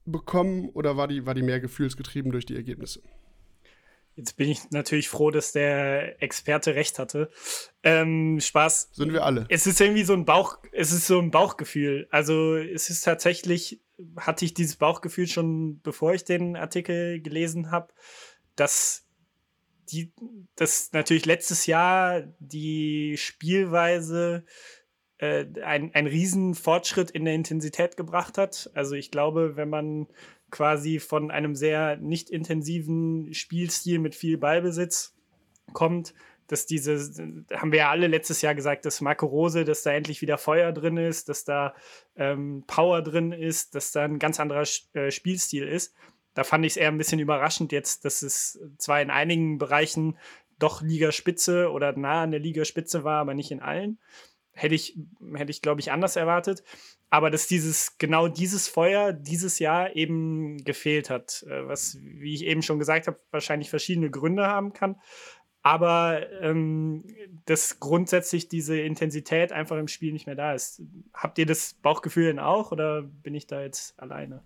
bekommen 0.06 0.70
oder 0.70 0.98
war 0.98 1.08
die, 1.08 1.26
war 1.26 1.34
die 1.34 1.42
mehr 1.42 1.60
gefühlsgetrieben 1.60 2.32
durch 2.32 2.46
die 2.46 2.56
Ergebnisse? 2.56 3.02
Jetzt 4.16 4.36
bin 4.36 4.50
ich 4.50 4.70
natürlich 4.72 5.08
froh, 5.08 5.32
dass 5.32 5.54
der 5.54 6.22
Experte 6.22 6.76
recht 6.76 7.00
hatte. 7.00 7.32
Ähm, 7.82 8.40
Spaß. 8.42 8.90
Sind 8.92 9.14
wir 9.14 9.24
alle. 9.26 9.46
Es 9.48 9.66
ist 9.68 9.80
irgendwie 9.80 10.04
so 10.04 10.14
ein 10.14 10.26
Bauch, 10.26 10.58
es 10.74 10.92
ist 10.92 11.08
so 11.08 11.20
ein 11.20 11.32
Bauchgefühl. 11.32 12.08
Also 12.12 12.58
es 12.58 12.90
ist 12.90 13.04
tatsächlich, 13.04 13.80
hatte 14.18 14.46
ich 14.46 14.54
dieses 14.54 14.76
Bauchgefühl 14.76 15.28
schon, 15.28 15.82
bevor 15.82 16.14
ich 16.14 16.24
den 16.24 16.56
Artikel 16.56 17.22
gelesen 17.22 17.72
habe, 17.72 17.94
dass 18.56 19.06
die, 19.92 20.14
dass 20.56 20.92
natürlich 20.94 21.26
letztes 21.26 21.66
Jahr 21.66 22.24
die 22.40 23.16
Spielweise 23.18 24.46
äh, 25.18 25.46
ein, 25.64 26.08
riesen 26.08 26.56
Fortschritt 26.56 27.12
in 27.12 27.26
der 27.26 27.36
Intensität 27.36 27.98
gebracht 27.98 28.38
hat. 28.38 28.70
Also 28.74 28.96
ich 28.96 29.12
glaube, 29.12 29.56
wenn 29.56 29.70
man 29.70 30.08
quasi 30.50 31.00
von 31.00 31.32
einem 31.32 31.56
sehr 31.56 31.98
nicht 31.98 32.30
intensiven 32.30 33.34
Spielstil 33.34 34.00
mit 34.00 34.16
viel 34.16 34.38
Ballbesitz 34.38 35.16
kommt, 35.74 36.14
dass 36.52 36.66
diese, 36.66 36.98
haben 37.54 37.72
wir 37.72 37.80
ja 37.80 37.92
alle 37.92 38.08
letztes 38.08 38.42
Jahr 38.42 38.56
gesagt, 38.56 38.86
dass 38.86 39.02
Marco 39.02 39.26
Rose, 39.26 39.64
dass 39.64 39.84
da 39.84 39.92
endlich 39.92 40.22
wieder 40.22 40.38
Feuer 40.38 40.72
drin 40.72 40.98
ist, 40.98 41.30
dass 41.30 41.46
da 41.46 41.74
ähm, 42.16 42.64
Power 42.68 43.02
drin 43.02 43.32
ist, 43.32 43.74
dass 43.76 43.92
da 43.92 44.04
ein 44.04 44.20
ganz 44.20 44.40
anderer 44.40 44.66
äh, 44.94 45.12
Spielstil 45.12 45.68
ist. 45.68 45.94
Da 46.34 46.44
fand 46.44 46.66
ich 46.66 46.74
es 46.74 46.78
eher 46.78 46.90
ein 46.90 46.98
bisschen 46.98 47.20
überraschend 47.20 47.72
jetzt, 47.72 48.06
dass 48.06 48.22
es 48.22 48.60
zwar 48.78 49.02
in 49.02 49.10
einigen 49.10 49.58
Bereichen 49.58 50.18
doch 50.60 50.82
Ligaspitze 50.82 51.72
oder 51.72 51.98
nah 51.98 52.24
an 52.24 52.32
der 52.32 52.40
Ligaspitze 52.40 53.04
war, 53.04 53.22
aber 53.22 53.34
nicht 53.34 53.52
in 53.52 53.62
allen. 53.62 54.00
Hätte 54.54 54.76
ich, 54.76 54.98
hätte 55.34 55.52
ich 55.52 55.62
glaube 55.62 55.82
ich, 55.82 55.92
anders 55.92 56.16
erwartet. 56.18 56.64
Aber 57.10 57.30
dass 57.30 57.48
dieses, 57.48 57.98
genau 57.98 58.30
dieses 58.30 58.70
Feuer 58.70 59.12
dieses 59.12 59.60
Jahr 59.60 59.96
eben 59.96 60.64
gefehlt 60.64 61.10
hat, 61.10 61.44
äh, 61.50 61.68
was, 61.68 61.98
wie 62.02 62.34
ich 62.34 62.46
eben 62.46 62.62
schon 62.62 62.80
gesagt 62.80 63.08
habe, 63.08 63.20
wahrscheinlich 63.32 63.70
verschiedene 63.70 64.10
Gründe 64.10 64.48
haben 64.48 64.72
kann. 64.72 64.96
Aber 65.64 66.22
ähm, 66.42 67.04
dass 67.46 67.80
grundsätzlich 67.80 68.48
diese 68.48 68.80
Intensität 68.80 69.52
einfach 69.52 69.78
im 69.78 69.88
Spiel 69.88 70.12
nicht 70.12 70.26
mehr 70.26 70.36
da 70.36 70.54
ist. 70.54 70.82
Habt 71.14 71.38
ihr 71.38 71.46
das 71.46 71.76
Bauchgefühl 71.82 72.26
denn 72.26 72.40
auch 72.40 72.72
oder 72.72 73.04
bin 73.04 73.36
ich 73.36 73.46
da 73.46 73.62
jetzt 73.62 74.00
alleine? 74.00 74.42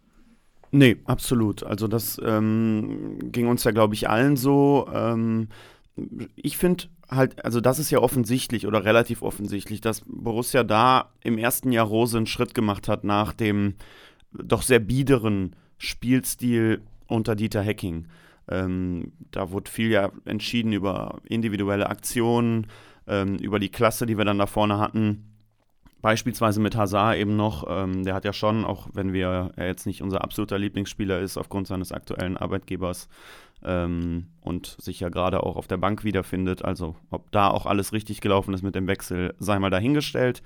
Nee, 0.71 0.97
absolut. 1.06 1.63
Also 1.63 1.88
das 1.88 2.19
ähm, 2.23 3.32
ging 3.32 3.47
uns 3.47 3.63
ja, 3.63 3.71
glaube 3.71 3.93
ich, 3.93 4.10
allen 4.10 4.36
so. 4.36 4.89
Ähm, 4.93 5.47
ich 6.36 6.58
finde 6.58 6.86
halt, 7.10 7.45
also 7.45 7.62
das 7.62 7.80
ist 7.80 7.91
ja 7.91 7.99
offensichtlich 7.99 8.67
oder 8.67 8.84
relativ 8.84 9.21
offensichtlich, 9.21 9.80
dass 9.80 10.04
Borussia 10.06 10.63
da 10.63 11.13
im 11.23 11.38
ersten 11.38 11.71
Jahr 11.71 11.86
Rose 11.86 12.17
einen 12.17 12.28
Schritt 12.28 12.54
gemacht 12.54 12.89
hat 12.89 13.06
nach 13.06 13.32
dem 13.32 13.75
doch 14.34 14.62
sehr 14.62 14.80
biederen 14.80 15.56
Spielstil 15.78 16.82
unter 17.08 17.36
Dieter 17.36 17.62
Hecking. 17.62 18.08
Ähm, 18.49 19.13
da 19.31 19.51
wurde 19.51 19.71
viel 19.71 19.89
ja 19.89 20.12
entschieden 20.25 20.73
über 20.73 21.19
individuelle 21.23 21.89
Aktionen, 21.89 22.67
ähm, 23.08 23.36
über 23.38 23.60
die 23.60 23.69
Klasse, 23.69 24.05
die 24.05 24.17
wir 24.17 24.25
dann 24.25 24.39
da 24.39 24.45
vorne 24.45 24.77
hatten. 24.77 25.31
Beispielsweise 26.01 26.60
mit 26.60 26.75
Hazard 26.75 27.17
eben 27.17 27.36
noch, 27.36 27.65
ähm, 27.67 28.03
der 28.03 28.13
hat 28.13 28.25
ja 28.25 28.34
schon, 28.34 28.63
auch 28.63 28.89
wenn 28.93 29.12
wir, 29.12 29.51
er 29.55 29.65
jetzt 29.65 29.88
nicht 29.88 30.03
unser 30.03 30.23
absoluter 30.23 30.60
Lieblingsspieler 30.60 31.19
ist, 31.19 31.38
aufgrund 31.38 31.65
seines 31.65 31.91
aktuellen 31.91 32.38
Arbeitgebers, 32.38 33.10
ähm, 33.63 34.27
und 34.41 34.75
sich 34.79 34.99
ja 34.99 35.10
gerade 35.10 35.43
auch 35.43 35.55
auf 35.55 35.67
der 35.67 35.77
Bank 35.77 36.03
wiederfindet. 36.03 36.63
Also 36.63 36.95
ob 37.10 37.31
da 37.31 37.49
auch 37.49 37.65
alles 37.65 37.93
richtig 37.93 38.21
gelaufen 38.21 38.53
ist 38.53 38.62
mit 38.62 38.75
dem 38.75 38.88
Wechsel, 38.88 39.34
sei 39.39 39.60
mal 39.60 39.71
dahingestellt. 39.71 40.43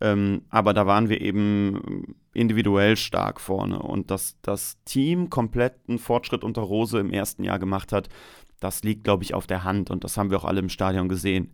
Ähm, 0.00 0.42
aber 0.48 0.72
da 0.72 0.86
waren 0.86 1.08
wir 1.08 1.20
eben 1.20 2.16
individuell 2.32 2.96
stark 2.96 3.40
vorne. 3.40 3.80
Und 3.80 4.10
dass 4.10 4.36
das 4.42 4.82
Team 4.84 5.30
kompletten 5.30 5.98
Fortschritt 5.98 6.44
unter 6.44 6.62
Rose 6.62 6.98
im 6.98 7.12
ersten 7.12 7.44
Jahr 7.44 7.58
gemacht 7.58 7.92
hat, 7.92 8.08
das 8.60 8.82
liegt, 8.82 9.04
glaube 9.04 9.24
ich, 9.24 9.34
auf 9.34 9.46
der 9.46 9.64
Hand. 9.64 9.90
Und 9.90 10.04
das 10.04 10.16
haben 10.16 10.30
wir 10.30 10.38
auch 10.38 10.44
alle 10.44 10.60
im 10.60 10.68
Stadion 10.68 11.08
gesehen. 11.08 11.52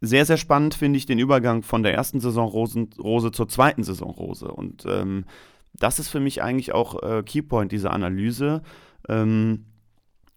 Sehr, 0.00 0.24
sehr 0.24 0.36
spannend 0.36 0.74
finde 0.74 0.96
ich 0.96 1.06
den 1.06 1.18
Übergang 1.18 1.62
von 1.62 1.82
der 1.82 1.94
ersten 1.94 2.20
Saison 2.20 2.48
Rose, 2.48 2.86
Rose 2.98 3.32
zur 3.32 3.48
zweiten 3.48 3.82
Saison 3.82 4.10
Rose. 4.10 4.48
Und 4.48 4.84
ähm, 4.86 5.24
das 5.74 5.98
ist 5.98 6.08
für 6.08 6.20
mich 6.20 6.42
eigentlich 6.42 6.72
auch 6.72 7.02
äh, 7.02 7.22
Keypoint 7.22 7.72
dieser 7.72 7.92
Analyse. 7.92 8.62
Ähm, 9.08 9.66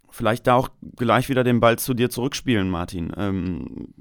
vielleicht 0.10 0.47
da 0.47 0.56
auch 0.56 0.69
gleich 0.95 1.30
wieder 1.30 1.43
den 1.43 1.60
Ball 1.60 1.77
zu 1.77 1.93
dir 1.93 2.10
zurückspielen, 2.10 2.69
Martin. 2.69 3.12
Ähm, 3.15 3.94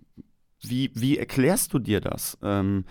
wie, 0.63 0.91
wie 0.95 1.19
erklärst 1.19 1.73
du 1.73 1.79
dir 1.79 2.01
das? 2.01 2.39
Ähm, 2.43 2.85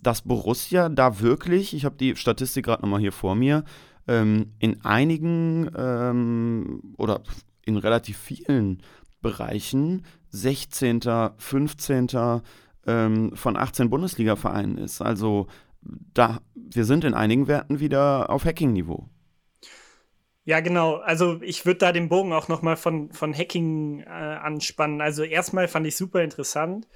dass 0.00 0.22
Borussia 0.22 0.88
da 0.88 1.20
wirklich, 1.20 1.74
ich 1.74 1.84
habe 1.84 1.96
die 1.96 2.16
Statistik 2.16 2.64
gerade 2.64 2.82
nochmal 2.82 3.00
hier 3.00 3.12
vor 3.12 3.34
mir, 3.34 3.64
ähm, 4.08 4.52
in 4.58 4.84
einigen 4.84 5.70
ähm, 5.76 6.94
oder 6.96 7.22
in 7.64 7.76
relativ 7.76 8.18
vielen 8.18 8.82
Bereichen 9.20 10.04
16., 10.30 11.00
15. 11.36 12.08
Ähm, 12.84 13.36
von 13.36 13.56
18 13.56 13.90
Bundesliga-Vereinen 13.90 14.76
ist. 14.76 15.00
Also 15.00 15.46
da, 15.82 16.40
wir 16.54 16.84
sind 16.84 17.04
in 17.04 17.14
einigen 17.14 17.46
Werten 17.46 17.78
wieder 17.78 18.28
auf 18.28 18.44
Hacking-Niveau. 18.44 19.08
Ja, 20.44 20.58
genau. 20.60 20.96
Also 20.96 21.40
ich 21.42 21.64
würde 21.64 21.78
da 21.78 21.92
den 21.92 22.08
Bogen 22.08 22.32
auch 22.32 22.48
nochmal 22.48 22.76
von, 22.76 23.12
von 23.12 23.32
Hacking 23.32 24.00
äh, 24.00 24.08
anspannen. 24.08 25.00
Also 25.00 25.22
erstmal 25.22 25.68
fand 25.68 25.86
ich 25.86 25.96
super 25.96 26.22
interessant, 26.22 26.88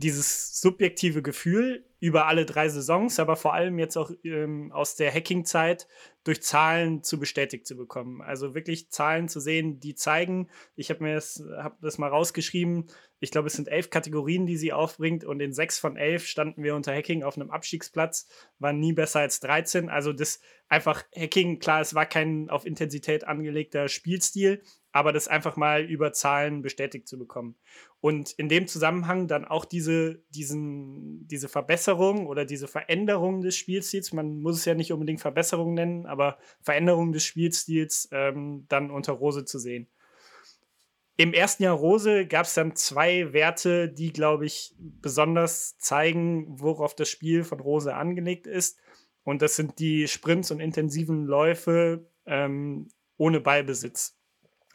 dieses 0.00 0.60
subjektive 0.60 1.22
Gefühl 1.22 1.84
über 2.00 2.26
alle 2.26 2.46
drei 2.46 2.68
Saisons, 2.70 3.20
aber 3.20 3.36
vor 3.36 3.52
allem 3.52 3.78
jetzt 3.78 3.98
auch 3.98 4.10
ähm, 4.24 4.72
aus 4.72 4.96
der 4.96 5.12
Hacking-Zeit 5.12 5.86
durch 6.24 6.42
Zahlen 6.42 7.02
zu 7.02 7.18
bestätigt 7.20 7.66
zu 7.66 7.76
bekommen. 7.76 8.22
Also 8.22 8.54
wirklich 8.54 8.90
Zahlen 8.90 9.28
zu 9.28 9.40
sehen, 9.40 9.78
die 9.78 9.94
zeigen, 9.94 10.48
ich 10.74 10.88
habe 10.88 11.02
mir 11.02 11.14
das, 11.14 11.44
hab 11.58 11.78
das 11.82 11.98
mal 11.98 12.08
rausgeschrieben, 12.08 12.86
ich 13.20 13.30
glaube, 13.30 13.48
es 13.48 13.52
sind 13.52 13.68
elf 13.68 13.90
Kategorien, 13.90 14.46
die 14.46 14.56
sie 14.56 14.72
aufbringt 14.72 15.24
und 15.24 15.40
in 15.40 15.52
sechs 15.52 15.78
von 15.78 15.98
elf 15.98 16.26
standen 16.26 16.62
wir 16.62 16.74
unter 16.74 16.94
Hacking 16.94 17.22
auf 17.22 17.36
einem 17.36 17.50
Abstiegsplatz, 17.50 18.26
waren 18.58 18.80
nie 18.80 18.94
besser 18.94 19.20
als 19.20 19.40
13. 19.40 19.90
Also 19.90 20.14
das 20.14 20.40
einfach 20.68 21.04
Hacking, 21.14 21.58
klar, 21.58 21.82
es 21.82 21.94
war 21.94 22.06
kein 22.06 22.48
auf 22.48 22.64
Intensität 22.64 23.24
angelegter 23.24 23.88
Spielstil, 23.88 24.62
aber 24.92 25.12
das 25.12 25.28
einfach 25.28 25.56
mal 25.56 25.84
über 25.84 26.12
Zahlen 26.12 26.62
bestätigt 26.62 27.06
zu 27.06 27.18
bekommen. 27.18 27.56
Und 28.00 28.32
in 28.32 28.48
dem 28.48 28.66
Zusammenhang 28.66 29.28
dann 29.28 29.44
auch 29.44 29.64
diese, 29.64 30.22
diesen, 30.30 31.26
diese 31.28 31.48
Verbesserung 31.48 32.26
oder 32.26 32.44
diese 32.44 32.66
Veränderung 32.66 33.42
des 33.42 33.56
Spielstils, 33.56 34.12
man 34.12 34.40
muss 34.40 34.56
es 34.56 34.64
ja 34.64 34.74
nicht 34.74 34.92
unbedingt 34.92 35.20
Verbesserung 35.20 35.74
nennen, 35.74 36.06
aber 36.06 36.38
Veränderung 36.62 37.12
des 37.12 37.24
Spielstils 37.24 38.08
ähm, 38.12 38.66
dann 38.68 38.90
unter 38.90 39.12
Rose 39.12 39.44
zu 39.44 39.58
sehen. 39.58 39.88
Im 41.16 41.34
ersten 41.34 41.64
Jahr 41.64 41.76
Rose 41.76 42.26
gab 42.26 42.46
es 42.46 42.54
dann 42.54 42.74
zwei 42.74 43.34
Werte, 43.34 43.90
die, 43.90 44.10
glaube 44.10 44.46
ich, 44.46 44.74
besonders 44.78 45.76
zeigen, 45.76 46.46
worauf 46.48 46.94
das 46.94 47.10
Spiel 47.10 47.44
von 47.44 47.60
Rose 47.60 47.94
angelegt 47.94 48.46
ist. 48.46 48.78
Und 49.22 49.42
das 49.42 49.54
sind 49.54 49.78
die 49.78 50.08
Sprints 50.08 50.50
und 50.50 50.60
intensiven 50.60 51.26
Läufe 51.26 52.08
ähm, 52.24 52.88
ohne 53.18 53.40
Ballbesitz. 53.40 54.19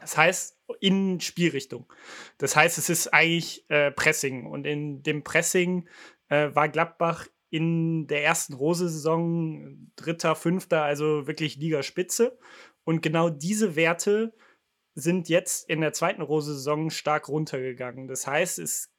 Das 0.06 0.18
heißt, 0.18 0.60
in 0.82 1.20
Spielrichtung. 1.20 1.92
Das 2.38 2.56
heißt, 2.56 2.78
es 2.78 2.90
ist 2.90 3.08
eigentlich 3.08 3.68
äh, 3.70 3.90
Pressing. 3.90 4.46
Und 4.46 4.68
in 4.68 5.02
dem 5.02 5.24
Pressing 5.24 5.90
äh, 6.30 6.54
war 6.54 6.70
Gladbach 6.70 7.28
in 7.50 8.06
der 8.06 8.24
ersten 8.24 8.54
Rose-Saison 8.54 9.90
dritter, 9.96 10.36
fünfter, 10.36 10.84
also 10.84 11.26
wirklich 11.26 11.56
Ligaspitze. 11.56 12.38
Und 12.84 13.02
genau 13.02 13.32
diese 13.32 13.76
Werte 13.76 14.36
sind 14.94 15.28
jetzt 15.28 15.68
in 15.68 15.82
der 15.82 15.92
zweiten 15.92 16.22
Rose-Saison 16.22 16.92
stark 16.92 17.28
runtergegangen. 17.28 18.08
Das 18.08 18.28
heißt, 18.28 18.60
es, 18.60 18.94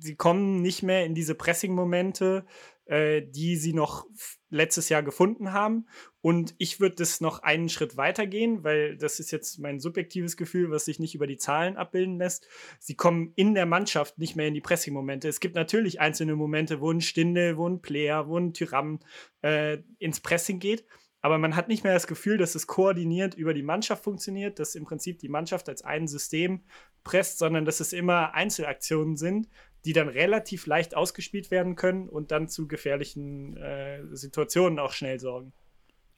sie 0.00 0.16
kommen 0.16 0.60
nicht 0.60 0.82
mehr 0.82 1.06
in 1.06 1.14
diese 1.14 1.34
Pressing-Momente, 1.34 2.44
äh, 2.92 3.22
die 3.22 3.56
sie 3.56 3.72
noch 3.72 4.04
letztes 4.50 4.90
Jahr 4.90 5.02
gefunden 5.02 5.54
haben. 5.54 5.86
Und 6.20 6.54
ich 6.58 6.78
würde 6.78 6.96
das 6.96 7.22
noch 7.22 7.38
einen 7.38 7.70
Schritt 7.70 7.96
weiter 7.96 8.26
gehen, 8.26 8.64
weil 8.64 8.98
das 8.98 9.18
ist 9.18 9.30
jetzt 9.30 9.58
mein 9.58 9.80
subjektives 9.80 10.36
Gefühl, 10.36 10.70
was 10.70 10.84
sich 10.84 10.98
nicht 10.98 11.14
über 11.14 11.26
die 11.26 11.38
Zahlen 11.38 11.78
abbilden 11.78 12.18
lässt. 12.18 12.46
Sie 12.78 12.94
kommen 12.94 13.32
in 13.34 13.54
der 13.54 13.64
Mannschaft 13.64 14.18
nicht 14.18 14.36
mehr 14.36 14.46
in 14.46 14.52
die 14.52 14.60
Pressing-Momente. 14.60 15.26
Es 15.26 15.40
gibt 15.40 15.54
natürlich 15.54 16.02
einzelne 16.02 16.36
Momente, 16.36 16.82
wo 16.82 16.90
ein 16.90 17.00
Stinde, 17.00 17.56
wo 17.56 17.66
ein 17.66 17.80
Player, 17.80 18.28
wo 18.28 18.36
ein 18.36 18.52
Tyram 18.52 19.00
äh, 19.40 19.78
ins 19.98 20.20
Pressing 20.20 20.58
geht 20.58 20.84
aber 21.24 21.38
man 21.38 21.54
hat 21.54 21.68
nicht 21.68 21.84
mehr 21.84 21.94
das 21.94 22.08
Gefühl, 22.08 22.36
dass 22.36 22.56
es 22.56 22.66
koordiniert 22.66 23.34
über 23.34 23.54
die 23.54 23.62
Mannschaft 23.62 24.02
funktioniert, 24.02 24.58
dass 24.58 24.74
im 24.74 24.84
Prinzip 24.84 25.20
die 25.20 25.28
Mannschaft 25.28 25.68
als 25.68 25.82
ein 25.82 26.08
System 26.08 26.62
presst, 27.04 27.38
sondern 27.38 27.64
dass 27.64 27.78
es 27.78 27.92
immer 27.92 28.34
Einzelaktionen 28.34 29.16
sind, 29.16 29.48
die 29.84 29.92
dann 29.92 30.08
relativ 30.08 30.66
leicht 30.66 30.96
ausgespielt 30.96 31.50
werden 31.50 31.76
können 31.76 32.08
und 32.08 32.30
dann 32.30 32.48
zu 32.48 32.68
gefährlichen 32.68 33.56
äh, 33.56 34.00
Situationen 34.12 34.78
auch 34.78 34.92
schnell 34.92 35.18
sorgen. 35.18 35.52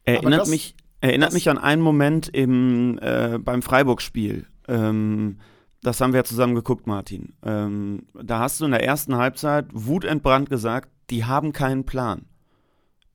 Erinnert, 0.04 0.42
das, 0.42 0.48
mich, 0.48 0.76
erinnert 1.00 1.32
mich 1.32 1.48
an 1.48 1.58
einen 1.58 1.80
Moment 1.80 2.28
im, 2.28 2.98
äh, 3.00 3.38
beim 3.38 3.62
Freiburg-Spiel. 3.62 4.46
Ähm, 4.68 5.38
das 5.82 6.00
haben 6.00 6.12
wir 6.12 6.20
ja 6.20 6.24
zusammen 6.24 6.54
geguckt, 6.54 6.86
Martin. 6.86 7.34
Ähm, 7.42 8.06
da 8.14 8.40
hast 8.40 8.60
du 8.60 8.64
in 8.64 8.70
der 8.70 8.84
ersten 8.84 9.16
Halbzeit 9.16 9.66
wutentbrannt 9.72 10.48
gesagt, 10.50 10.90
die 11.10 11.24
haben 11.24 11.52
keinen 11.52 11.84
Plan. 11.84 12.26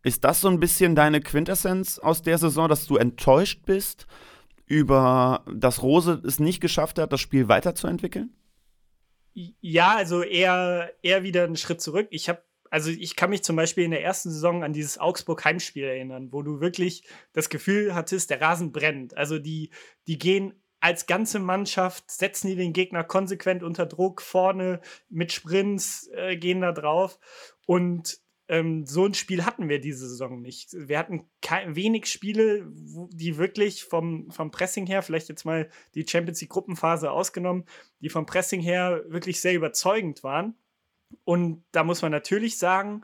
Ist 0.03 0.23
das 0.23 0.41
so 0.41 0.47
ein 0.47 0.59
bisschen 0.59 0.95
deine 0.95 1.19
Quintessenz 1.19 1.99
aus 1.99 2.21
der 2.21 2.37
Saison, 2.37 2.69
dass 2.69 2.85
du 2.85 2.97
enttäuscht 2.97 3.65
bist 3.65 4.07
über, 4.65 5.43
dass 5.51 5.81
Rose 5.81 6.21
es 6.25 6.39
nicht 6.39 6.61
geschafft 6.61 6.99
hat, 6.99 7.11
das 7.11 7.19
Spiel 7.19 7.47
weiterzuentwickeln? 7.47 8.33
Ja, 9.61 9.95
also 9.95 10.21
eher, 10.21 10.91
eher 11.01 11.23
wieder 11.23 11.45
einen 11.45 11.55
Schritt 11.55 11.79
zurück. 11.81 12.07
Ich 12.11 12.27
habe 12.27 12.43
also 12.71 12.91
ich 12.91 13.15
kann 13.15 13.31
mich 13.31 13.43
zum 13.43 13.55
Beispiel 13.55 13.83
in 13.83 13.91
der 13.91 14.03
ersten 14.03 14.29
Saison 14.29 14.63
an 14.63 14.73
dieses 14.73 14.99
Augsburg-Heimspiel 14.99 15.85
erinnern, 15.85 16.31
wo 16.31 16.43
du 16.43 16.59
wirklich 16.59 17.03
das 17.33 17.49
Gefühl 17.49 17.95
hattest, 17.95 18.29
der 18.29 18.41
Rasen 18.41 18.71
brennt. 18.71 19.17
Also 19.17 19.39
die, 19.39 19.71
die 20.05 20.19
gehen 20.19 20.53
als 20.79 21.07
ganze 21.07 21.39
Mannschaft, 21.39 22.11
setzen 22.11 22.47
die 22.47 22.55
den 22.55 22.73
Gegner 22.73 23.03
konsequent 23.03 23.63
unter 23.63 23.87
Druck, 23.87 24.21
vorne 24.21 24.81
mit 25.09 25.31
Sprints, 25.31 26.09
äh, 26.13 26.37
gehen 26.37 26.61
da 26.61 26.71
drauf. 26.71 27.17
Und 27.65 28.19
ähm, 28.49 28.85
so 28.85 29.05
ein 29.05 29.13
Spiel 29.13 29.45
hatten 29.45 29.69
wir 29.69 29.79
diese 29.79 30.09
Saison 30.09 30.41
nicht. 30.41 30.73
Wir 30.73 30.97
hatten 30.97 31.29
wenig 31.67 32.07
Spiele, 32.07 32.67
die 32.67 33.37
wirklich 33.37 33.83
vom, 33.83 34.31
vom 34.31 34.49
Pressing 34.49 34.87
her, 34.87 35.03
vielleicht 35.03 35.29
jetzt 35.29 35.45
mal 35.45 35.69
die 35.93 36.05
Champions 36.07 36.41
League 36.41 36.49
Gruppenphase 36.49 37.11
ausgenommen, 37.11 37.65
die 38.01 38.09
vom 38.09 38.25
Pressing 38.25 38.61
her 38.61 39.03
wirklich 39.07 39.39
sehr 39.39 39.53
überzeugend 39.53 40.23
waren. 40.23 40.55
Und 41.23 41.63
da 41.71 41.83
muss 41.83 42.01
man 42.01 42.11
natürlich 42.11 42.57
sagen, 42.57 43.01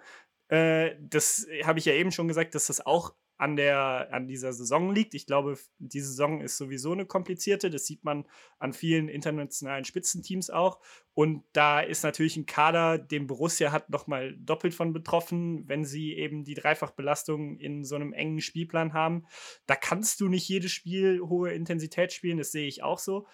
äh, 0.48 0.96
das 1.00 1.48
habe 1.64 1.78
ich 1.78 1.86
ja 1.86 1.94
eben 1.94 2.12
schon 2.12 2.28
gesagt, 2.28 2.56
dass 2.56 2.68
das 2.68 2.84
auch 2.86 3.14
an, 3.38 3.56
der, 3.56 4.10
an 4.12 4.28
dieser 4.28 4.54
Saison 4.54 4.94
liegt. 4.94 5.14
Ich 5.14 5.26
glaube, 5.26 5.58
die 5.78 6.00
Saison 6.00 6.42
ist 6.42 6.58
sowieso 6.58 6.94
eine 6.94 7.06
komplizierte. 7.06 7.70
Das 7.70 7.86
sieht 7.86 8.04
man 8.04 8.26
an 8.60 8.74
vielen 8.74 9.10
internationalen 9.10 9.84
Spitzenteams 9.84 10.50
auch. 10.50 10.80
Und 11.14 11.44
da 11.54 11.82
ist 11.82 12.04
natürlich 12.04 12.38
ein 12.38 12.46
Kader, 12.46 12.98
den 12.98 13.28
Borussia 13.28 13.72
hat, 13.72 13.90
nochmal 13.90 14.36
doppelt 14.38 14.74
von 14.74 14.94
betroffen, 14.94 15.68
wenn 15.68 15.84
sie 15.86 16.14
eben 16.14 16.44
die 16.44 16.56
Dreifachbelastung 16.56 17.58
in 17.58 17.84
so 17.84 17.96
einem 17.96 18.14
engen 18.14 18.42
Spielplan 18.42 18.94
haben. 18.94 19.26
Da 19.66 19.76
kannst 19.76 20.22
du 20.22 20.30
nicht 20.30 20.48
jedes 20.48 20.72
Spiel 20.72 21.20
hohe 21.22 21.52
Intensität 21.52 22.14
spielen, 22.14 22.38
das 22.38 22.52
sehe 22.52 22.68
ich 22.68 22.84
auch 22.84 23.00
so. 23.00 23.28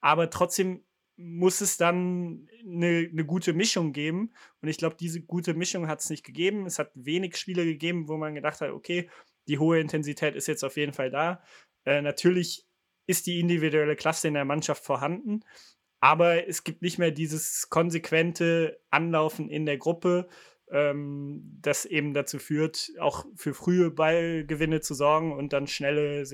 Aber 0.00 0.30
trotzdem 0.30 0.84
muss 1.20 1.60
es 1.60 1.76
dann 1.76 2.48
eine, 2.64 3.08
eine 3.12 3.26
gute 3.26 3.52
Mischung 3.52 3.92
geben. 3.92 4.32
Und 4.62 4.68
ich 4.68 4.78
glaube, 4.78 4.96
diese 4.98 5.20
gute 5.20 5.52
Mischung 5.52 5.86
hat 5.86 6.00
es 6.00 6.08
nicht 6.08 6.24
gegeben. 6.24 6.64
Es 6.64 6.78
hat 6.78 6.92
wenig 6.94 7.36
Spiele 7.36 7.64
gegeben, 7.66 8.08
wo 8.08 8.16
man 8.16 8.34
gedacht 8.34 8.62
hat, 8.62 8.70
okay, 8.70 9.10
die 9.48 9.58
hohe 9.58 9.80
Intensität 9.80 10.34
ist 10.34 10.46
jetzt 10.46 10.64
auf 10.64 10.76
jeden 10.76 10.92
Fall 10.92 11.10
da. 11.10 11.42
Äh, 11.84 12.02
natürlich 12.02 12.66
ist 13.06 13.26
die 13.26 13.40
individuelle 13.40 13.96
Klasse 13.96 14.28
in 14.28 14.34
der 14.34 14.44
Mannschaft 14.44 14.84
vorhanden, 14.84 15.40
aber 16.00 16.48
es 16.48 16.64
gibt 16.64 16.82
nicht 16.82 16.98
mehr 16.98 17.10
dieses 17.10 17.68
konsequente 17.68 18.80
Anlaufen 18.90 19.50
in 19.50 19.66
der 19.66 19.78
Gruppe, 19.78 20.28
ähm, 20.70 21.58
das 21.60 21.84
eben 21.84 22.14
dazu 22.14 22.38
führt, 22.38 22.92
auch 23.00 23.26
für 23.34 23.54
frühe 23.54 23.90
Ballgewinne 23.90 24.80
zu 24.80 24.94
sorgen 24.94 25.32
und 25.32 25.52
dann 25.52 25.66
schnelle, 25.66 26.24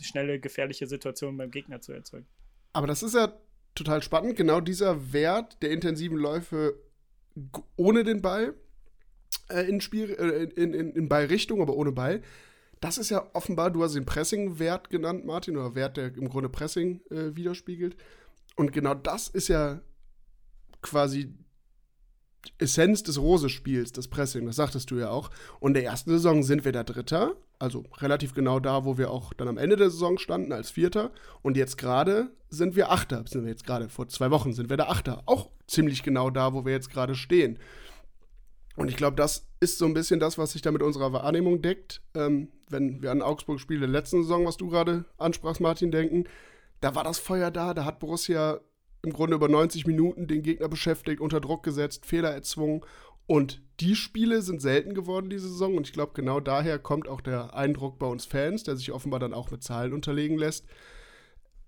schnelle 0.00 0.40
gefährliche 0.40 0.86
Situationen 0.86 1.36
beim 1.36 1.50
Gegner 1.50 1.80
zu 1.80 1.92
erzeugen. 1.92 2.26
Aber 2.72 2.86
das 2.86 3.02
ist 3.02 3.14
ja 3.14 3.38
total 3.74 4.02
spannend. 4.02 4.36
Genau 4.36 4.60
dieser 4.60 5.12
Wert 5.12 5.62
der 5.62 5.70
intensiven 5.70 6.16
Läufe 6.16 6.74
ohne 7.76 8.04
den 8.04 8.22
Ball 8.22 8.54
äh, 9.50 9.68
in, 9.68 9.80
Spiel, 9.80 10.10
äh, 10.10 10.60
in, 10.60 10.74
in, 10.74 10.92
in 10.92 11.08
Ballrichtung, 11.08 11.62
aber 11.62 11.74
ohne 11.74 11.92
Ball, 11.92 12.22
das 12.82 12.98
ist 12.98 13.10
ja 13.10 13.24
offenbar, 13.32 13.70
du 13.70 13.82
hast 13.82 13.94
den 13.94 14.04
Pressing-Wert 14.04 14.90
genannt, 14.90 15.24
Martin, 15.24 15.56
oder 15.56 15.74
Wert, 15.76 15.96
der 15.96 16.14
im 16.16 16.28
Grunde 16.28 16.48
Pressing 16.48 17.00
äh, 17.10 17.34
widerspiegelt. 17.36 17.96
Und 18.56 18.72
genau 18.72 18.92
das 18.92 19.28
ist 19.28 19.48
ja 19.48 19.80
quasi 20.82 21.32
Essenz 22.58 23.04
des 23.04 23.20
Rose-Spiels, 23.20 23.92
das 23.92 24.08
Pressing, 24.08 24.46
das 24.46 24.56
sagtest 24.56 24.90
du 24.90 24.96
ja 24.98 25.10
auch. 25.10 25.30
Und 25.60 25.70
in 25.70 25.74
der 25.74 25.84
ersten 25.84 26.10
Saison 26.10 26.42
sind 26.42 26.64
wir 26.64 26.72
der 26.72 26.82
Dritter, 26.82 27.36
also 27.60 27.84
relativ 27.98 28.34
genau 28.34 28.58
da, 28.58 28.84
wo 28.84 28.98
wir 28.98 29.12
auch 29.12 29.32
dann 29.32 29.46
am 29.46 29.58
Ende 29.58 29.76
der 29.76 29.90
Saison 29.90 30.18
standen 30.18 30.52
als 30.52 30.72
Vierter. 30.72 31.12
Und 31.42 31.56
jetzt 31.56 31.78
gerade 31.78 32.32
sind 32.50 32.74
wir 32.74 32.90
Achter, 32.90 33.24
sind 33.28 33.44
wir 33.44 33.50
jetzt 33.50 33.64
gerade, 33.64 33.90
vor 33.90 34.08
zwei 34.08 34.32
Wochen 34.32 34.52
sind 34.52 34.70
wir 34.70 34.76
der 34.76 34.90
Achter. 34.90 35.22
Auch 35.26 35.50
ziemlich 35.68 36.02
genau 36.02 36.30
da, 36.30 36.52
wo 36.52 36.64
wir 36.64 36.72
jetzt 36.72 36.90
gerade 36.90 37.14
stehen. 37.14 37.60
Und 38.76 38.88
ich 38.88 38.96
glaube, 38.96 39.16
das 39.16 39.46
ist 39.60 39.78
so 39.78 39.84
ein 39.84 39.94
bisschen 39.94 40.20
das, 40.20 40.38
was 40.38 40.52
sich 40.52 40.62
da 40.62 40.70
mit 40.70 40.82
unserer 40.82 41.12
Wahrnehmung 41.12 41.60
deckt. 41.60 42.02
Ähm, 42.14 42.48
wenn 42.68 43.02
wir 43.02 43.10
an 43.10 43.22
Augsburg-Spiele 43.22 43.80
der 43.80 43.88
letzten 43.88 44.22
Saison, 44.22 44.46
was 44.46 44.56
du 44.56 44.68
gerade 44.68 45.04
ansprachst, 45.18 45.60
Martin, 45.60 45.90
denken, 45.90 46.24
da 46.80 46.94
war 46.94 47.04
das 47.04 47.18
Feuer 47.18 47.50
da, 47.50 47.74
da 47.74 47.84
hat 47.84 48.00
Borussia 48.00 48.60
im 49.02 49.12
Grunde 49.12 49.36
über 49.36 49.48
90 49.48 49.86
Minuten 49.86 50.26
den 50.26 50.42
Gegner 50.42 50.68
beschäftigt, 50.68 51.20
unter 51.20 51.40
Druck 51.40 51.62
gesetzt, 51.62 52.06
Fehler 52.06 52.30
erzwungen. 52.30 52.82
Und 53.26 53.62
die 53.80 53.94
Spiele 53.94 54.42
sind 54.42 54.62
selten 54.62 54.94
geworden 54.94 55.30
diese 55.30 55.48
Saison. 55.48 55.76
Und 55.76 55.86
ich 55.86 55.92
glaube, 55.92 56.12
genau 56.14 56.40
daher 56.40 56.78
kommt 56.78 57.08
auch 57.08 57.20
der 57.20 57.54
Eindruck 57.54 57.98
bei 57.98 58.06
uns 58.06 58.24
Fans, 58.24 58.62
der 58.64 58.76
sich 58.76 58.92
offenbar 58.92 59.20
dann 59.20 59.34
auch 59.34 59.50
mit 59.50 59.62
Zahlen 59.62 59.92
unterlegen 59.92 60.38
lässt. 60.38 60.66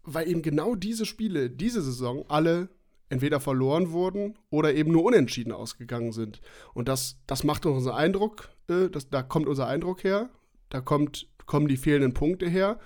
Weil 0.02 0.28
eben 0.28 0.42
genau 0.42 0.74
diese 0.74 1.06
Spiele, 1.06 1.50
diese 1.50 1.82
Saison, 1.82 2.24
alle 2.28 2.68
entweder 3.14 3.38
verloren 3.38 3.92
wurden 3.92 4.36
oder 4.50 4.74
eben 4.74 4.92
nur 4.92 5.04
unentschieden 5.04 5.52
ausgegangen 5.52 6.12
sind. 6.12 6.40
Und 6.74 6.88
das, 6.88 7.16
das 7.28 7.44
macht 7.44 7.64
unseren 7.64 7.94
Eindruck, 7.94 8.50
äh, 8.68 8.88
das, 8.90 9.08
da 9.08 9.22
kommt 9.22 9.46
unser 9.46 9.68
Eindruck 9.68 10.02
her, 10.02 10.28
da 10.68 10.80
kommt, 10.80 11.28
kommen 11.46 11.68
die 11.68 11.76
fehlenden 11.76 12.12
Punkte 12.12 12.48
her. 12.48 12.78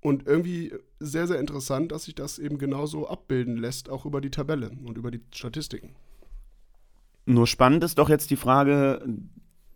Und 0.00 0.26
irgendwie 0.26 0.72
sehr, 0.98 1.28
sehr 1.28 1.38
interessant, 1.38 1.92
dass 1.92 2.04
sich 2.04 2.14
das 2.14 2.38
eben 2.38 2.58
genauso 2.58 3.08
abbilden 3.08 3.56
lässt, 3.56 3.88
auch 3.88 4.04
über 4.04 4.20
die 4.20 4.30
Tabelle 4.30 4.70
und 4.84 4.98
über 4.98 5.12
die 5.12 5.20
Statistiken. 5.32 5.94
Nur 7.24 7.46
spannend 7.46 7.84
ist 7.84 7.98
doch 7.98 8.08
jetzt 8.08 8.30
die 8.30 8.36
Frage, 8.36 9.04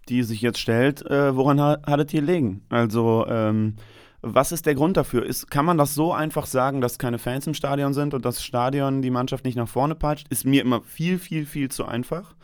die 0.08 0.24
sich 0.24 0.40
jetzt 0.40 0.58
stellt, 0.58 1.04
äh, 1.06 1.36
woran 1.36 1.60
ha 1.60 1.78
hattet 1.84 2.12
ihr 2.12 2.22
liegen? 2.22 2.62
Also, 2.70 3.24
ähm, 3.28 3.76
was 4.22 4.52
ist 4.52 4.66
der 4.66 4.74
Grund 4.74 4.96
dafür? 4.96 5.24
Ist, 5.24 5.50
kann 5.50 5.64
man 5.64 5.78
das 5.78 5.94
so 5.94 6.12
einfach 6.12 6.46
sagen, 6.46 6.80
dass 6.80 6.98
keine 6.98 7.18
Fans 7.18 7.46
im 7.46 7.54
Stadion 7.54 7.94
sind 7.94 8.14
und 8.14 8.24
das 8.24 8.42
Stadion 8.42 9.02
die 9.02 9.10
Mannschaft 9.10 9.44
nicht 9.44 9.56
nach 9.56 9.68
vorne 9.68 9.94
peitscht? 9.94 10.28
Ist 10.28 10.44
mir 10.44 10.62
immer 10.62 10.82
viel, 10.82 11.18
viel, 11.18 11.46
viel 11.46 11.70
zu 11.70 11.84
einfach. 11.84 12.34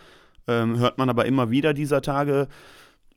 Ähm, 0.47 0.79
hört 0.79 0.99
man 0.99 1.09
aber 1.09 1.27
immer 1.27 1.51
wieder 1.51 1.75
dieser 1.75 2.03
Tage. 2.03 2.49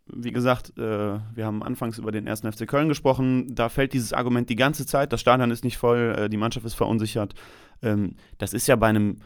Wie 0.07 0.31
gesagt, 0.31 0.77
äh, 0.77 1.19
wir 1.33 1.45
haben 1.45 1.63
anfangs 1.63 1.97
über 1.97 2.11
den 2.11 2.27
1. 2.27 2.41
FC 2.41 2.67
Köln 2.67 2.89
gesprochen. 2.89 3.53
Da 3.55 3.69
fällt 3.69 3.93
dieses 3.93 4.13
Argument 4.13 4.49
die 4.49 4.55
ganze 4.55 4.85
Zeit. 4.85 5.11
Das 5.11 5.21
Stadion 5.21 5.51
ist 5.51 5.63
nicht 5.63 5.77
voll, 5.77 6.15
äh, 6.17 6.29
die 6.29 6.37
Mannschaft 6.37 6.65
ist 6.65 6.75
verunsichert. 6.75 7.33
Ähm, 7.81 8.15
das 8.37 8.53
ist 8.53 8.67
ja 8.67 8.75
bei 8.75 8.87
einem 8.87 9.17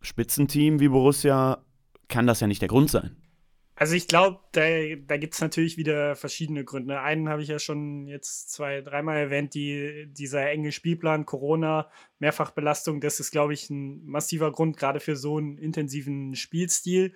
Spitzenteam 0.00 0.78
wie 0.80 0.88
Borussia, 0.88 1.58
kann 2.08 2.26
das 2.26 2.40
ja 2.40 2.46
nicht 2.46 2.62
der 2.62 2.68
Grund 2.68 2.90
sein. 2.90 3.16
Also 3.78 3.94
ich 3.94 4.08
glaube, 4.08 4.40
da, 4.52 4.62
da 5.06 5.16
gibt 5.16 5.34
es 5.34 5.40
natürlich 5.40 5.76
wieder 5.76 6.16
verschiedene 6.16 6.64
Gründe. 6.64 7.00
Einen 7.00 7.28
habe 7.28 7.42
ich 7.42 7.48
ja 7.48 7.60
schon 7.60 8.08
jetzt 8.08 8.50
zwei, 8.50 8.80
dreimal 8.80 9.16
erwähnt, 9.16 9.54
die, 9.54 10.06
dieser 10.08 10.50
enge 10.50 10.72
Spielplan, 10.72 11.26
Corona, 11.26 11.88
Mehrfachbelastung, 12.18 13.00
das 13.00 13.20
ist, 13.20 13.30
glaube 13.30 13.54
ich, 13.54 13.70
ein 13.70 14.04
massiver 14.04 14.50
Grund, 14.50 14.76
gerade 14.76 14.98
für 14.98 15.14
so 15.14 15.36
einen 15.38 15.58
intensiven 15.58 16.34
Spielstil. 16.34 17.14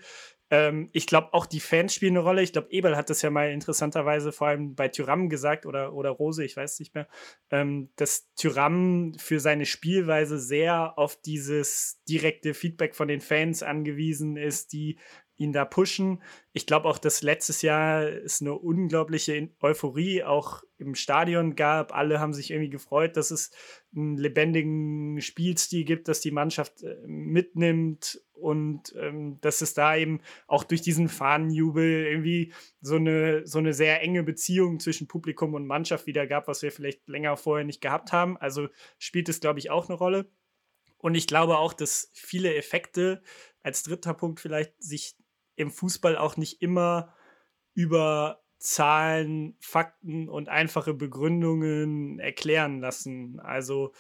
Ähm, 0.53 0.91
ich 0.93 1.07
glaube, 1.07 1.33
auch 1.33 1.47
die 1.47 1.61
Fans 1.61 1.95
spielen 1.95 2.13
eine 2.13 2.25
Rolle. 2.25 2.43
Ich 2.43 2.53
glaube, 2.53 2.71
Ebel 2.71 2.95
hat 2.95 3.09
das 3.09 3.23
ja 3.23 3.31
mal 3.31 3.51
interessanterweise 3.51 4.33
vor 4.33 4.49
allem 4.49 4.75
bei 4.75 4.87
Tyram 4.87 5.31
gesagt 5.31 5.65
oder, 5.65 5.95
oder 5.95 6.11
Rose, 6.11 6.45
ich 6.45 6.59
weiß 6.59 6.79
nicht 6.79 6.95
mehr, 6.95 7.09
ähm, 7.51 7.89
dass 7.97 8.31
Tyram 8.35 9.15
für 9.17 9.41
seine 9.41 9.65
Spielweise 9.65 10.39
sehr 10.39 10.99
auf 10.99 11.19
dieses 11.23 12.03
direkte 12.07 12.53
Feedback 12.53 12.95
von 12.95 13.09
den 13.09 13.23
Fans 13.23 13.63
angewiesen 13.63 14.37
ist, 14.37 14.75
die 14.75 14.99
ihn 15.37 15.53
da 15.53 15.65
pushen. 15.65 16.23
Ich 16.53 16.67
glaube 16.67 16.89
auch, 16.89 16.99
dass 16.99 17.23
letztes 17.23 17.63
Jahr 17.63 18.03
es 18.05 18.41
eine 18.41 18.55
unglaubliche 18.55 19.51
Euphorie 19.61 20.23
auch 20.23 20.63
im 20.79 20.95
Stadion 20.95 21.57
gab. 21.57 21.95
Alle 21.95 22.21
haben 22.21 22.35
sich 22.35 22.51
irgendwie 22.51 22.71
gefreut, 22.71 23.17
dass 23.17 23.31
es 23.31 23.51
einen 23.95 24.17
lebendigen 24.17 25.21
Spielstil 25.21 25.85
gibt, 25.85 26.09
dass 26.09 26.21
die 26.21 26.31
Mannschaft 26.31 26.83
äh, 26.83 26.97
mitnimmt 27.07 28.21
und 28.33 28.95
ähm, 28.97 29.39
dass 29.41 29.61
es 29.61 29.75
da 29.75 29.97
eben 29.97 30.21
auch 30.47 30.65
durch 30.65 30.83
diesen 30.83 31.09
Fahnenjubel 31.09 32.07
irgendwie 32.07 32.53
so 32.81 32.97
eine, 32.97 33.47
so 33.47 33.59
eine 33.59 33.73
sehr 33.73 34.03
enge 34.03 34.23
Beziehung 34.23 34.81
zwischen 34.81 35.09
Publikum 35.09 35.55
und 35.55 35.67
Mannschaft 35.67 36.07
wieder 36.07 36.27
gab, 36.27 36.49
was 36.49 36.63
wir 36.63 36.73
vielleicht 36.73 37.09
länger 37.09 37.37
vorher 37.37 37.65
nicht 37.65 37.81
gehabt 37.81 38.13
haben. 38.13 38.37
Also 38.37 38.69
spielt 38.99 39.29
es, 39.29 39.41
glaube 39.41 39.61
ich, 39.61 39.71
auch 39.71 39.89
eine 39.89 39.97
Rolle. 39.97 40.31
Und 40.99 41.17
ich 41.17 41.27
glaube 41.27 41.59
auch, 41.59 41.73
dass 41.73 42.11
viele 42.15 42.55
Effekte 42.55 43.23
als 43.63 43.83
dritter 43.83 44.15
Punkt 44.15 44.41
vielleicht 44.41 44.75
sich 44.83 45.17
im 45.63 45.71
Fußball 45.71 46.17
auch 46.17 46.37
nicht 46.37 46.61
immer 46.63 47.15
über 47.75 48.43
Zahlen, 48.59 49.57
Fakten 49.61 50.29
und 50.29 50.49
einfache 50.49 50.95
Begründungen 50.95 52.19
erklären 52.21 52.81
lassen. 52.81 53.41
Also 53.41 53.93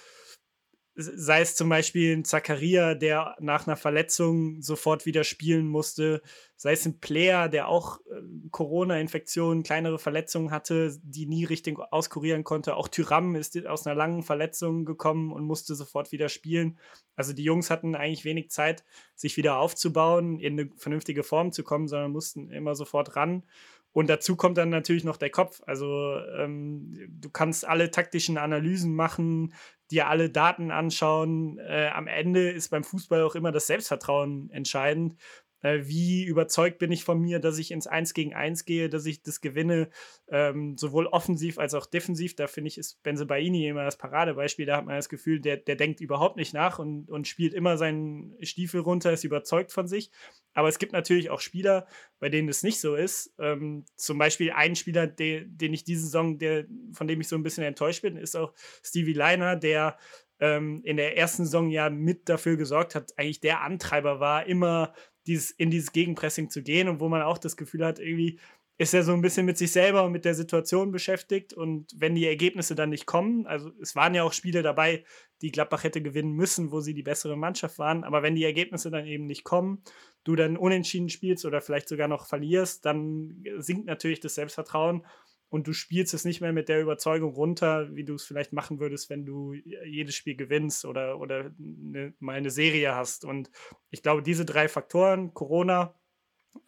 sei 0.94 1.40
es 1.40 1.56
zum 1.56 1.68
Beispiel 1.68 2.16
ein 2.16 2.24
Zakaria, 2.24 2.94
der 2.94 3.36
nach 3.40 3.66
einer 3.66 3.76
Verletzung 3.76 4.60
sofort 4.60 5.06
wieder 5.06 5.24
spielen 5.24 5.66
musste, 5.66 6.22
sei 6.56 6.72
es 6.72 6.84
ein 6.84 7.00
Player, 7.00 7.48
der 7.48 7.68
auch 7.68 8.00
äh, 8.00 8.20
Corona-Infektionen, 8.50 9.62
kleinere 9.62 9.98
Verletzungen 9.98 10.50
hatte, 10.50 10.96
die 11.02 11.26
nie 11.26 11.44
richtig 11.44 11.78
auskurieren 11.78 12.44
konnte. 12.44 12.76
Auch 12.76 12.88
Tyram 12.88 13.34
ist 13.34 13.66
aus 13.66 13.86
einer 13.86 13.96
langen 13.96 14.22
Verletzung 14.22 14.84
gekommen 14.84 15.32
und 15.32 15.44
musste 15.44 15.74
sofort 15.74 16.12
wieder 16.12 16.28
spielen. 16.28 16.78
Also 17.16 17.32
die 17.32 17.44
Jungs 17.44 17.70
hatten 17.70 17.94
eigentlich 17.94 18.24
wenig 18.24 18.50
Zeit, 18.50 18.84
sich 19.14 19.36
wieder 19.36 19.58
aufzubauen, 19.58 20.38
in 20.38 20.60
eine 20.60 20.70
vernünftige 20.76 21.22
Form 21.22 21.52
zu 21.52 21.64
kommen, 21.64 21.88
sondern 21.88 22.12
mussten 22.12 22.50
immer 22.50 22.74
sofort 22.74 23.16
ran. 23.16 23.44
Und 23.92 24.08
dazu 24.08 24.36
kommt 24.36 24.58
dann 24.58 24.70
natürlich 24.70 25.04
noch 25.04 25.18
der 25.18 25.30
Kopf. 25.30 25.60
Also 25.66 26.16
ähm, 26.38 26.94
du 27.10 27.30
kannst 27.30 27.66
alle 27.66 27.90
taktischen 27.90 28.38
Analysen 28.38 28.94
machen, 28.94 29.54
dir 29.90 30.08
alle 30.08 30.30
Daten 30.30 30.70
anschauen. 30.70 31.58
Äh, 31.58 31.88
am 31.88 32.06
Ende 32.06 32.50
ist 32.50 32.70
beim 32.70 32.84
Fußball 32.84 33.22
auch 33.22 33.34
immer 33.34 33.52
das 33.52 33.66
Selbstvertrauen 33.66 34.50
entscheidend. 34.50 35.16
Äh, 35.62 35.80
wie 35.84 36.24
überzeugt 36.24 36.78
bin 36.78 36.92
ich 36.92 37.04
von 37.04 37.20
mir, 37.20 37.38
dass 37.38 37.58
ich 37.58 37.70
ins 37.70 37.86
Eins 37.86 38.14
gegen 38.14 38.34
Eins 38.34 38.64
gehe, 38.64 38.88
dass 38.88 39.06
ich 39.06 39.22
das 39.22 39.40
gewinne, 39.40 39.88
ähm, 40.28 40.76
sowohl 40.76 41.06
offensiv 41.06 41.58
als 41.58 41.74
auch 41.74 41.86
defensiv. 41.86 42.36
Da 42.36 42.48
finde 42.48 42.68
ich, 42.68 42.78
ist 42.78 43.02
Benzebaini 43.02 43.66
immer 43.68 43.84
das 43.84 43.96
Paradebeispiel. 43.96 44.66
Da 44.66 44.76
hat 44.76 44.84
man 44.84 44.96
das 44.96 45.08
Gefühl, 45.08 45.40
der, 45.40 45.56
der 45.56 45.76
denkt 45.76 46.00
überhaupt 46.00 46.36
nicht 46.36 46.52
nach 46.52 46.78
und, 46.78 47.08
und 47.08 47.28
spielt 47.28 47.54
immer 47.54 47.76
seinen 47.78 48.36
Stiefel 48.42 48.80
runter, 48.80 49.12
ist 49.12 49.24
überzeugt 49.24 49.72
von 49.72 49.86
sich. 49.86 50.10
Aber 50.52 50.68
es 50.68 50.78
gibt 50.78 50.92
natürlich 50.92 51.30
auch 51.30 51.40
Spieler, 51.40 51.86
bei 52.18 52.28
denen 52.28 52.48
das 52.48 52.62
nicht 52.62 52.80
so 52.80 52.94
ist. 52.94 53.32
Ähm, 53.38 53.84
zum 53.96 54.18
Beispiel 54.18 54.52
ein 54.52 54.76
Spieler, 54.76 55.06
de, 55.06 55.46
den 55.46 55.72
ich 55.72 55.84
diese 55.84 56.02
Saison, 56.02 56.38
der, 56.38 56.66
von 56.92 57.06
dem 57.06 57.20
ich 57.20 57.28
so 57.28 57.36
ein 57.36 57.42
bisschen 57.42 57.64
enttäuscht 57.64 58.02
bin, 58.02 58.16
ist 58.16 58.36
auch 58.36 58.52
Stevie 58.82 59.14
Leiner, 59.14 59.56
der 59.56 59.96
ähm, 60.42 60.80
in 60.82 60.96
der 60.96 61.16
ersten 61.16 61.44
Saison 61.44 61.70
ja 61.70 61.88
mit 61.88 62.28
dafür 62.28 62.56
gesorgt 62.56 62.96
hat, 62.96 63.16
eigentlich 63.16 63.40
der 63.40 63.62
Antreiber 63.62 64.18
war, 64.18 64.44
immer 64.46 64.92
dieses, 65.26 65.50
in 65.50 65.70
dieses 65.70 65.92
Gegenpressing 65.92 66.50
zu 66.50 66.62
gehen 66.62 66.88
und 66.88 67.00
wo 67.00 67.08
man 67.08 67.22
auch 67.22 67.38
das 67.38 67.56
Gefühl 67.56 67.84
hat, 67.84 67.98
irgendwie 67.98 68.38
ist 68.78 68.94
er 68.94 69.02
so 69.02 69.12
ein 69.12 69.20
bisschen 69.20 69.46
mit 69.46 69.58
sich 69.58 69.70
selber 69.70 70.04
und 70.04 70.12
mit 70.12 70.24
der 70.24 70.34
Situation 70.34 70.90
beschäftigt. 70.90 71.52
Und 71.52 71.92
wenn 71.94 72.14
die 72.14 72.26
Ergebnisse 72.26 72.74
dann 72.74 72.90
nicht 72.90 73.06
kommen, 73.06 73.46
also 73.46 73.70
es 73.80 73.94
waren 73.94 74.14
ja 74.14 74.24
auch 74.24 74.32
Spiele 74.32 74.62
dabei, 74.62 75.04
die 75.40 75.52
Gladbach 75.52 75.84
hätte 75.84 76.02
gewinnen 76.02 76.32
müssen, 76.32 76.72
wo 76.72 76.80
sie 76.80 76.94
die 76.94 77.02
bessere 77.02 77.36
Mannschaft 77.36 77.78
waren, 77.78 78.04
aber 78.04 78.22
wenn 78.22 78.34
die 78.34 78.44
Ergebnisse 78.44 78.90
dann 78.90 79.06
eben 79.06 79.26
nicht 79.26 79.44
kommen, 79.44 79.82
du 80.24 80.36
dann 80.36 80.56
unentschieden 80.56 81.08
spielst 81.08 81.44
oder 81.44 81.60
vielleicht 81.60 81.88
sogar 81.88 82.08
noch 82.08 82.26
verlierst, 82.26 82.84
dann 82.84 83.44
sinkt 83.58 83.86
natürlich 83.86 84.20
das 84.20 84.36
Selbstvertrauen 84.36 85.04
und 85.52 85.66
du 85.66 85.74
spielst 85.74 86.14
es 86.14 86.24
nicht 86.24 86.40
mehr 86.40 86.54
mit 86.54 86.70
der 86.70 86.80
Überzeugung 86.80 87.34
runter, 87.34 87.94
wie 87.94 88.04
du 88.04 88.14
es 88.14 88.24
vielleicht 88.24 88.54
machen 88.54 88.80
würdest, 88.80 89.10
wenn 89.10 89.26
du 89.26 89.52
jedes 89.52 90.14
Spiel 90.14 90.34
gewinnst 90.34 90.86
oder, 90.86 91.20
oder 91.20 91.52
eine, 91.60 92.14
mal 92.20 92.36
eine 92.36 92.50
Serie 92.50 92.94
hast. 92.94 93.26
Und 93.26 93.50
ich 93.90 94.02
glaube, 94.02 94.22
diese 94.22 94.46
drei 94.46 94.66
Faktoren, 94.66 95.34
Corona, 95.34 95.94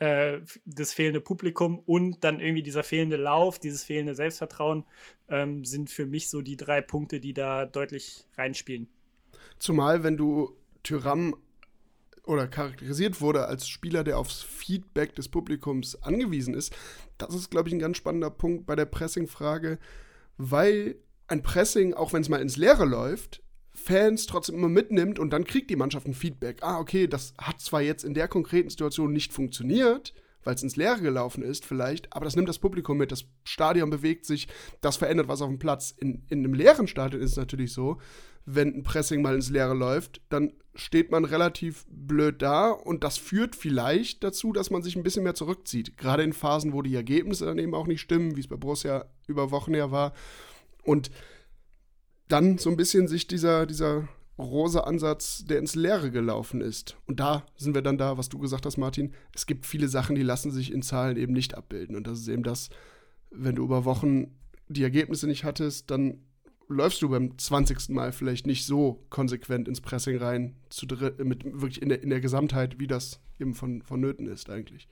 äh, 0.00 0.40
das 0.66 0.92
fehlende 0.92 1.22
Publikum 1.22 1.78
und 1.78 2.24
dann 2.24 2.40
irgendwie 2.40 2.62
dieser 2.62 2.82
fehlende 2.82 3.16
Lauf, 3.16 3.58
dieses 3.58 3.84
fehlende 3.84 4.14
Selbstvertrauen, 4.14 4.84
ähm, 5.30 5.64
sind 5.64 5.88
für 5.88 6.04
mich 6.04 6.28
so 6.28 6.42
die 6.42 6.58
drei 6.58 6.82
Punkte, 6.82 7.20
die 7.20 7.32
da 7.32 7.64
deutlich 7.64 8.26
reinspielen. 8.36 8.88
Zumal, 9.58 10.02
wenn 10.02 10.18
du 10.18 10.58
Tyram 10.82 11.34
oder 12.24 12.48
charakterisiert 12.48 13.20
wurde 13.20 13.46
als 13.46 13.68
Spieler, 13.68 14.04
der 14.04 14.18
aufs 14.18 14.42
Feedback 14.42 15.14
des 15.14 15.28
Publikums 15.28 15.96
angewiesen 16.02 16.54
ist, 16.54 16.74
das 17.18 17.34
ist, 17.34 17.50
glaube 17.50 17.68
ich, 17.68 17.74
ein 17.74 17.80
ganz 17.80 17.96
spannender 17.96 18.30
Punkt 18.30 18.66
bei 18.66 18.76
der 18.76 18.86
Pressing-Frage, 18.86 19.78
weil 20.36 20.96
ein 21.28 21.42
Pressing, 21.42 21.94
auch 21.94 22.12
wenn 22.12 22.22
es 22.22 22.28
mal 22.28 22.40
ins 22.40 22.56
Leere 22.56 22.84
läuft, 22.84 23.42
Fans 23.72 24.26
trotzdem 24.26 24.56
immer 24.56 24.68
mitnimmt 24.68 25.18
und 25.18 25.30
dann 25.30 25.44
kriegt 25.44 25.68
die 25.68 25.76
Mannschaft 25.76 26.06
ein 26.06 26.14
Feedback. 26.14 26.62
Ah, 26.62 26.78
okay, 26.78 27.08
das 27.08 27.34
hat 27.38 27.60
zwar 27.60 27.82
jetzt 27.82 28.04
in 28.04 28.14
der 28.14 28.28
konkreten 28.28 28.70
Situation 28.70 29.12
nicht 29.12 29.32
funktioniert, 29.32 30.14
weil 30.44 30.54
es 30.54 30.62
ins 30.62 30.76
Leere 30.76 31.00
gelaufen 31.00 31.42
ist 31.42 31.64
vielleicht, 31.64 32.14
aber 32.14 32.24
das 32.24 32.36
nimmt 32.36 32.48
das 32.48 32.58
Publikum 32.58 32.98
mit, 32.98 33.12
das 33.12 33.24
Stadion 33.44 33.90
bewegt 33.90 34.24
sich, 34.26 34.48
das 34.80 34.96
verändert 34.96 35.28
was 35.28 35.42
auf 35.42 35.48
dem 35.48 35.58
Platz. 35.58 35.90
In, 35.90 36.24
in 36.28 36.40
einem 36.40 36.54
leeren 36.54 36.86
Stadion 36.86 37.22
ist 37.22 37.32
es 37.32 37.36
natürlich 37.36 37.72
so, 37.72 37.98
wenn 38.46 38.74
ein 38.74 38.82
Pressing 38.82 39.22
mal 39.22 39.34
ins 39.34 39.50
Leere 39.50 39.74
läuft, 39.74 40.20
dann 40.28 40.52
steht 40.74 41.10
man 41.10 41.24
relativ 41.24 41.86
blöd 41.88 42.42
da 42.42 42.70
und 42.70 43.04
das 43.04 43.16
führt 43.16 43.56
vielleicht 43.56 44.22
dazu, 44.22 44.52
dass 44.52 44.70
man 44.70 44.82
sich 44.82 44.96
ein 44.96 45.02
bisschen 45.02 45.22
mehr 45.24 45.34
zurückzieht. 45.34 45.96
Gerade 45.96 46.22
in 46.22 46.32
Phasen, 46.32 46.72
wo 46.72 46.82
die 46.82 46.94
Ergebnisse 46.94 47.46
dann 47.46 47.58
eben 47.58 47.74
auch 47.74 47.86
nicht 47.86 48.00
stimmen, 48.00 48.36
wie 48.36 48.40
es 48.40 48.48
bei 48.48 48.56
Borussia 48.56 49.06
über 49.26 49.50
Wochen 49.50 49.74
her 49.74 49.90
war. 49.90 50.12
Und 50.82 51.10
dann 52.28 52.58
so 52.58 52.70
ein 52.70 52.76
bisschen 52.76 53.08
sich 53.08 53.26
dieser, 53.26 53.66
dieser 53.66 54.08
rosa 54.38 54.80
Ansatz, 54.80 55.44
der 55.44 55.58
ins 55.58 55.74
Leere 55.74 56.10
gelaufen 56.10 56.60
ist. 56.60 56.96
Und 57.06 57.20
da 57.20 57.44
sind 57.56 57.74
wir 57.74 57.82
dann 57.82 57.98
da, 57.98 58.18
was 58.18 58.28
du 58.28 58.38
gesagt 58.38 58.66
hast, 58.66 58.76
Martin. 58.76 59.12
Es 59.34 59.46
gibt 59.46 59.66
viele 59.66 59.88
Sachen, 59.88 60.16
die 60.16 60.22
lassen 60.22 60.50
sich 60.50 60.72
in 60.72 60.82
Zahlen 60.82 61.16
eben 61.16 61.32
nicht 61.32 61.54
abbilden. 61.54 61.96
Und 61.96 62.06
das 62.06 62.18
ist 62.18 62.28
eben 62.28 62.42
das, 62.42 62.68
wenn 63.30 63.56
du 63.56 63.64
über 63.64 63.84
Wochen 63.84 64.34
die 64.68 64.82
Ergebnisse 64.82 65.26
nicht 65.26 65.44
hattest, 65.44 65.90
dann 65.90 66.18
läufst 66.68 67.02
du 67.02 67.08
beim 67.08 67.38
20. 67.38 67.90
Mal 67.90 68.12
vielleicht 68.12 68.46
nicht 68.46 68.66
so 68.66 69.04
konsequent 69.10 69.68
ins 69.68 69.80
Pressing 69.80 70.18
rein, 70.18 70.56
zu 70.68 70.86
mit 71.18 71.44
wirklich 71.44 71.82
in 71.82 71.88
der, 71.88 72.02
in 72.02 72.10
der 72.10 72.20
Gesamtheit, 72.20 72.78
wie 72.78 72.86
das 72.86 73.20
eben 73.38 73.54
von, 73.54 73.82
vonnöten 73.82 74.26
ist 74.26 74.50
eigentlich. 74.50 74.88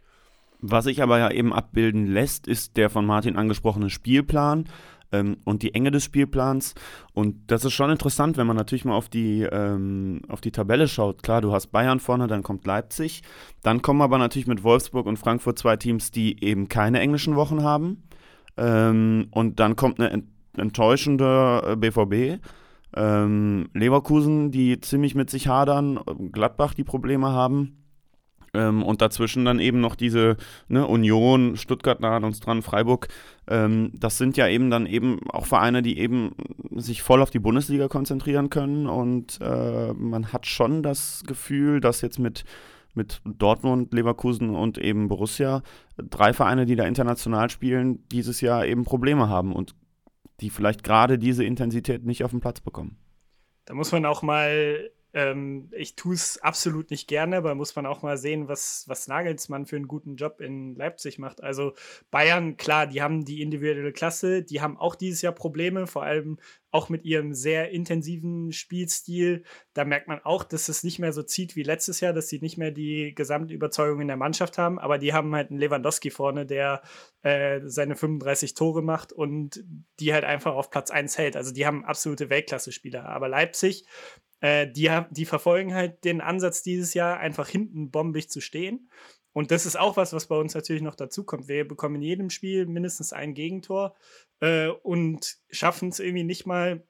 Was 0.61 0.84
sich 0.84 1.03
aber 1.03 1.18
ja 1.18 1.30
eben 1.30 1.53
abbilden 1.53 2.07
lässt, 2.07 2.47
ist 2.47 2.76
der 2.76 2.88
von 2.88 3.05
Martin 3.05 3.36
angesprochene 3.36 3.90
Spielplan 3.90 4.66
ähm, 5.13 5.37
und 5.45 5.63
die 5.63 5.75
Enge 5.75 5.91
des 5.91 6.05
Spielplans. 6.05 6.75
Und 7.13 7.51
das 7.51 7.65
ist 7.65 7.73
schon 7.73 7.91
interessant, 7.91 8.37
wenn 8.37 8.47
man 8.47 8.57
natürlich 8.57 8.85
mal 8.85 8.95
auf 8.95 9.09
die, 9.09 9.43
ähm, 9.43 10.23
auf 10.29 10.41
die 10.41 10.53
Tabelle 10.53 10.89
schaut. 10.89 11.23
Klar, 11.23 11.41
du 11.41 11.53
hast 11.53 11.69
Bayern 11.69 12.01
vorne, 12.01 12.27
dann 12.27 12.43
kommt 12.43 12.67
Leipzig. 12.67 13.23
Dann 13.63 13.83
kommen 13.83 14.03
aber 14.03 14.19
natürlich 14.19 14.47
mit 14.47 14.65
Wolfsburg 14.65 15.07
und 15.07 15.19
Frankfurt 15.19 15.59
zwei 15.59 15.77
Teams, 15.77 16.11
die 16.11 16.43
eben 16.45 16.69
keine 16.69 17.01
englischen 17.01 17.37
Wochen 17.37 17.63
haben. 17.63 18.03
Ähm, 18.57 19.29
und 19.31 19.61
dann 19.61 19.77
kommt 19.77 20.01
eine 20.01 20.25
enttäuschende 20.57 21.77
BVB. 21.79 22.13
Äh, 22.13 22.39
ähm, 22.95 23.69
Leverkusen, 23.73 24.51
die 24.51 24.81
ziemlich 24.81 25.15
mit 25.15 25.31
sich 25.31 25.49
hadern, 25.49 26.01
Gladbach, 26.33 26.75
die 26.75 26.85
Probleme 26.85 27.29
haben. 27.29 27.82
Ähm, 28.55 28.82
und 28.82 29.00
dazwischen 29.00 29.46
dann 29.46 29.61
eben 29.61 29.80
noch 29.80 29.96
diese 29.96 30.36
ne, 30.68 30.86
Union, 30.86 31.57
Stuttgart 31.57 32.00
nah 32.00 32.16
an 32.16 32.24
uns 32.24 32.40
dran, 32.40 32.61
Freiburg. 32.61 33.09
Ähm, 33.48 33.92
das 33.94 34.18
sind 34.18 34.36
ja 34.36 34.46
eben 34.46 34.70
dann 34.70 34.84
eben 34.86 35.20
auch 35.30 35.46
Vereine, 35.46 35.80
die 35.80 35.98
eben 35.98 36.34
sich 36.76 37.03
voll 37.03 37.22
auf 37.22 37.30
die 37.30 37.38
Bundesliga 37.38 37.88
konzentrieren 37.88 38.50
können. 38.50 38.86
Und 38.86 39.38
äh, 39.40 39.94
man 39.94 40.32
hat 40.34 40.46
schon 40.46 40.82
das 40.82 41.22
Gefühl, 41.26 41.80
dass 41.80 42.03
jetzt 42.03 42.18
mit, 42.18 42.44
mit 42.92 43.22
Dortmund, 43.24 43.94
Leverkusen 43.94 44.50
und 44.50 44.76
eben 44.76 45.09
Borussia 45.09 45.62
drei 45.96 46.34
Vereine, 46.34 46.66
die 46.66 46.76
da 46.76 46.84
international 46.84 47.48
spielen, 47.48 48.07
dieses 48.11 48.42
Jahr 48.42 48.66
eben 48.66 48.84
Probleme 48.84 49.30
haben 49.30 49.55
und 49.55 49.74
die 50.42 50.50
vielleicht 50.50 50.82
gerade 50.82 51.18
diese 51.18 51.44
Intensität 51.44 52.05
nicht 52.05 52.22
auf 52.22 52.32
den 52.32 52.40
Platz 52.40 52.61
bekommen. 52.61 52.98
Da 53.64 53.74
muss 53.74 53.92
man 53.92 54.05
auch 54.05 54.22
mal 54.22 54.90
ähm, 55.15 55.69
ich 55.73 55.95
tue 55.95 56.15
es 56.15 56.39
absolut 56.43 56.91
nicht 56.91 57.07
gerne, 57.07 57.37
aber 57.37 57.55
muss 57.55 57.77
man 57.77 57.87
auch 57.87 58.03
mal 58.03 58.17
sehen, 58.17 58.49
was, 58.49 58.85
was 58.89 59.09
Nagelsmann 59.09 59.67
für 59.67 59.77
einen 59.77 59.89
guten 59.89 60.17
Job 60.17 60.41
in 60.41 60.75
Leipzig 60.75 61.19
macht. 61.19 61.43
Also 61.43 61.75
Bayern, 62.11 62.57
klar, 62.57 62.87
die 62.87 63.03
haben 63.03 63.25
die 63.25 63.43
individuelle 63.43 63.93
Klasse, 63.93 64.43
die 64.43 64.61
haben 64.61 64.79
auch 64.79 64.95
dieses 64.95 65.21
Jahr 65.23 65.35
Probleme, 65.35 65.87
vor 65.87 66.03
allem 66.03 66.39
auch 66.71 66.89
mit 66.89 67.05
ihrem 67.05 67.35
sehr 67.35 67.71
intensiven 67.71 68.51
Spielstil. 68.53 69.45
Da 69.75 69.85
merkt 69.85 70.09
man 70.09 70.21
auch, 70.21 70.43
dass 70.43 70.71
es 70.71 70.83
nicht 70.83 70.99
mehr 70.99 71.13
so 71.13 71.23
zieht 71.23 71.55
wie 71.55 71.63
letztes 71.63 72.01
Jahr, 72.01 72.15
dass 72.15 72.29
sie 72.29 72.41
nicht 72.41 72.57
mehr 72.57 72.71
die 72.71 73.15
gesamte 73.15 73.53
Überzeugung 73.53 74.01
in 74.01 74.09
der 74.09 74.17
Mannschaft 74.17 74.57
haben, 74.57 74.79
aber 74.79 74.97
die 74.97 75.13
haben 75.13 75.35
halt 75.35 75.51
einen 75.51 75.61
Lewandowski 75.61 76.11
vorne, 76.11 76.47
der 76.47 76.81
äh, 77.21 77.61
seine 77.65 77.97
35 77.97 78.55
Tore 78.55 78.83
macht 78.83 79.13
und 79.13 79.63
die 80.01 80.15
halt 80.15 80.25
einfach 80.25 80.55
auf 80.55 80.71
Platz 80.71 80.91
1 80.91 81.19
hält. 81.19 81.37
Also 81.37 81.53
die 81.53 81.67
haben 81.67 81.85
absolute 81.85 82.31
Weltklasse-Spieler. 82.31 83.05
Aber 83.05 83.29
Leipzig, 83.29 83.85
äh, 84.43 84.66
die, 84.70 84.90
die 85.11 85.24
verfolgen 85.24 85.72
halt 85.72 86.05
den 86.05 86.20
Ansatz 86.20 86.62
dieses 86.62 86.95
Jahr, 86.95 87.18
einfach 87.18 87.49
hinten 87.49 87.90
bombig 87.90 88.28
zu 88.28 88.40
stehen. 88.40 88.90
Und 89.32 89.51
das 89.51 89.64
ist 89.64 89.78
auch 89.78 89.97
was, 89.97 90.12
was 90.12 90.26
bei 90.26 90.36
uns 90.36 90.55
natürlich 90.55 90.82
noch 90.82 90.97
dazu 90.97 91.24
kommt. 91.24 91.49
Wir 91.49 91.66
bekommen 91.66 91.95
in 91.97 92.03
jedem 92.03 92.28
Spiel 92.28 92.66
mindestens 92.66 93.12
ein 93.12 93.34
Gegentor 93.34 93.95
äh, 94.40 94.66
und 94.68 95.38
schaffen 95.49 95.88
es 95.88 96.01
irgendwie 96.01 96.24
nicht 96.24 96.45
mal, 96.45 96.84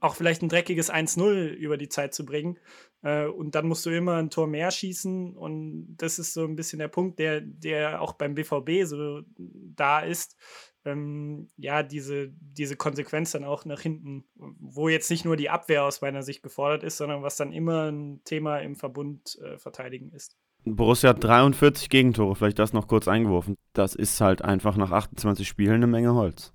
auch 0.00 0.16
vielleicht 0.16 0.42
ein 0.42 0.50
dreckiges 0.50 0.92
1-0 0.92 1.46
über 1.46 1.78
die 1.78 1.88
Zeit 1.88 2.12
zu 2.12 2.26
bringen. 2.26 2.58
Äh, 3.02 3.26
und 3.26 3.54
dann 3.54 3.68
musst 3.68 3.86
du 3.86 3.90
immer 3.90 4.16
ein 4.16 4.28
Tor 4.28 4.48
mehr 4.48 4.70
schießen. 4.70 5.36
Und 5.36 5.96
das 5.96 6.18
ist 6.18 6.34
so 6.34 6.44
ein 6.44 6.56
bisschen 6.56 6.80
der 6.80 6.88
Punkt, 6.88 7.20
der, 7.20 7.40
der 7.40 8.02
auch 8.02 8.14
beim 8.14 8.34
BVB 8.34 8.84
so 8.84 9.22
da 9.38 10.00
ist 10.00 10.36
ähm, 10.84 11.48
ja, 11.56 11.82
diese, 11.82 12.30
diese 12.40 12.76
Konsequenz 12.76 13.32
dann 13.32 13.44
auch 13.44 13.64
nach 13.64 13.80
hinten, 13.80 14.24
wo 14.34 14.88
jetzt 14.88 15.10
nicht 15.10 15.24
nur 15.24 15.36
die 15.36 15.50
Abwehr 15.50 15.84
aus 15.84 16.00
meiner 16.00 16.22
Sicht 16.22 16.42
gefordert 16.42 16.82
ist, 16.82 16.96
sondern 16.96 17.22
was 17.22 17.36
dann 17.36 17.52
immer 17.52 17.90
ein 17.90 18.20
Thema 18.24 18.58
im 18.58 18.76
Verbund 18.76 19.38
äh, 19.42 19.58
verteidigen 19.58 20.10
ist. 20.12 20.36
Borussia 20.64 21.10
hat 21.10 21.22
43 21.22 21.88
Gegentore, 21.88 22.34
vielleicht 22.34 22.58
das 22.58 22.72
noch 22.72 22.88
kurz 22.88 23.08
eingeworfen. 23.08 23.56
Das 23.72 23.94
ist 23.94 24.20
halt 24.20 24.42
einfach 24.42 24.76
nach 24.76 24.90
28 24.90 25.46
Spielen 25.46 25.74
eine 25.74 25.86
Menge 25.86 26.14
Holz. 26.14 26.52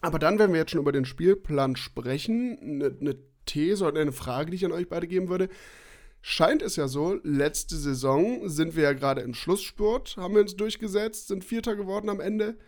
Aber 0.00 0.18
dann, 0.18 0.38
wenn 0.38 0.52
wir 0.52 0.60
jetzt 0.60 0.70
schon 0.70 0.80
über 0.80 0.92
den 0.92 1.04
Spielplan 1.04 1.76
sprechen, 1.76 2.58
eine 2.62 2.96
ne 3.00 3.16
These 3.46 3.84
oder 3.84 4.00
eine 4.00 4.12
Frage, 4.12 4.50
die 4.50 4.56
ich 4.56 4.64
an 4.64 4.72
euch 4.72 4.88
beide 4.88 5.06
geben 5.06 5.28
würde. 5.28 5.48
Scheint 6.20 6.60
es 6.60 6.74
ja 6.74 6.88
so, 6.88 7.20
letzte 7.22 7.76
Saison 7.76 8.48
sind 8.48 8.74
wir 8.74 8.82
ja 8.82 8.92
gerade 8.92 9.20
im 9.20 9.32
Schlussspurt, 9.32 10.16
haben 10.16 10.34
wir 10.34 10.42
uns 10.42 10.56
durchgesetzt, 10.56 11.28
sind 11.28 11.44
Vierter 11.44 11.76
geworden 11.76 12.08
am 12.08 12.18
Ende 12.18 12.58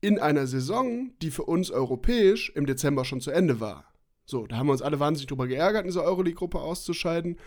in 0.00 0.18
einer 0.18 0.46
Saison, 0.46 1.12
die 1.22 1.30
für 1.30 1.44
uns 1.44 1.70
europäisch 1.70 2.50
im 2.54 2.66
Dezember 2.66 3.04
schon 3.04 3.20
zu 3.20 3.30
Ende 3.30 3.60
war. 3.60 3.92
So, 4.24 4.46
da 4.46 4.56
haben 4.56 4.66
wir 4.66 4.72
uns 4.72 4.82
alle 4.82 5.00
wahnsinnig 5.00 5.28
drüber 5.28 5.46
geärgert, 5.46 5.82
in 5.82 5.88
dieser 5.88 6.04
Euroleague-Gruppe 6.04 6.60
auszuscheiden, 6.60 7.38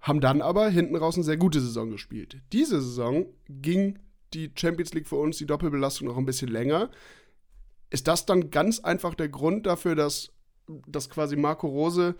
haben 0.00 0.20
dann 0.20 0.42
aber 0.42 0.68
hinten 0.68 0.96
raus 0.96 1.14
eine 1.14 1.24
sehr 1.24 1.36
gute 1.36 1.60
Saison 1.60 1.90
gespielt. 1.90 2.42
Diese 2.52 2.80
Saison 2.82 3.26
ging 3.48 3.98
die 4.34 4.50
Champions 4.54 4.92
League 4.94 5.08
für 5.08 5.16
uns, 5.16 5.38
die 5.38 5.46
Doppelbelastung 5.46 6.08
noch 6.08 6.18
ein 6.18 6.26
bisschen 6.26 6.48
länger. 6.48 6.90
Ist 7.90 8.08
das 8.08 8.26
dann 8.26 8.50
ganz 8.50 8.80
einfach 8.80 9.14
der 9.14 9.28
Grund 9.28 9.66
dafür, 9.66 9.94
dass, 9.94 10.32
dass 10.86 11.08
quasi 11.08 11.36
Marco 11.36 11.68
Rose 11.68 12.16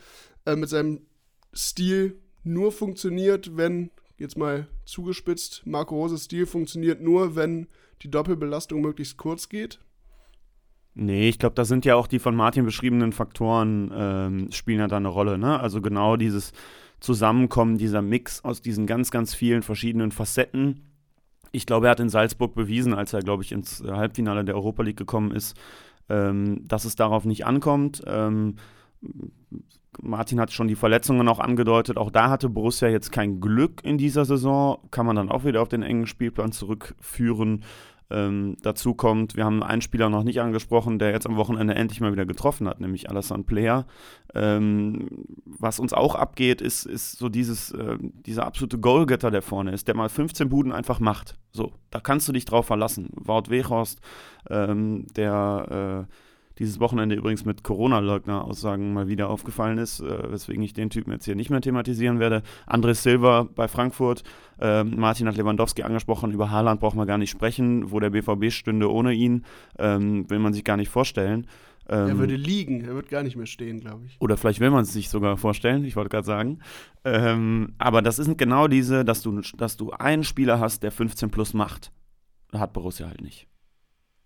äh, 0.46 0.56
mit 0.56 0.68
seinem 0.68 1.06
Stil 1.52 2.20
nur 2.44 2.72
funktioniert, 2.72 3.56
wenn, 3.56 3.90
jetzt 4.18 4.36
mal 4.36 4.68
zugespitzt, 4.84 5.62
Marco 5.66 5.94
Roses 5.96 6.24
Stil 6.24 6.46
funktioniert 6.46 7.00
nur, 7.00 7.36
wenn 7.36 7.66
die 8.02 8.10
Doppelbelastung 8.10 8.80
möglichst 8.80 9.16
kurz 9.16 9.48
geht? 9.48 9.80
Nee, 10.94 11.28
ich 11.28 11.38
glaube, 11.38 11.54
da 11.54 11.64
sind 11.64 11.84
ja 11.84 11.96
auch 11.96 12.06
die 12.06 12.18
von 12.18 12.36
Martin 12.36 12.64
beschriebenen 12.64 13.12
Faktoren 13.12 13.90
ähm, 13.94 14.52
spielen 14.52 14.80
ja 14.80 14.88
da 14.88 14.98
eine 14.98 15.08
Rolle. 15.08 15.38
Ne? 15.38 15.58
Also 15.58 15.80
genau 15.80 16.16
dieses 16.16 16.52
Zusammenkommen, 17.00 17.78
dieser 17.78 18.02
Mix 18.02 18.44
aus 18.44 18.60
diesen 18.60 18.86
ganz, 18.86 19.10
ganz 19.10 19.34
vielen 19.34 19.62
verschiedenen 19.62 20.12
Facetten. 20.12 20.80
Ich 21.50 21.66
glaube, 21.66 21.86
er 21.86 21.92
hat 21.92 22.00
in 22.00 22.10
Salzburg 22.10 22.54
bewiesen, 22.54 22.94
als 22.94 23.12
er, 23.12 23.20
glaube 23.20 23.42
ich, 23.42 23.52
ins 23.52 23.82
Halbfinale 23.82 24.44
der 24.44 24.54
Europa 24.54 24.82
League 24.82 24.96
gekommen 24.98 25.32
ist, 25.32 25.56
ähm, 26.08 26.66
dass 26.68 26.84
es 26.84 26.94
darauf 26.94 27.24
nicht 27.24 27.46
ankommt. 27.46 28.02
Ähm, 28.06 28.56
Martin 30.00 30.40
hat 30.40 30.52
schon 30.52 30.68
die 30.68 30.74
Verletzungen 30.74 31.28
auch 31.28 31.38
angedeutet. 31.38 31.98
Auch 31.98 32.10
da 32.10 32.30
hatte 32.30 32.48
Borussia 32.48 32.88
jetzt 32.88 33.12
kein 33.12 33.40
Glück 33.40 33.84
in 33.84 33.98
dieser 33.98 34.24
Saison. 34.24 34.78
Kann 34.90 35.06
man 35.06 35.16
dann 35.16 35.30
auch 35.30 35.44
wieder 35.44 35.60
auf 35.60 35.68
den 35.68 35.82
engen 35.82 36.06
Spielplan 36.06 36.52
zurückführen. 36.52 37.64
Ähm, 38.12 38.56
dazu 38.62 38.94
kommt, 38.94 39.36
wir 39.36 39.44
haben 39.44 39.62
einen 39.62 39.80
Spieler 39.80 40.10
noch 40.10 40.22
nicht 40.22 40.40
angesprochen, 40.40 40.98
der 40.98 41.12
jetzt 41.12 41.26
am 41.26 41.36
Wochenende 41.36 41.74
endlich 41.74 42.00
mal 42.00 42.12
wieder 42.12 42.26
getroffen 42.26 42.68
hat, 42.68 42.80
nämlich 42.80 43.08
Alassane 43.08 43.44
Player. 43.44 43.86
Ähm, 44.34 45.08
was 45.46 45.80
uns 45.80 45.94
auch 45.94 46.14
abgeht, 46.14 46.60
ist, 46.60 46.84
ist 46.84 47.18
so 47.18 47.28
dieses, 47.28 47.72
äh, 47.72 47.96
dieser 48.00 48.44
absolute 48.44 48.78
Goalgetter, 48.78 49.30
der 49.30 49.42
vorne 49.42 49.72
ist, 49.72 49.88
der 49.88 49.96
mal 49.96 50.10
15 50.10 50.50
Buden 50.50 50.72
einfach 50.72 51.00
macht. 51.00 51.38
So, 51.52 51.72
da 51.90 52.00
kannst 52.00 52.28
du 52.28 52.32
dich 52.32 52.44
drauf 52.44 52.66
verlassen. 52.66 53.08
Wout 53.14 53.48
Weghorst, 53.48 54.00
ähm, 54.50 55.06
der 55.16 56.06
äh, 56.08 56.12
dieses 56.58 56.80
Wochenende 56.80 57.14
übrigens 57.14 57.44
mit 57.44 57.64
Corona-Leugner-Aussagen 57.64 58.92
mal 58.92 59.08
wieder 59.08 59.30
aufgefallen 59.30 59.78
ist, 59.78 60.00
äh, 60.00 60.30
weswegen 60.30 60.62
ich 60.62 60.72
den 60.72 60.90
Typen 60.90 61.12
jetzt 61.12 61.24
hier 61.24 61.34
nicht 61.34 61.50
mehr 61.50 61.60
thematisieren 61.60 62.18
werde. 62.18 62.42
André 62.66 62.94
Silva 62.94 63.48
bei 63.54 63.68
Frankfurt, 63.68 64.22
äh, 64.60 64.84
Martin 64.84 65.28
hat 65.28 65.36
Lewandowski 65.36 65.82
angesprochen, 65.82 66.32
über 66.32 66.50
Haaland 66.50 66.80
braucht 66.80 66.96
man 66.96 67.06
gar 67.06 67.18
nicht 67.18 67.30
sprechen, 67.30 67.90
wo 67.90 68.00
der 68.00 68.10
BVB 68.10 68.50
stünde 68.50 68.90
ohne 68.90 69.12
ihn, 69.12 69.44
ähm, 69.78 70.28
will 70.28 70.38
man 70.38 70.52
sich 70.52 70.64
gar 70.64 70.76
nicht 70.76 70.88
vorstellen. 70.88 71.46
Ähm, 71.88 72.08
er 72.08 72.18
würde 72.18 72.36
liegen, 72.36 72.82
er 72.82 72.94
wird 72.94 73.08
gar 73.08 73.22
nicht 73.22 73.36
mehr 73.36 73.46
stehen, 73.46 73.80
glaube 73.80 74.06
ich. 74.06 74.16
Oder 74.20 74.36
vielleicht 74.36 74.60
will 74.60 74.70
man 74.70 74.82
es 74.82 74.92
sich 74.92 75.08
sogar 75.08 75.36
vorstellen, 75.36 75.84
ich 75.84 75.96
wollte 75.96 76.10
gerade 76.10 76.26
sagen. 76.26 76.60
Ähm, 77.04 77.74
aber 77.78 78.02
das 78.02 78.18
ist 78.18 78.38
genau 78.38 78.68
diese, 78.68 79.04
dass 79.04 79.22
du, 79.22 79.40
dass 79.56 79.76
du 79.76 79.90
einen 79.90 80.22
Spieler 80.22 80.60
hast, 80.60 80.82
der 80.82 80.92
15 80.92 81.30
plus 81.30 81.54
macht. 81.54 81.90
Hat 82.52 82.72
Borussia 82.72 83.08
halt 83.08 83.22
nicht 83.22 83.48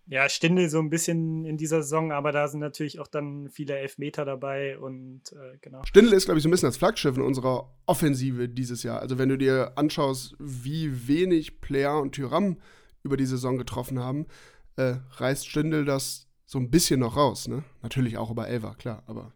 ja, 0.08 0.28
Stindel 0.28 0.68
so 0.68 0.78
ein 0.78 0.88
bisschen 0.88 1.44
in 1.44 1.56
dieser 1.56 1.82
Saison, 1.82 2.12
aber 2.12 2.30
da 2.30 2.46
sind 2.46 2.60
natürlich 2.60 3.00
auch 3.00 3.08
dann 3.08 3.48
viele 3.50 3.76
Elfmeter 3.76 4.24
dabei 4.24 4.78
und 4.78 5.32
äh, 5.32 5.58
genau. 5.60 5.82
Stindel 5.84 6.12
ist, 6.12 6.26
glaube 6.26 6.38
ich, 6.38 6.42
so 6.42 6.48
ein 6.48 6.52
bisschen 6.52 6.68
das 6.68 6.76
Flaggschiff 6.76 7.16
in 7.16 7.22
unserer 7.22 7.72
Offensive 7.86 8.48
dieses 8.48 8.82
Jahr. 8.84 9.00
Also 9.00 9.18
wenn 9.18 9.28
du 9.28 9.36
dir 9.36 9.72
anschaust, 9.76 10.36
wie 10.38 11.08
wenig 11.08 11.60
Player 11.60 12.00
und 12.00 12.12
Tyram 12.12 12.58
über 13.02 13.16
die 13.16 13.26
Saison 13.26 13.58
getroffen 13.58 13.98
haben, 13.98 14.26
äh, 14.76 14.96
reißt 15.10 15.48
Stindel 15.48 15.84
das 15.84 16.28
so 16.44 16.58
ein 16.58 16.70
bisschen 16.70 17.00
noch 17.00 17.16
raus, 17.16 17.48
ne? 17.48 17.64
Natürlich 17.82 18.16
auch 18.18 18.30
über 18.30 18.48
Elva, 18.48 18.74
klar, 18.74 19.02
aber 19.06 19.32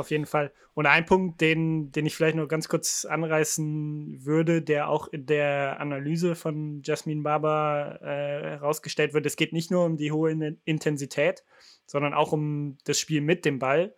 auf 0.00 0.10
jeden 0.10 0.26
Fall. 0.26 0.52
Und 0.74 0.86
ein 0.86 1.06
Punkt, 1.06 1.40
den, 1.40 1.92
den 1.92 2.06
ich 2.06 2.14
vielleicht 2.14 2.36
noch 2.36 2.48
ganz 2.48 2.68
kurz 2.68 3.04
anreißen 3.04 4.24
würde, 4.24 4.62
der 4.62 4.88
auch 4.88 5.08
in 5.08 5.26
der 5.26 5.78
Analyse 5.78 6.34
von 6.34 6.82
Jasmin 6.82 7.22
Barber 7.22 8.00
äh, 8.02 8.50
herausgestellt 8.50 9.14
wird, 9.14 9.26
es 9.26 9.36
geht 9.36 9.52
nicht 9.52 9.70
nur 9.70 9.84
um 9.84 9.96
die 9.96 10.10
hohe 10.12 10.56
Intensität, 10.64 11.44
sondern 11.86 12.14
auch 12.14 12.32
um 12.32 12.78
das 12.84 12.98
Spiel 12.98 13.20
mit 13.20 13.44
dem 13.44 13.58
Ball, 13.58 13.94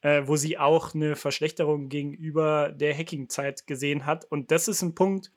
äh, 0.00 0.22
wo 0.24 0.36
sie 0.36 0.56
auch 0.56 0.94
eine 0.94 1.16
Verschlechterung 1.16 1.88
gegenüber 1.88 2.72
der 2.72 2.96
Hacking-Zeit 2.96 3.66
gesehen 3.66 4.06
hat. 4.06 4.24
Und 4.24 4.50
das 4.50 4.68
ist 4.68 4.82
ein 4.82 4.94
Punkt, 4.94 5.32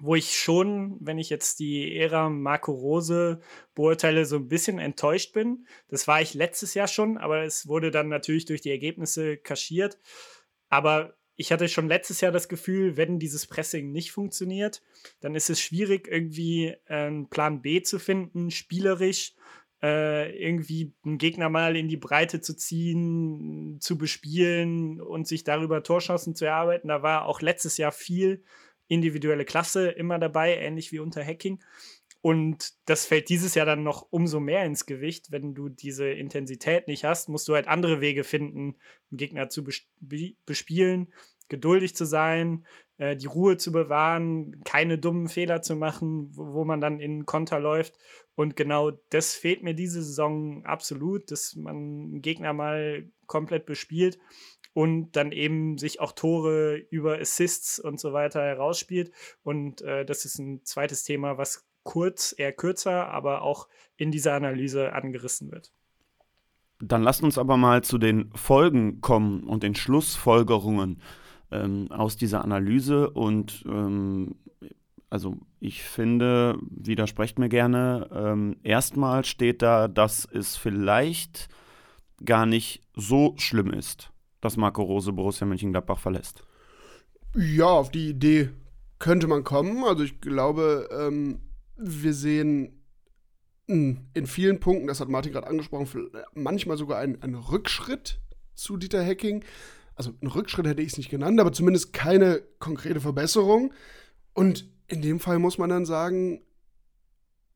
wo 0.00 0.14
ich 0.14 0.36
schon, 0.36 0.96
wenn 1.00 1.18
ich 1.18 1.30
jetzt 1.30 1.58
die 1.58 1.96
Ära 1.96 2.28
Marco 2.28 2.72
Rose 2.72 3.40
beurteile, 3.74 4.24
so 4.26 4.36
ein 4.36 4.48
bisschen 4.48 4.78
enttäuscht 4.78 5.32
bin. 5.32 5.66
Das 5.88 6.08
war 6.08 6.20
ich 6.20 6.34
letztes 6.34 6.74
Jahr 6.74 6.88
schon, 6.88 7.18
aber 7.18 7.42
es 7.42 7.66
wurde 7.66 7.90
dann 7.90 8.08
natürlich 8.08 8.46
durch 8.46 8.60
die 8.60 8.70
Ergebnisse 8.70 9.36
kaschiert. 9.36 9.98
Aber 10.68 11.16
ich 11.36 11.52
hatte 11.52 11.68
schon 11.68 11.88
letztes 11.88 12.20
Jahr 12.20 12.32
das 12.32 12.48
Gefühl, 12.48 12.96
wenn 12.96 13.18
dieses 13.18 13.46
Pressing 13.46 13.90
nicht 13.90 14.12
funktioniert, 14.12 14.82
dann 15.20 15.34
ist 15.34 15.50
es 15.50 15.60
schwierig, 15.60 16.08
irgendwie 16.08 16.74
einen 16.86 17.28
Plan 17.28 17.62
B 17.62 17.82
zu 17.82 17.98
finden, 17.98 18.50
spielerisch, 18.50 19.34
äh, 19.82 20.30
irgendwie 20.38 20.94
einen 21.04 21.18
Gegner 21.18 21.48
mal 21.48 21.76
in 21.76 21.88
die 21.88 21.96
Breite 21.96 22.40
zu 22.40 22.56
ziehen, 22.56 23.78
zu 23.80 23.98
bespielen 23.98 25.00
und 25.00 25.26
sich 25.26 25.42
darüber 25.42 25.82
Torschancen 25.82 26.36
zu 26.36 26.44
erarbeiten. 26.44 26.88
Da 26.88 27.02
war 27.02 27.26
auch 27.26 27.40
letztes 27.40 27.76
Jahr 27.78 27.92
viel 27.92 28.44
individuelle 28.92 29.44
Klasse 29.44 29.88
immer 29.88 30.18
dabei, 30.18 30.56
ähnlich 30.56 30.92
wie 30.92 30.98
unter 30.98 31.24
Hacking. 31.24 31.62
Und 32.20 32.74
das 32.84 33.04
fällt 33.06 33.30
dieses 33.30 33.54
Jahr 33.54 33.66
dann 33.66 33.82
noch 33.82 34.06
umso 34.10 34.38
mehr 34.38 34.64
ins 34.64 34.86
Gewicht. 34.86 35.32
Wenn 35.32 35.54
du 35.54 35.68
diese 35.68 36.08
Intensität 36.08 36.86
nicht 36.86 37.04
hast, 37.04 37.28
musst 37.28 37.48
du 37.48 37.54
halt 37.54 37.66
andere 37.66 38.00
Wege 38.00 38.22
finden, 38.22 38.76
einen 39.10 39.16
Gegner 39.18 39.48
zu 39.48 39.64
bespielen. 39.64 41.12
geduldig 41.48 41.94
zu 41.94 42.06
sein, 42.06 42.64
äh, 43.02 43.16
die 43.16 43.26
Ruhe 43.26 43.56
zu 43.56 43.72
bewahren, 43.72 44.62
keine 44.64 44.96
dummen 44.96 45.28
Fehler 45.28 45.60
zu 45.60 45.74
machen, 45.74 46.28
wo, 46.36 46.54
wo 46.54 46.64
man 46.64 46.80
dann 46.80 47.00
in 47.00 47.26
Konter 47.26 47.58
läuft. 47.58 47.94
Und 48.36 48.54
genau 48.54 48.92
das 49.10 49.34
fehlt 49.34 49.64
mir 49.64 49.74
diese 49.74 50.02
Saison 50.04 50.64
absolut, 50.64 51.32
dass 51.32 51.56
man 51.56 51.74
einen 51.74 52.22
Gegner 52.22 52.52
mal 52.52 53.10
komplett 53.26 53.66
bespielt 53.66 54.20
und 54.72 55.16
dann 55.16 55.32
eben 55.32 55.78
sich 55.78 55.98
auch 55.98 56.12
Tore 56.12 56.76
über 56.90 57.18
Assists 57.18 57.80
und 57.80 57.98
so 57.98 58.12
weiter 58.12 58.40
herausspielt. 58.40 59.10
Und 59.42 59.82
äh, 59.82 60.04
das 60.04 60.24
ist 60.24 60.38
ein 60.38 60.64
zweites 60.64 61.02
Thema, 61.02 61.36
was 61.38 61.66
kurz, 61.82 62.32
eher 62.38 62.52
kürzer, 62.52 63.08
aber 63.08 63.42
auch 63.42 63.66
in 63.96 64.12
dieser 64.12 64.34
Analyse 64.34 64.92
angerissen 64.92 65.50
wird. 65.50 65.72
Dann 66.78 67.02
lasst 67.02 67.24
uns 67.24 67.36
aber 67.36 67.56
mal 67.56 67.82
zu 67.82 67.98
den 67.98 68.30
Folgen 68.36 69.00
kommen 69.00 69.42
und 69.42 69.64
den 69.64 69.74
Schlussfolgerungen 69.74 71.02
ähm, 71.52 71.90
aus 71.90 72.16
dieser 72.16 72.42
Analyse. 72.42 73.10
Und 73.10 73.64
ähm, 73.66 74.36
also 75.10 75.36
ich 75.60 75.82
finde, 75.82 76.58
widersprecht 76.70 77.38
mir 77.38 77.48
gerne, 77.48 78.08
ähm, 78.12 78.56
erstmal 78.62 79.24
steht 79.24 79.62
da, 79.62 79.88
dass 79.88 80.24
es 80.24 80.56
vielleicht 80.56 81.48
gar 82.24 82.46
nicht 82.46 82.82
so 82.94 83.34
schlimm 83.36 83.72
ist, 83.72 84.10
dass 84.40 84.56
Marco 84.56 84.82
Rose 84.82 85.12
Borussia 85.12 85.46
Mönchengladbach 85.46 85.98
verlässt. 85.98 86.44
Ja, 87.34 87.66
auf 87.66 87.90
die 87.90 88.08
Idee 88.08 88.50
könnte 88.98 89.26
man 89.26 89.44
kommen. 89.44 89.84
Also 89.84 90.04
ich 90.04 90.20
glaube, 90.20 90.88
ähm, 90.92 91.40
wir 91.76 92.14
sehen 92.14 92.78
in 93.66 94.26
vielen 94.26 94.60
Punkten, 94.60 94.86
das 94.86 95.00
hat 95.00 95.08
Martin 95.08 95.32
gerade 95.32 95.46
angesprochen, 95.46 96.10
manchmal 96.34 96.76
sogar 96.76 96.98
einen, 96.98 97.22
einen 97.22 97.36
Rückschritt 97.36 98.20
zu 98.54 98.76
Dieter 98.76 99.04
Hacking. 99.04 99.44
Also 99.94 100.12
einen 100.20 100.30
Rückschritt 100.30 100.66
hätte 100.66 100.82
ich 100.82 100.92
es 100.92 100.98
nicht 100.98 101.10
genannt, 101.10 101.40
aber 101.40 101.52
zumindest 101.52 101.92
keine 101.92 102.42
konkrete 102.58 103.00
Verbesserung. 103.00 103.72
Und 104.34 104.68
in 104.88 105.02
dem 105.02 105.20
Fall 105.20 105.38
muss 105.38 105.58
man 105.58 105.70
dann 105.70 105.84
sagen, 105.84 106.42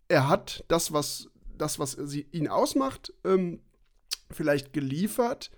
er 0.08 0.28
hat 0.28 0.64
das, 0.68 0.92
was, 0.92 1.28
das, 1.56 1.78
was 1.78 1.92
sie, 1.92 2.26
ihn 2.32 2.48
ausmacht, 2.48 3.12
ähm, 3.24 3.60
vielleicht 4.30 4.72
geliefert. 4.72 5.50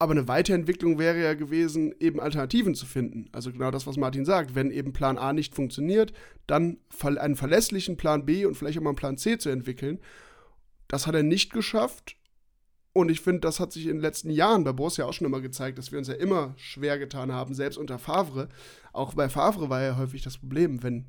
Aber 0.00 0.12
eine 0.12 0.28
Weiterentwicklung 0.28 0.98
wäre 0.98 1.20
ja 1.20 1.34
gewesen, 1.34 1.92
eben 1.98 2.20
Alternativen 2.20 2.76
zu 2.76 2.86
finden. 2.86 3.28
Also 3.32 3.50
genau 3.50 3.72
das, 3.72 3.86
was 3.86 3.96
Martin 3.96 4.24
sagt. 4.24 4.54
Wenn 4.54 4.70
eben 4.70 4.92
Plan 4.92 5.18
A 5.18 5.32
nicht 5.32 5.56
funktioniert, 5.56 6.12
dann 6.46 6.78
einen 7.02 7.34
verlässlichen 7.34 7.96
Plan 7.96 8.24
B 8.24 8.46
und 8.46 8.54
vielleicht 8.54 8.78
auch 8.78 8.82
mal 8.82 8.90
einen 8.90 8.96
Plan 8.96 9.18
C 9.18 9.38
zu 9.38 9.48
entwickeln. 9.48 9.98
Das 10.86 11.08
hat 11.08 11.16
er 11.16 11.24
nicht 11.24 11.52
geschafft. 11.52 12.16
Und 12.98 13.12
ich 13.12 13.20
finde, 13.20 13.42
das 13.42 13.60
hat 13.60 13.72
sich 13.72 13.84
in 13.84 13.92
den 13.92 14.00
letzten 14.00 14.28
Jahren 14.28 14.64
bei 14.64 14.72
Borussia 14.72 15.04
auch 15.04 15.12
schon 15.12 15.28
immer 15.28 15.40
gezeigt, 15.40 15.78
dass 15.78 15.92
wir 15.92 16.00
uns 16.00 16.08
ja 16.08 16.14
immer 16.14 16.54
schwer 16.56 16.98
getan 16.98 17.30
haben, 17.30 17.54
selbst 17.54 17.76
unter 17.76 17.96
Favre. 17.96 18.48
Auch 18.92 19.14
bei 19.14 19.28
Favre 19.28 19.70
war 19.70 19.80
ja 19.80 19.96
häufig 19.96 20.22
das 20.22 20.38
Problem, 20.38 20.82
wenn 20.82 21.06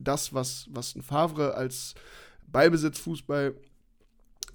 das, 0.00 0.34
was, 0.34 0.66
was 0.72 0.96
ein 0.96 1.02
Favre 1.02 1.54
als 1.54 1.94
Ballbesitzfußball 2.48 3.54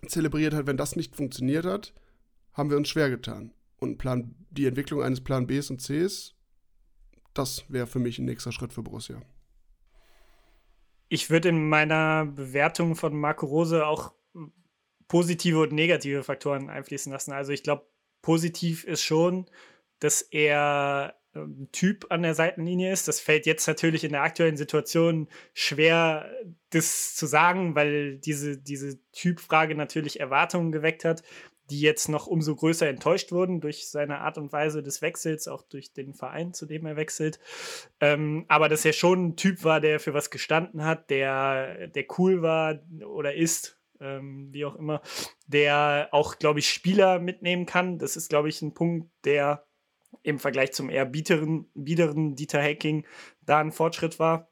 zelebriert 0.08 0.54
hat, 0.54 0.68
wenn 0.68 0.76
das 0.76 0.98
nicht 0.98 1.16
funktioniert 1.16 1.66
hat, 1.66 1.94
haben 2.52 2.70
wir 2.70 2.76
uns 2.76 2.90
schwer 2.90 3.10
getan. 3.10 3.54
Und 3.80 3.98
Plan, 3.98 4.36
die 4.52 4.66
Entwicklung 4.66 5.02
eines 5.02 5.22
Plan 5.22 5.48
Bs 5.48 5.70
und 5.70 5.82
Cs, 5.82 6.36
das 7.34 7.64
wäre 7.70 7.88
für 7.88 8.00
mich 8.00 8.20
ein 8.20 8.26
nächster 8.26 8.52
Schritt 8.52 8.74
für 8.74 8.84
Borussia. 8.84 9.22
Ich 11.08 11.30
würde 11.30 11.48
in 11.48 11.70
meiner 11.70 12.26
Bewertung 12.26 12.98
von 12.98 13.18
Marco 13.18 13.46
Rose 13.46 13.88
auch 13.88 14.12
positive 15.08 15.60
und 15.60 15.72
negative 15.72 16.24
Faktoren 16.24 16.70
einfließen 16.70 17.12
lassen. 17.12 17.32
Also 17.32 17.52
ich 17.52 17.64
glaube, 17.64 17.86
positiv 18.22 18.84
ist 18.84 19.04
schon, 19.04 19.50
dass 20.00 20.22
er 20.22 21.16
ein 21.36 21.70
Typ 21.72 22.06
an 22.10 22.22
der 22.22 22.36
Seitenlinie 22.36 22.92
ist. 22.92 23.08
Das 23.08 23.20
fällt 23.20 23.46
jetzt 23.46 23.68
natürlich 23.68 24.04
in 24.04 24.12
der 24.12 24.22
aktuellen 24.22 24.58
Situation 24.58 25.28
schwer, 25.54 26.30
das 26.70 27.16
zu 27.16 27.26
sagen, 27.26 27.76
weil 27.76 28.20
diese, 28.20 28.58
diese 28.58 29.00
Typfrage 29.12 29.76
natürlich 29.76 30.20
Erwartungen 30.20 30.72
geweckt 30.72 31.06
hat 31.06 31.24
die 31.70 31.80
jetzt 31.80 32.10
noch 32.10 32.28
umso 32.28 32.56
größer 32.56 32.88
enttäuscht 32.88 33.32
wurden 33.32 33.62
durch 33.62 33.90
seine 33.90 34.20
Art 34.20 34.38
und 34.38 34.52
Weise 34.52 34.84
des 34.84 35.02
Wechsels, 35.02 35.48
auch 35.48 35.64
durch 35.64 35.94
den 35.94 36.14
Verein, 36.14 36.54
zu 36.54 36.66
dem 36.66 36.86
er 36.86 36.96
wechselt. 36.96 37.40
Ähm, 38.00 38.46
aber 38.48 38.70
dass 38.70 38.86
er 38.86 38.94
schon 38.94 39.28
ein 39.28 39.36
Typ 39.36 39.64
war, 39.64 39.80
der 39.80 40.00
für 40.00 40.14
was 40.14 40.30
gestanden 40.30 40.84
hat, 40.84 41.10
der, 41.10 41.88
der 41.88 42.06
cool 42.18 42.42
war 42.42 42.80
oder 43.06 43.34
ist, 43.34 43.80
ähm, 44.04 44.50
wie 44.52 44.66
auch 44.66 44.76
immer, 44.76 45.02
der 45.48 46.10
auch, 46.12 46.38
glaube 46.38 46.60
ich, 46.60 46.70
Spieler 46.70 47.20
mitnehmen 47.20 47.66
kann. 47.66 47.98
Das 47.98 48.16
ist, 48.16 48.30
glaube 48.30 48.50
ich, 48.50 48.62
ein 48.62 48.74
Punkt, 48.74 49.10
der 49.26 49.66
im 50.22 50.40
Vergleich 50.40 50.74
zum 50.74 50.90
eher 50.90 51.06
biederen, 51.06 51.70
biederen 51.74 52.36
Dieter 52.36 52.62
Hacking 52.62 53.06
da 53.42 53.60
ein 53.60 53.72
Fortschritt 53.72 54.20
war. 54.20 54.50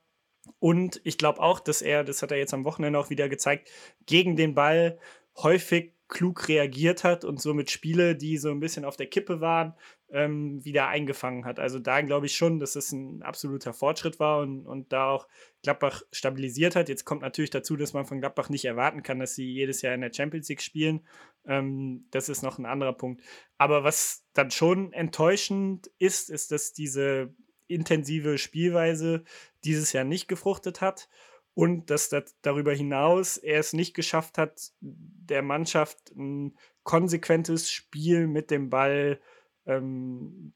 Und 0.60 1.00
ich 1.04 1.18
glaube 1.18 1.40
auch, 1.40 1.60
dass 1.60 1.82
er, 1.82 2.04
das 2.04 2.22
hat 2.22 2.32
er 2.32 2.38
jetzt 2.38 2.54
am 2.54 2.66
Wochenende 2.66 2.98
auch 2.98 3.10
wieder 3.10 3.30
gezeigt, 3.30 3.70
gegen 4.06 4.36
den 4.36 4.56
Ball 4.56 4.98
häufig 5.38 5.94
klug 6.12 6.50
reagiert 6.50 7.04
hat 7.04 7.24
und 7.24 7.42
somit 7.42 7.72
Spiele, 7.72 8.16
die 8.16 8.38
so 8.38 8.52
ein 8.52 8.60
bisschen 8.60 8.86
auf 8.86 8.98
der 8.98 9.08
Kippe 9.08 9.40
waren, 9.40 9.74
ähm, 10.10 10.64
wieder 10.64 10.90
eingefangen 10.90 11.46
hat. 11.46 11.58
Also 11.58 11.80
da 11.80 12.02
glaube 12.02 12.26
ich 12.26 12.36
schon, 12.36 12.60
dass 12.60 12.76
es 12.76 12.92
ein 12.92 13.24
absoluter 13.24 13.74
Fortschritt 13.74 14.20
war 14.20 14.42
und, 14.42 14.68
und 14.68 14.92
da 14.92 15.10
auch 15.10 15.28
Gladbach 15.64 16.04
stabilisiert 16.12 16.76
hat. 16.76 16.90
Jetzt 16.90 17.06
kommt 17.06 17.22
natürlich 17.22 17.50
dazu, 17.50 17.78
dass 17.78 17.94
man 17.94 18.06
von 18.06 18.20
Gladbach 18.20 18.50
nicht 18.50 18.66
erwarten 18.66 19.04
kann, 19.04 19.20
dass 19.20 19.36
sie 19.36 19.50
jedes 19.50 19.82
Jahr 19.82 19.96
in 19.96 20.02
der 20.02 20.14
Champions 20.14 20.50
League 20.50 20.62
spielen. 20.62 21.08
Ähm, 21.46 22.06
das 22.12 22.28
ist 22.28 22.44
noch 22.44 22.60
ein 22.60 22.66
anderer 22.66 22.94
Punkt. 22.94 23.24
Aber 23.58 23.86
was 23.86 24.26
dann 24.34 24.52
schon 24.52 24.92
enttäuschend 24.92 25.90
ist, 25.98 26.30
ist, 26.30 26.52
dass 26.52 26.74
diese 26.74 27.34
intensive 27.68 28.38
Spielweise 28.38 29.24
dieses 29.64 29.94
Jahr 29.94 30.04
nicht 30.04 30.28
gefruchtet 30.28 30.82
hat 30.82 31.08
und 31.54 31.90
dass 31.90 32.10
das 32.10 32.36
darüber 32.42 32.74
hinaus 32.74 33.38
er 33.38 33.60
es 33.60 33.74
nicht 33.74 33.94
geschafft 33.94 34.38
hat, 34.38 34.72
der 34.80 35.42
Mannschaft 35.42 36.12
ein 36.16 36.56
konsequentes 36.84 37.72
Spiel 37.72 38.28
mit 38.28 38.52
dem 38.52 38.70
Ball 38.70 39.20
ähm, 39.66 40.54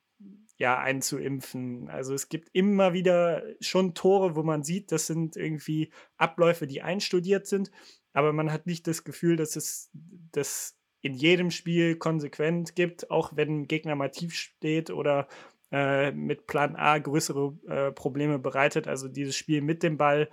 ja, 0.57 0.79
einzuimpfen. 0.79 1.89
Also 1.89 2.13
es 2.13 2.29
gibt 2.29 2.49
immer 2.53 2.93
wieder 2.93 3.43
schon 3.59 3.93
Tore, 3.93 4.35
wo 4.35 4.43
man 4.43 4.63
sieht, 4.63 4.91
das 4.91 5.07
sind 5.07 5.35
irgendwie 5.35 5.91
Abläufe, 6.17 6.65
die 6.65 6.81
einstudiert 6.81 7.45
sind, 7.45 7.71
aber 8.13 8.31
man 8.31 8.51
hat 8.51 8.65
nicht 8.65 8.87
das 8.87 9.03
Gefühl, 9.03 9.35
dass 9.35 9.57
es 9.57 9.91
das 10.31 10.77
in 11.01 11.13
jedem 11.13 11.51
Spiel 11.51 11.97
konsequent 11.97 12.75
gibt, 12.75 13.11
auch 13.11 13.35
wenn 13.35 13.61
ein 13.61 13.67
Gegner 13.67 13.95
mal 13.95 14.09
tief 14.09 14.33
steht 14.33 14.89
oder 14.89 15.27
äh, 15.71 16.11
mit 16.11 16.47
Plan 16.47 16.75
A 16.75 16.97
größere 16.97 17.53
äh, 17.67 17.91
Probleme 17.91 18.39
bereitet. 18.39 18.87
Also 18.87 19.07
dieses 19.07 19.35
Spiel 19.35 19.61
mit 19.61 19.83
dem 19.83 19.97
Ball 19.97 20.29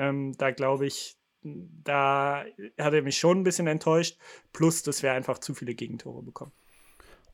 ähm, 0.00 0.32
da 0.38 0.50
glaube 0.50 0.86
ich, 0.86 1.16
da 1.42 2.44
hat 2.78 2.94
er 2.94 3.02
mich 3.02 3.18
schon 3.18 3.40
ein 3.40 3.44
bisschen 3.44 3.66
enttäuscht. 3.66 4.18
Plus, 4.52 4.82
dass 4.82 5.02
wir 5.02 5.12
einfach 5.12 5.38
zu 5.38 5.54
viele 5.54 5.74
Gegentore 5.74 6.22
bekommen. 6.22 6.52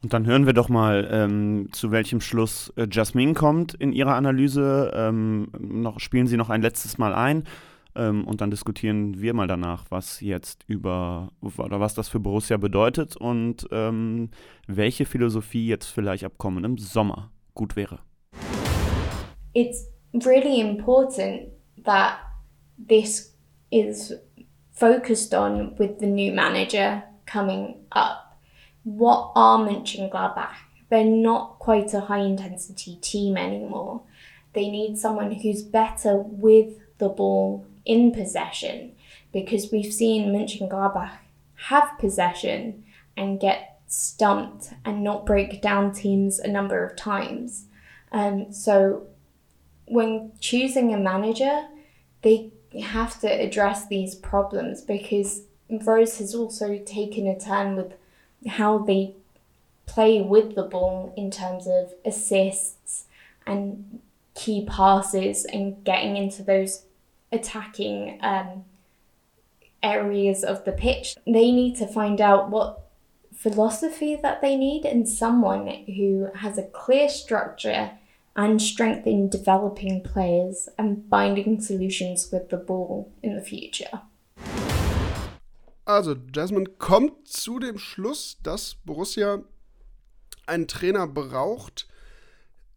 Und 0.02 0.12
dann 0.12 0.26
hören 0.26 0.46
wir 0.46 0.52
doch 0.52 0.68
mal, 0.68 1.08
ähm, 1.10 1.68
zu 1.72 1.90
welchem 1.90 2.20
Schluss 2.20 2.72
äh, 2.76 2.86
Jasmin 2.90 3.34
kommt 3.34 3.74
in 3.74 3.92
ihrer 3.92 4.14
Analyse. 4.14 4.92
Ähm, 4.94 5.48
noch, 5.58 6.00
spielen 6.00 6.26
Sie 6.26 6.36
noch 6.36 6.50
ein 6.50 6.62
letztes 6.62 6.98
Mal 6.98 7.14
ein 7.14 7.44
ähm, 7.94 8.26
und 8.26 8.40
dann 8.40 8.50
diskutieren 8.50 9.20
wir 9.20 9.32
mal 9.34 9.46
danach, 9.46 9.86
was 9.88 10.20
jetzt 10.20 10.64
über 10.68 11.32
oder 11.40 11.80
was 11.80 11.94
das 11.94 12.08
für 12.08 12.20
Borussia 12.20 12.56
bedeutet 12.58 13.16
und 13.16 13.66
ähm, 13.72 14.30
welche 14.66 15.06
Philosophie 15.06 15.66
jetzt 15.66 15.86
vielleicht 15.86 16.24
ab 16.24 16.34
kommendem 16.36 16.78
Sommer 16.78 17.30
gut 17.54 17.74
wäre. 17.74 18.00
It's 19.54 19.88
really 20.12 20.60
important 20.60 21.48
that 21.84 22.18
this 22.78 23.30
is 23.70 24.12
focused 24.72 25.34
on 25.34 25.74
with 25.76 25.98
the 25.98 26.06
new 26.06 26.32
manager 26.32 27.02
coming 27.24 27.84
up. 27.92 28.38
What 28.84 29.32
are 29.34 29.58
Mönchengladbach? 29.58 30.54
They're 30.88 31.04
not 31.04 31.58
quite 31.58 31.92
a 31.94 32.00
high 32.00 32.20
intensity 32.20 32.96
team 32.96 33.36
anymore. 33.36 34.02
They 34.52 34.68
need 34.68 34.98
someone 34.98 35.32
who's 35.32 35.62
better 35.62 36.16
with 36.16 36.78
the 36.98 37.08
ball 37.08 37.66
in 37.84 38.12
possession 38.12 38.92
because 39.32 39.72
we've 39.72 39.92
seen 39.92 40.32
Mönchengladbach 40.32 41.18
have 41.54 41.98
possession 41.98 42.84
and 43.16 43.40
get 43.40 43.80
stumped 43.86 44.72
and 44.84 45.02
not 45.02 45.26
break 45.26 45.62
down 45.62 45.92
teams 45.92 46.38
a 46.38 46.48
number 46.48 46.84
of 46.84 46.96
times. 46.96 47.66
Um, 48.12 48.52
so 48.52 49.06
when 49.86 50.32
choosing 50.40 50.92
a 50.92 50.98
manager, 50.98 51.66
they 52.22 52.52
have 52.82 53.20
to 53.20 53.28
address 53.28 53.86
these 53.86 54.14
problems 54.14 54.82
because 54.82 55.42
Rose 55.68 56.18
has 56.18 56.34
also 56.34 56.78
taken 56.78 57.26
a 57.26 57.38
turn 57.38 57.76
with 57.76 57.94
how 58.46 58.78
they 58.78 59.14
play 59.86 60.20
with 60.20 60.54
the 60.54 60.62
ball 60.62 61.12
in 61.16 61.30
terms 61.30 61.66
of 61.66 61.94
assists 62.04 63.04
and 63.46 64.00
key 64.34 64.66
passes 64.68 65.44
and 65.46 65.82
getting 65.84 66.16
into 66.16 66.42
those 66.42 66.84
attacking 67.32 68.18
um, 68.22 68.64
areas 69.82 70.44
of 70.44 70.64
the 70.64 70.72
pitch. 70.72 71.16
They 71.24 71.50
need 71.52 71.76
to 71.76 71.86
find 71.86 72.20
out 72.20 72.50
what 72.50 72.82
philosophy 73.34 74.16
that 74.16 74.40
they 74.40 74.56
need 74.56 74.84
and 74.84 75.08
someone 75.08 75.66
who 75.86 76.28
has 76.34 76.58
a 76.58 76.64
clear 76.64 77.08
structure 77.08 77.92
and 78.36 78.60
strength 78.60 79.06
in 79.06 79.28
developing 79.30 80.02
players 80.02 80.68
and 80.76 81.04
finding 81.10 81.60
solutions 81.60 82.30
with 82.30 82.48
the 82.50 82.56
ball 82.56 83.10
in 83.22 83.34
the 83.34 83.42
future. 83.42 84.02
Also, 85.84 86.14
Jasmine 86.32 86.66
kommt 86.78 87.28
zu 87.28 87.58
dem 87.58 87.78
Schluss, 87.78 88.38
dass 88.42 88.74
Borussia 88.84 89.42
einen 90.46 90.68
Trainer 90.68 91.06
braucht, 91.06 91.88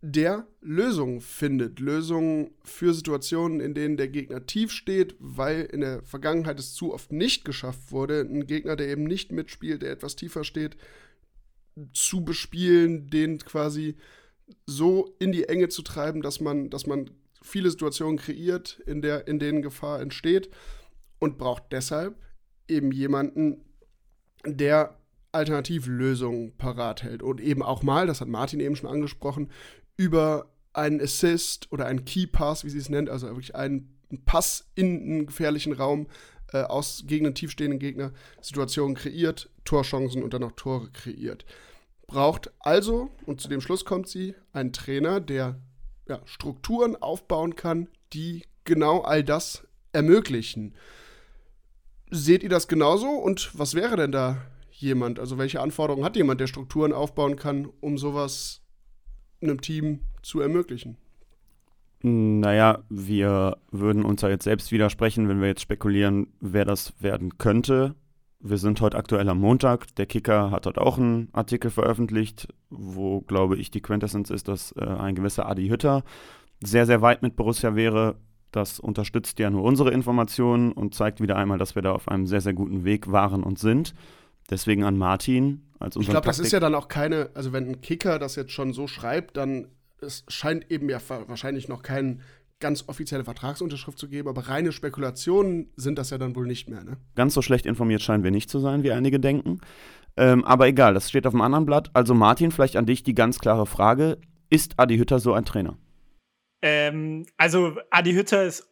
der 0.01 0.47
Lösungen 0.61 1.19
findet. 1.19 1.79
Lösungen 1.79 2.51
für 2.63 2.93
Situationen, 2.93 3.59
in 3.59 3.73
denen 3.73 3.97
der 3.97 4.07
Gegner 4.07 4.45
tief 4.45 4.71
steht, 4.71 5.15
weil 5.19 5.61
in 5.61 5.81
der 5.81 6.03
Vergangenheit 6.03 6.59
es 6.59 6.73
zu 6.73 6.93
oft 6.93 7.11
nicht 7.11 7.43
geschafft 7.43 7.91
wurde, 7.91 8.21
einen 8.21 8.47
Gegner, 8.47 8.75
der 8.75 8.87
eben 8.87 9.03
nicht 9.03 9.31
mitspielt, 9.31 9.81
der 9.81 9.91
etwas 9.91 10.15
tiefer 10.15 10.45
steht, 10.45 10.77
zu 11.93 12.23
bespielen, 12.23 13.09
den 13.09 13.39
quasi 13.39 13.97
so 14.65 15.15
in 15.19 15.31
die 15.31 15.45
Enge 15.45 15.69
zu 15.69 15.81
treiben, 15.81 16.21
dass 16.21 16.39
man, 16.39 16.69
dass 16.69 16.87
man 16.87 17.11
viele 17.41 17.69
Situationen 17.69 18.17
kreiert, 18.17 18.81
in, 18.85 19.01
der, 19.01 19.27
in 19.27 19.39
denen 19.39 19.61
Gefahr 19.61 20.01
entsteht 20.01 20.49
und 21.19 21.37
braucht 21.37 21.63
deshalb 21.71 22.17
eben 22.67 22.91
jemanden, 22.91 23.65
der 24.45 24.97
Alternativlösungen 25.31 26.55
parat 26.57 27.03
hält 27.03 27.21
und 27.21 27.41
eben 27.41 27.61
auch 27.61 27.83
mal, 27.83 28.07
das 28.07 28.21
hat 28.21 28.27
Martin 28.27 28.59
eben 28.59 28.75
schon 28.75 28.89
angesprochen, 28.89 29.49
über 29.97 30.51
einen 30.73 31.01
Assist 31.01 31.71
oder 31.71 31.85
einen 31.85 32.05
Key 32.05 32.27
Pass, 32.27 32.63
wie 32.63 32.69
sie 32.69 32.77
es 32.77 32.89
nennt, 32.89 33.09
also 33.09 33.27
wirklich 33.27 33.55
einen 33.55 33.95
Pass 34.25 34.69
in 34.75 35.01
einen 35.01 35.25
gefährlichen 35.27 35.73
Raum 35.73 36.07
äh, 36.51 36.61
aus 36.61 37.03
gegen 37.05 37.27
einen 37.27 37.35
tiefstehenden 37.35 37.79
Gegner 37.79 38.11
Situationen 38.41 38.95
kreiert, 38.95 39.49
Torchancen 39.65 40.23
und 40.23 40.33
dann 40.33 40.43
auch 40.43 40.53
Tore 40.53 40.89
kreiert. 40.91 41.45
Braucht 42.09 42.51
also, 42.59 43.11
und 43.27 43.39
zu 43.39 43.47
dem 43.47 43.61
Schluss 43.61 43.85
kommt 43.85 44.07
sie, 44.07 44.33
einen 44.51 44.73
Trainer, 44.73 45.19
der 45.19 45.61
ja, 46.07 46.19
Strukturen 46.25 46.95
aufbauen 46.95 47.55
kann, 47.55 47.87
die 48.13 48.45
genau 48.63 49.01
all 49.01 49.23
das 49.23 49.67
ermöglichen. 49.93 50.73
Seht 52.09 52.41
ihr 52.41 52.49
das 52.49 52.67
genauso 52.67 53.09
und 53.09 53.51
was 53.53 53.75
wäre 53.75 53.95
denn 53.95 54.11
da 54.11 54.41
jemand? 54.71 55.19
Also 55.19 55.37
welche 55.37 55.61
Anforderungen 55.61 56.03
hat 56.03 56.15
jemand, 56.15 56.41
der 56.41 56.47
Strukturen 56.47 56.93
aufbauen 56.93 57.35
kann, 57.35 57.69
um 57.79 57.99
sowas 57.99 58.63
einem 59.39 59.61
Team 59.61 59.99
zu 60.23 60.39
ermöglichen? 60.39 60.97
Naja, 62.01 62.79
wir 62.89 63.57
würden 63.69 64.03
uns 64.03 64.23
ja 64.23 64.29
jetzt 64.29 64.45
selbst 64.45 64.71
widersprechen, 64.71 65.29
wenn 65.29 65.41
wir 65.41 65.49
jetzt 65.49 65.61
spekulieren, 65.61 66.33
wer 66.39 66.65
das 66.65 66.91
werden 67.03 67.37
könnte. 67.37 67.93
Wir 68.41 68.57
sind 68.57 68.79
heute 68.79 68.97
aktuell 68.97 69.27
am 69.27 69.39
Montag. 69.39 69.93
Der 69.95 70.05
Kicker 70.05 70.51
hat 70.51 70.65
dort 70.65 70.77
auch 70.77 70.97
einen 70.97 71.27
Artikel 71.33 71.69
veröffentlicht, 71.69 72.47
wo, 72.69 73.19
glaube 73.21 73.57
ich, 73.57 73.69
die 73.69 73.81
Quintessenz 73.81 74.29
ist, 74.29 74.47
dass 74.47 74.71
äh, 74.77 74.85
ein 74.85 75.15
gewisser 75.15 75.45
Adi 75.45 75.67
Hütter 75.67 76.03
sehr, 76.63 76.85
sehr 76.85 77.01
weit 77.01 77.21
mit 77.21 77.35
Borussia 77.35 77.75
wäre. 77.75 78.15
Das 78.51 78.79
unterstützt 78.79 79.39
ja 79.39 79.49
nur 79.49 79.63
unsere 79.63 79.91
Informationen 79.91 80.71
und 80.71 80.95
zeigt 80.95 81.19
wieder 81.19 81.35
einmal, 81.35 81.57
dass 81.57 81.75
wir 81.75 81.81
da 81.81 81.91
auf 81.91 82.07
einem 82.07 82.27
sehr, 82.27 82.41
sehr 82.41 82.53
guten 82.53 82.85
Weg 82.85 83.11
waren 83.11 83.43
und 83.43 83.59
sind. 83.59 83.93
Deswegen 84.49 84.83
an 84.85 84.97
Martin 84.97 85.67
als 85.77 85.97
Ich 85.97 86.07
glaube, 86.07 86.25
das 86.25 86.39
ist 86.39 86.53
ja 86.53 86.61
dann 86.61 86.75
auch 86.75 86.87
keine, 86.87 87.29
also 87.33 87.51
wenn 87.51 87.67
ein 87.67 87.81
Kicker 87.81 88.19
das 88.19 88.35
jetzt 88.35 88.51
schon 88.51 88.71
so 88.73 88.87
schreibt, 88.87 89.35
dann 89.35 89.67
es 90.01 90.23
scheint 90.29 90.71
eben 90.71 90.89
ja 90.89 90.99
wahrscheinlich 91.27 91.67
noch 91.67 91.83
keine 91.83 92.19
ganz 92.59 92.87
offizielle 92.87 93.23
Vertragsunterschrift 93.23 93.97
zu 93.97 94.09
geben, 94.09 94.27
aber 94.27 94.47
reine 94.47 94.71
Spekulationen 94.71 95.71
sind 95.75 95.97
das 95.97 96.09
ja 96.09 96.17
dann 96.17 96.35
wohl 96.35 96.45
nicht 96.45 96.69
mehr. 96.69 96.83
Ne? 96.83 96.97
Ganz 97.15 97.33
so 97.33 97.41
schlecht 97.41 97.65
informiert 97.65 98.01
scheinen 98.01 98.23
wir 98.23 98.31
nicht 98.31 98.49
zu 98.49 98.59
sein, 98.59 98.83
wie 98.83 98.91
einige 98.91 99.19
denken. 99.19 99.61
Ähm, 100.17 100.43
aber 100.43 100.67
egal, 100.67 100.93
das 100.93 101.09
steht 101.09 101.25
auf 101.25 101.33
dem 101.33 101.41
anderen 101.41 101.65
Blatt. 101.65 101.89
Also 101.93 102.13
Martin, 102.13 102.51
vielleicht 102.51 102.75
an 102.75 102.85
dich 102.85 103.03
die 103.03 103.15
ganz 103.15 103.39
klare 103.39 103.65
Frage: 103.65 104.17
Ist 104.49 104.73
Adi 104.77 104.97
Hütter 104.97 105.19
so 105.19 105.33
ein 105.33 105.45
Trainer? 105.45 105.77
Ähm, 106.61 107.25
also 107.37 107.77
Adi 107.89 108.13
Hütter 108.13 108.43
ist 108.43 108.67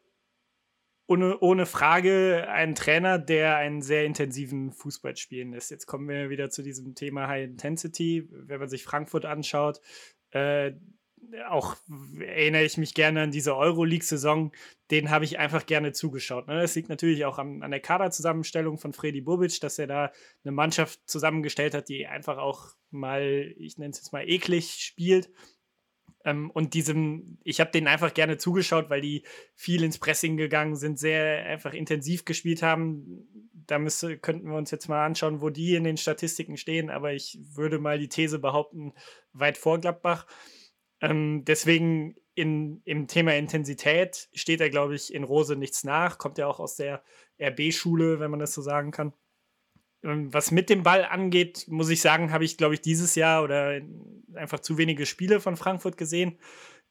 ohne, 1.08 1.40
ohne 1.40 1.66
Frage 1.66 2.48
ein 2.50 2.76
Trainer, 2.76 3.18
der 3.18 3.56
einen 3.56 3.82
sehr 3.82 4.04
intensiven 4.04 4.74
Fußball 4.74 5.16
spielen 5.16 5.52
lässt. 5.52 5.72
Jetzt 5.72 5.86
kommen 5.86 6.10
wir 6.10 6.30
wieder 6.30 6.50
zu 6.50 6.64
diesem 6.64 6.96
Thema 6.96 7.30
High 7.30 7.46
Intensity. 7.46 8.28
Wenn 8.30 8.60
man 8.60 8.68
sich 8.68 8.84
Frankfurt 8.84 9.26
anschaut, 9.26 9.80
äh, 10.32 10.74
auch 11.50 11.76
erinnere 12.20 12.64
ich 12.64 12.78
mich 12.78 12.94
gerne 12.94 13.22
an 13.22 13.32
diese 13.32 13.56
Euroleague-Saison, 13.56 14.52
den 14.92 15.10
habe 15.10 15.26
ich 15.26 15.40
einfach 15.40 15.66
gerne 15.66 15.92
zugeschaut. 15.92 16.48
Ne? 16.48 16.62
Das 16.62 16.76
liegt 16.76 16.90
natürlich 16.90 17.26
auch 17.26 17.38
an, 17.38 17.64
an 17.64 17.72
der 17.72 17.80
Kaderzusammenstellung 17.80 18.78
von 18.78 18.94
Freddy 18.94 19.22
Bubic, 19.22 19.60
dass 19.60 19.80
er 19.80 19.88
da 19.88 20.12
eine 20.44 20.52
Mannschaft 20.52 21.00
zusammengestellt 21.06 21.74
hat, 21.74 21.90
die 21.90 22.08
einfach 22.08 22.38
auch 22.38 22.76
mal, 22.92 23.54
ich 23.58 23.78
nenne 23.78 23.92
es 23.92 23.98
jetzt 23.98 24.14
mal 24.14 24.28
eklig 24.28 24.76
spielt 24.80 25.30
ähm, 26.28 26.52
und 26.52 26.74
diesem, 26.74 27.38
ich 27.44 27.60
habe 27.60 27.72
denen 27.72 27.88
einfach 27.88 28.14
gerne 28.14 28.38
zugeschaut, 28.38 28.90
weil 28.90 29.02
die 29.02 29.24
viel 29.56 29.84
ins 29.84 29.98
Pressing 29.98 30.38
gegangen 30.38 30.76
sind, 30.76 31.00
sehr 31.00 31.46
einfach 31.46 31.74
intensiv 31.74 32.26
gespielt 32.26 32.62
haben. 32.62 33.28
Da 33.54 33.80
müsste, 33.80 34.18
könnten 34.18 34.50
wir 34.50 34.58
uns 34.58 34.72
jetzt 34.72 34.90
mal 34.90 35.06
anschauen, 35.06 35.42
wo 35.42 35.50
die 35.50 35.76
in 35.76 35.84
den 35.84 35.98
Statistiken 35.98 36.58
stehen, 36.58 36.90
aber 36.90 37.14
ich 37.14 37.40
würde 37.42 37.80
mal 37.80 37.98
die 37.98 38.10
These 38.10 38.40
behaupten, 38.40 38.94
weit 39.34 39.58
vor 39.58 39.80
Gladbach. 39.80 40.28
Ähm, 41.02 41.44
deswegen 41.46 42.16
in, 42.36 42.82
im 42.86 43.08
Thema 43.08 43.36
Intensität 43.36 44.30
steht 44.34 44.62
er, 44.62 44.70
glaube 44.70 44.96
ich, 44.96 45.14
in 45.14 45.24
Rose 45.24 45.56
nichts 45.56 45.84
nach. 45.84 46.18
Kommt 46.18 46.38
ja 46.38 46.48
auch 46.48 46.60
aus 46.60 46.76
der 46.76 47.04
RB-Schule, 47.40 48.20
wenn 48.20 48.32
man 48.32 48.40
das 48.40 48.54
so 48.54 48.62
sagen 48.62 48.92
kann. 48.92 49.14
Ähm, 50.04 50.34
was 50.34 50.52
mit 50.52 50.70
dem 50.70 50.84
Ball 50.84 51.06
angeht, 51.06 51.66
muss 51.68 51.90
ich 51.90 52.02
sagen, 52.02 52.32
habe 52.32 52.46
ich, 52.46 52.58
glaube 52.58 52.76
ich, 52.76 52.82
dieses 52.82 53.16
Jahr 53.16 53.44
oder 53.44 53.82
einfach 54.36 54.60
zu 54.60 54.78
wenige 54.78 55.06
Spiele 55.06 55.40
von 55.40 55.58
Frankfurt 55.58 55.98
gesehen. 55.98 56.38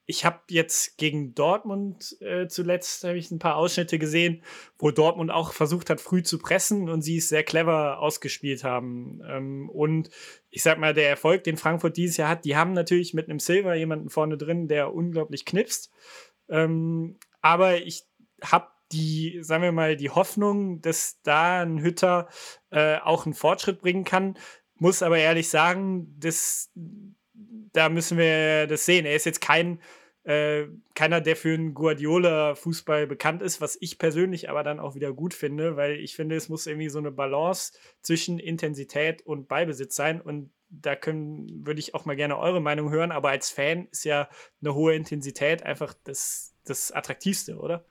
Ich 0.08 0.24
habe 0.24 0.40
jetzt 0.50 0.98
gegen 0.98 1.34
Dortmund 1.34 2.16
äh, 2.20 2.46
zuletzt 2.46 3.02
habe 3.04 3.18
ich 3.18 3.30
ein 3.30 3.40
paar 3.40 3.56
Ausschnitte 3.56 3.98
gesehen, 3.98 4.42
wo 4.78 4.92
Dortmund 4.92 5.32
auch 5.32 5.52
versucht 5.52 5.90
hat, 5.90 6.00
früh 6.00 6.22
zu 6.22 6.38
pressen 6.38 6.88
und 6.88 7.02
sie 7.02 7.16
es 7.16 7.28
sehr 7.28 7.42
clever 7.42 7.98
ausgespielt 7.98 8.62
haben. 8.62 9.20
Ähm, 9.28 9.68
und 9.68 10.10
ich 10.50 10.62
sag 10.62 10.78
mal, 10.78 10.94
der 10.94 11.08
Erfolg, 11.08 11.44
den 11.44 11.56
Frankfurt 11.56 11.96
dieses 11.96 12.16
Jahr 12.16 12.28
hat, 12.28 12.44
die 12.44 12.56
haben 12.56 12.72
natürlich 12.72 13.14
mit 13.14 13.28
einem 13.28 13.40
Silver 13.40 13.74
jemanden 13.74 14.08
vorne 14.08 14.38
drin, 14.38 14.68
der 14.68 14.94
unglaublich 14.94 15.44
knipst. 15.44 15.90
Ähm, 16.48 17.18
aber 17.40 17.78
ich 17.78 18.04
habe 18.42 18.68
die, 18.92 19.38
sagen 19.42 19.62
wir 19.62 19.72
mal, 19.72 19.96
die 19.96 20.10
Hoffnung, 20.10 20.80
dass 20.80 21.20
da 21.22 21.62
ein 21.62 21.80
Hütter 21.82 22.28
äh, 22.70 22.98
auch 22.98 23.26
einen 23.26 23.34
Fortschritt 23.34 23.80
bringen 23.80 24.04
kann. 24.04 24.38
Muss 24.78 25.02
aber 25.02 25.18
ehrlich 25.18 25.48
sagen, 25.48 26.14
das, 26.18 26.70
da 27.76 27.88
müssen 27.88 28.16
wir 28.16 28.66
das 28.66 28.86
sehen. 28.86 29.04
Er 29.04 29.14
ist 29.14 29.26
jetzt 29.26 29.40
kein, 29.40 29.80
äh, 30.24 30.64
keiner, 30.94 31.20
der 31.20 31.36
für 31.36 31.52
einen 31.54 31.74
Guardiola-Fußball 31.74 33.06
bekannt 33.06 33.42
ist, 33.42 33.60
was 33.60 33.76
ich 33.80 33.98
persönlich 33.98 34.48
aber 34.48 34.62
dann 34.62 34.80
auch 34.80 34.94
wieder 34.94 35.12
gut 35.12 35.34
finde, 35.34 35.76
weil 35.76 35.96
ich 35.96 36.16
finde, 36.16 36.36
es 36.36 36.48
muss 36.48 36.66
irgendwie 36.66 36.88
so 36.88 36.98
eine 36.98 37.10
Balance 37.10 37.72
zwischen 38.00 38.38
Intensität 38.38 39.22
und 39.22 39.46
Ballbesitz 39.46 39.94
sein. 39.94 40.20
Und 40.20 40.50
da 40.70 40.96
können, 40.96 41.66
würde 41.66 41.80
ich 41.80 41.94
auch 41.94 42.06
mal 42.06 42.16
gerne 42.16 42.38
eure 42.38 42.60
Meinung 42.60 42.90
hören, 42.90 43.12
aber 43.12 43.28
als 43.28 43.50
Fan 43.50 43.88
ist 43.90 44.04
ja 44.04 44.28
eine 44.60 44.74
hohe 44.74 44.94
Intensität 44.94 45.62
einfach 45.62 45.94
das, 46.04 46.54
das 46.64 46.92
Attraktivste, 46.92 47.58
oder? 47.58 47.84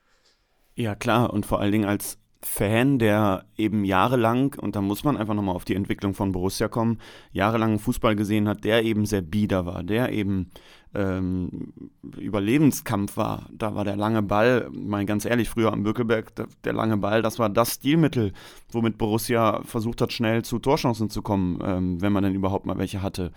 Ja, 0.74 0.94
klar. 0.94 1.32
Und 1.32 1.46
vor 1.46 1.60
allen 1.60 1.72
Dingen 1.72 1.88
als 1.88 2.18
Fan, 2.42 2.98
der 2.98 3.44
eben 3.56 3.84
jahrelang, 3.84 4.54
und 4.60 4.76
da 4.76 4.80
muss 4.80 5.04
man 5.04 5.16
einfach 5.16 5.34
nochmal 5.34 5.56
auf 5.56 5.64
die 5.64 5.74
Entwicklung 5.74 6.14
von 6.14 6.32
Borussia 6.32 6.68
kommen, 6.68 6.98
jahrelang 7.32 7.78
Fußball 7.78 8.14
gesehen 8.14 8.46
hat, 8.48 8.64
der 8.64 8.84
eben 8.84 9.06
sehr 9.06 9.22
bieder 9.22 9.66
war, 9.66 9.82
der 9.82 10.12
eben 10.12 10.50
ähm, 10.94 11.72
Überlebenskampf 12.18 13.16
war. 13.16 13.48
Da 13.52 13.74
war 13.74 13.84
der 13.84 13.96
lange 13.96 14.22
Ball, 14.22 14.68
mal 14.72 15.04
ganz 15.06 15.24
ehrlich, 15.24 15.48
früher 15.48 15.72
am 15.72 15.82
Bökelberg, 15.82 16.32
der, 16.64 16.72
lange 16.72 16.98
Ball, 16.98 17.22
das 17.22 17.38
war 17.38 17.48
das 17.48 17.74
Stilmittel, 17.74 18.32
womit 18.70 18.98
Borussia 18.98 19.62
versucht 19.64 20.00
hat, 20.00 20.12
schnell 20.12 20.44
zu 20.44 20.58
Torchancen 20.58 21.10
zu 21.10 21.22
kommen, 21.22 21.58
ähm, 21.62 22.00
wenn 22.00 22.12
man 22.12 22.24
denn 22.24 22.34
überhaupt 22.34 22.66
mal 22.66 22.78
welche 22.78 23.02
hatte. 23.02 23.32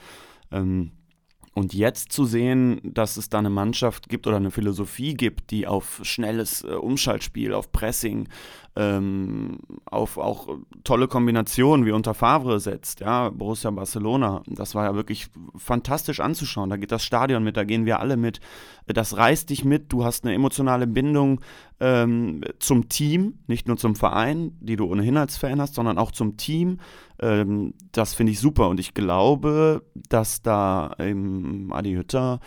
Ähm, 0.52 0.92
und 1.56 1.74
jetzt 1.74 2.14
zu 2.14 2.26
sehen, 2.26 2.80
dass 2.84 3.18
es 3.18 3.28
da 3.30 3.40
eine 3.40 3.50
Mannschaft 3.50 4.08
gibt 4.08 4.28
oder 4.28 4.38
eine 4.38 4.52
Philosophie 4.52 5.14
gibt, 5.14 5.52
die 5.52 5.68
auf 5.68 6.00
schnelles 6.04 6.64
äh, 6.64 6.68
Umschaltspiel, 6.68 7.54
auf 7.54 7.72
Pressing, 7.72 8.30
ähm, 8.80 9.58
auf 9.84 10.18
auch 10.18 10.48
tolle 10.86 11.10
Kombinationen 11.10 11.86
wie 11.86 11.92
unter 11.92 12.14
Favre 12.14 12.62
setzt, 12.62 13.02
ja, 13.02 13.30
Borussia 13.30 13.70
Barcelona, 13.72 14.42
das 14.48 14.74
war 14.74 14.86
ja 14.86 14.96
wirklich 14.96 15.28
fantastisch 15.58 16.22
anzuschauen. 16.22 16.70
Da 16.70 16.78
geht 16.78 16.94
das 16.94 17.04
Stadion 17.04 17.44
mit, 17.44 17.58
da 17.58 17.66
gehen 17.66 17.86
wir 17.86 18.00
alle 18.00 18.16
mit. 18.16 18.40
Das 18.88 19.18
reißt 19.18 19.50
dich 19.50 19.66
mit, 19.66 19.92
du 19.92 20.06
hast 20.06 20.24
eine 20.24 20.34
emotionale 20.34 20.88
Bindung 20.88 21.42
ähm, 21.82 22.42
zum 22.60 22.88
Team, 22.88 23.40
nicht 23.48 23.68
nur 23.68 23.76
zum 23.76 23.98
Verein, 23.98 24.58
die 24.62 24.78
du 24.78 24.86
ohnehin 24.86 25.18
als 25.18 25.36
Fan 25.36 25.60
hast, 25.60 25.76
sondern 25.76 25.98
auch 25.98 26.14
zum 26.14 26.38
Team. 26.38 26.80
Ähm, 27.20 27.74
das 27.92 28.14
finde 28.14 28.32
ich 28.32 28.40
super 28.40 28.70
und 28.70 28.80
ich 28.80 28.94
glaube, 28.94 29.84
dass 29.94 30.42
da 30.42 30.96
ähm, 31.00 31.74
Adi 31.74 31.96
Hütter 31.96 32.40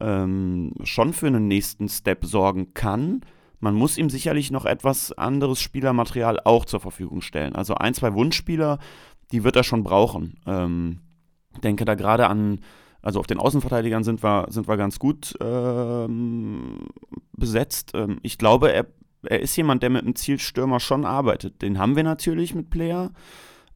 ähm, 0.00 0.74
schon 0.84 1.14
für 1.14 1.28
einen 1.28 1.48
nächsten 1.48 1.88
Step 1.88 2.26
sorgen 2.26 2.74
kann. 2.74 3.22
Man 3.60 3.74
muss 3.74 3.98
ihm 3.98 4.10
sicherlich 4.10 4.50
noch 4.50 4.64
etwas 4.64 5.12
anderes 5.12 5.60
Spielermaterial 5.60 6.40
auch 6.44 6.64
zur 6.64 6.80
Verfügung 6.80 7.20
stellen. 7.20 7.54
Also 7.54 7.74
ein, 7.74 7.94
zwei 7.94 8.14
Wunschspieler, 8.14 8.78
die 9.32 9.44
wird 9.44 9.56
er 9.56 9.64
schon 9.64 9.82
brauchen. 9.82 10.38
Ähm, 10.46 11.00
denke 11.62 11.84
da 11.84 11.94
gerade 11.94 12.28
an, 12.28 12.60
also 13.02 13.20
auf 13.20 13.26
den 13.26 13.38
Außenverteidigern 13.38 14.04
sind 14.04 14.22
wir, 14.22 14.46
sind 14.50 14.68
wir 14.68 14.76
ganz 14.76 14.98
gut 14.98 15.34
ähm, 15.40 16.88
besetzt. 17.32 17.92
Ähm, 17.94 18.18
ich 18.22 18.38
glaube, 18.38 18.72
er, 18.72 18.86
er 19.22 19.40
ist 19.40 19.56
jemand, 19.56 19.82
der 19.82 19.90
mit 19.90 20.02
einem 20.02 20.16
Zielstürmer 20.16 20.80
schon 20.80 21.04
arbeitet. 21.04 21.62
Den 21.62 21.78
haben 21.78 21.96
wir 21.96 22.04
natürlich 22.04 22.54
mit 22.54 22.70
Player, 22.70 23.10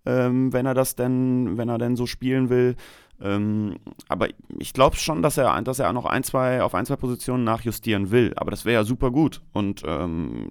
ähm, 0.05 0.53
wenn 0.53 0.67
er 0.67 0.75
das 0.75 0.97
denn, 0.97 1.57
wenn 1.57 1.69
er 1.69 1.79
denn 1.79 1.97
so 1.97 2.07
spielen 2.07 2.51
will. 2.51 2.77
Ähm, 3.23 3.77
aber 4.09 4.29
ich 4.59 4.73
glaube 4.73 4.97
schon, 4.97 5.23
dass 5.23 5.39
er, 5.39 5.61
dass 5.63 5.79
er 5.79 5.93
noch 5.93 6.07
ein, 6.07 6.25
zwei, 6.25 6.63
auf 6.63 6.75
ein, 6.75 6.87
zwei 6.87 6.97
Positionen 6.97 7.45
nachjustieren 7.45 8.11
will. 8.11 8.33
Aber 8.37 8.51
das 8.51 8.65
wäre 8.65 8.75
ja 8.75 8.85
super 8.85 9.11
gut. 9.11 9.43
Und 9.53 9.83
ähm, 9.87 10.51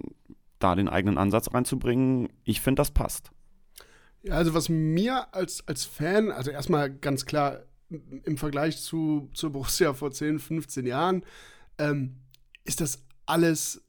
da 0.60 0.76
den 0.76 0.88
eigenen 0.88 1.18
Ansatz 1.18 1.54
reinzubringen, 1.54 2.30
ich 2.44 2.62
finde, 2.62 2.80
das 2.80 2.92
passt. 2.92 3.32
Ja, 4.24 4.36
also 4.36 4.54
was 4.54 4.70
mir 4.70 5.34
als, 5.34 5.68
als 5.68 5.86
Fan, 5.86 6.32
also 6.32 6.52
erstmal 6.52 6.92
ganz 6.92 7.26
klar 7.26 7.64
im 7.90 8.38
Vergleich 8.38 8.82
zu, 8.82 9.30
zu 9.34 9.52
Borussia 9.52 9.94
vor 9.94 10.12
10, 10.12 10.40
15 10.40 10.86
Jahren, 10.86 11.24
ähm, 11.78 12.18
ist 12.64 12.80
das 12.80 13.04
alles 13.26 13.84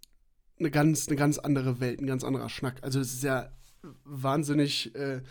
eine 0.59 0.71
ganz, 0.71 1.09
eine 1.09 1.17
ganz 1.17 1.39
andere 1.39 1.81
Welt, 1.81 2.01
ein 2.01 2.07
ganz 2.07 2.25
anderer 2.25 2.49
Schnack. 2.49 2.77
Also 2.83 3.01
es 3.01 3.13
ist 3.13 3.23
ja 3.23 3.51
wahnsinnig, 4.05 4.95
äh, 4.95 5.23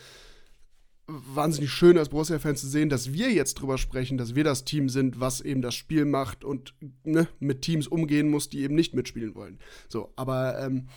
wahnsinnig 1.07 1.71
schön 1.71 1.97
als 1.97 2.09
Borussia-Fan 2.09 2.55
zu 2.55 2.67
sehen, 2.67 2.89
dass 2.89 3.13
wir 3.13 3.31
jetzt 3.31 3.55
drüber 3.55 3.77
sprechen, 3.77 4.17
dass 4.17 4.35
wir 4.35 4.43
das 4.43 4.63
Team 4.63 4.89
sind, 4.89 5.19
was 5.19 5.41
eben 5.41 5.61
das 5.61 5.75
Spiel 5.75 6.05
macht 6.05 6.43
und 6.43 6.73
ne, 7.03 7.27
mit 7.39 7.61
Teams 7.61 7.87
umgehen 7.87 8.29
muss, 8.29 8.49
die 8.49 8.61
eben 8.61 8.75
nicht 8.75 8.93
mitspielen 8.93 9.35
wollen. 9.35 9.59
So, 9.89 10.13
aber 10.15 10.59
ähm, 10.59 10.87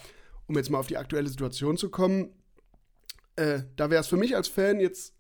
um 0.47 0.57
jetzt 0.57 0.71
mal 0.71 0.79
auf 0.79 0.87
die 0.87 0.99
aktuelle 0.99 1.29
Situation 1.29 1.77
zu 1.77 1.91
kommen, 1.91 2.31
äh, 3.37 3.61
da 3.77 3.91
wäre 3.91 4.01
es 4.01 4.09
für 4.09 4.17
mich 4.17 4.37
als 4.37 4.49
Fan 4.49 4.79
jetzt 4.79 5.15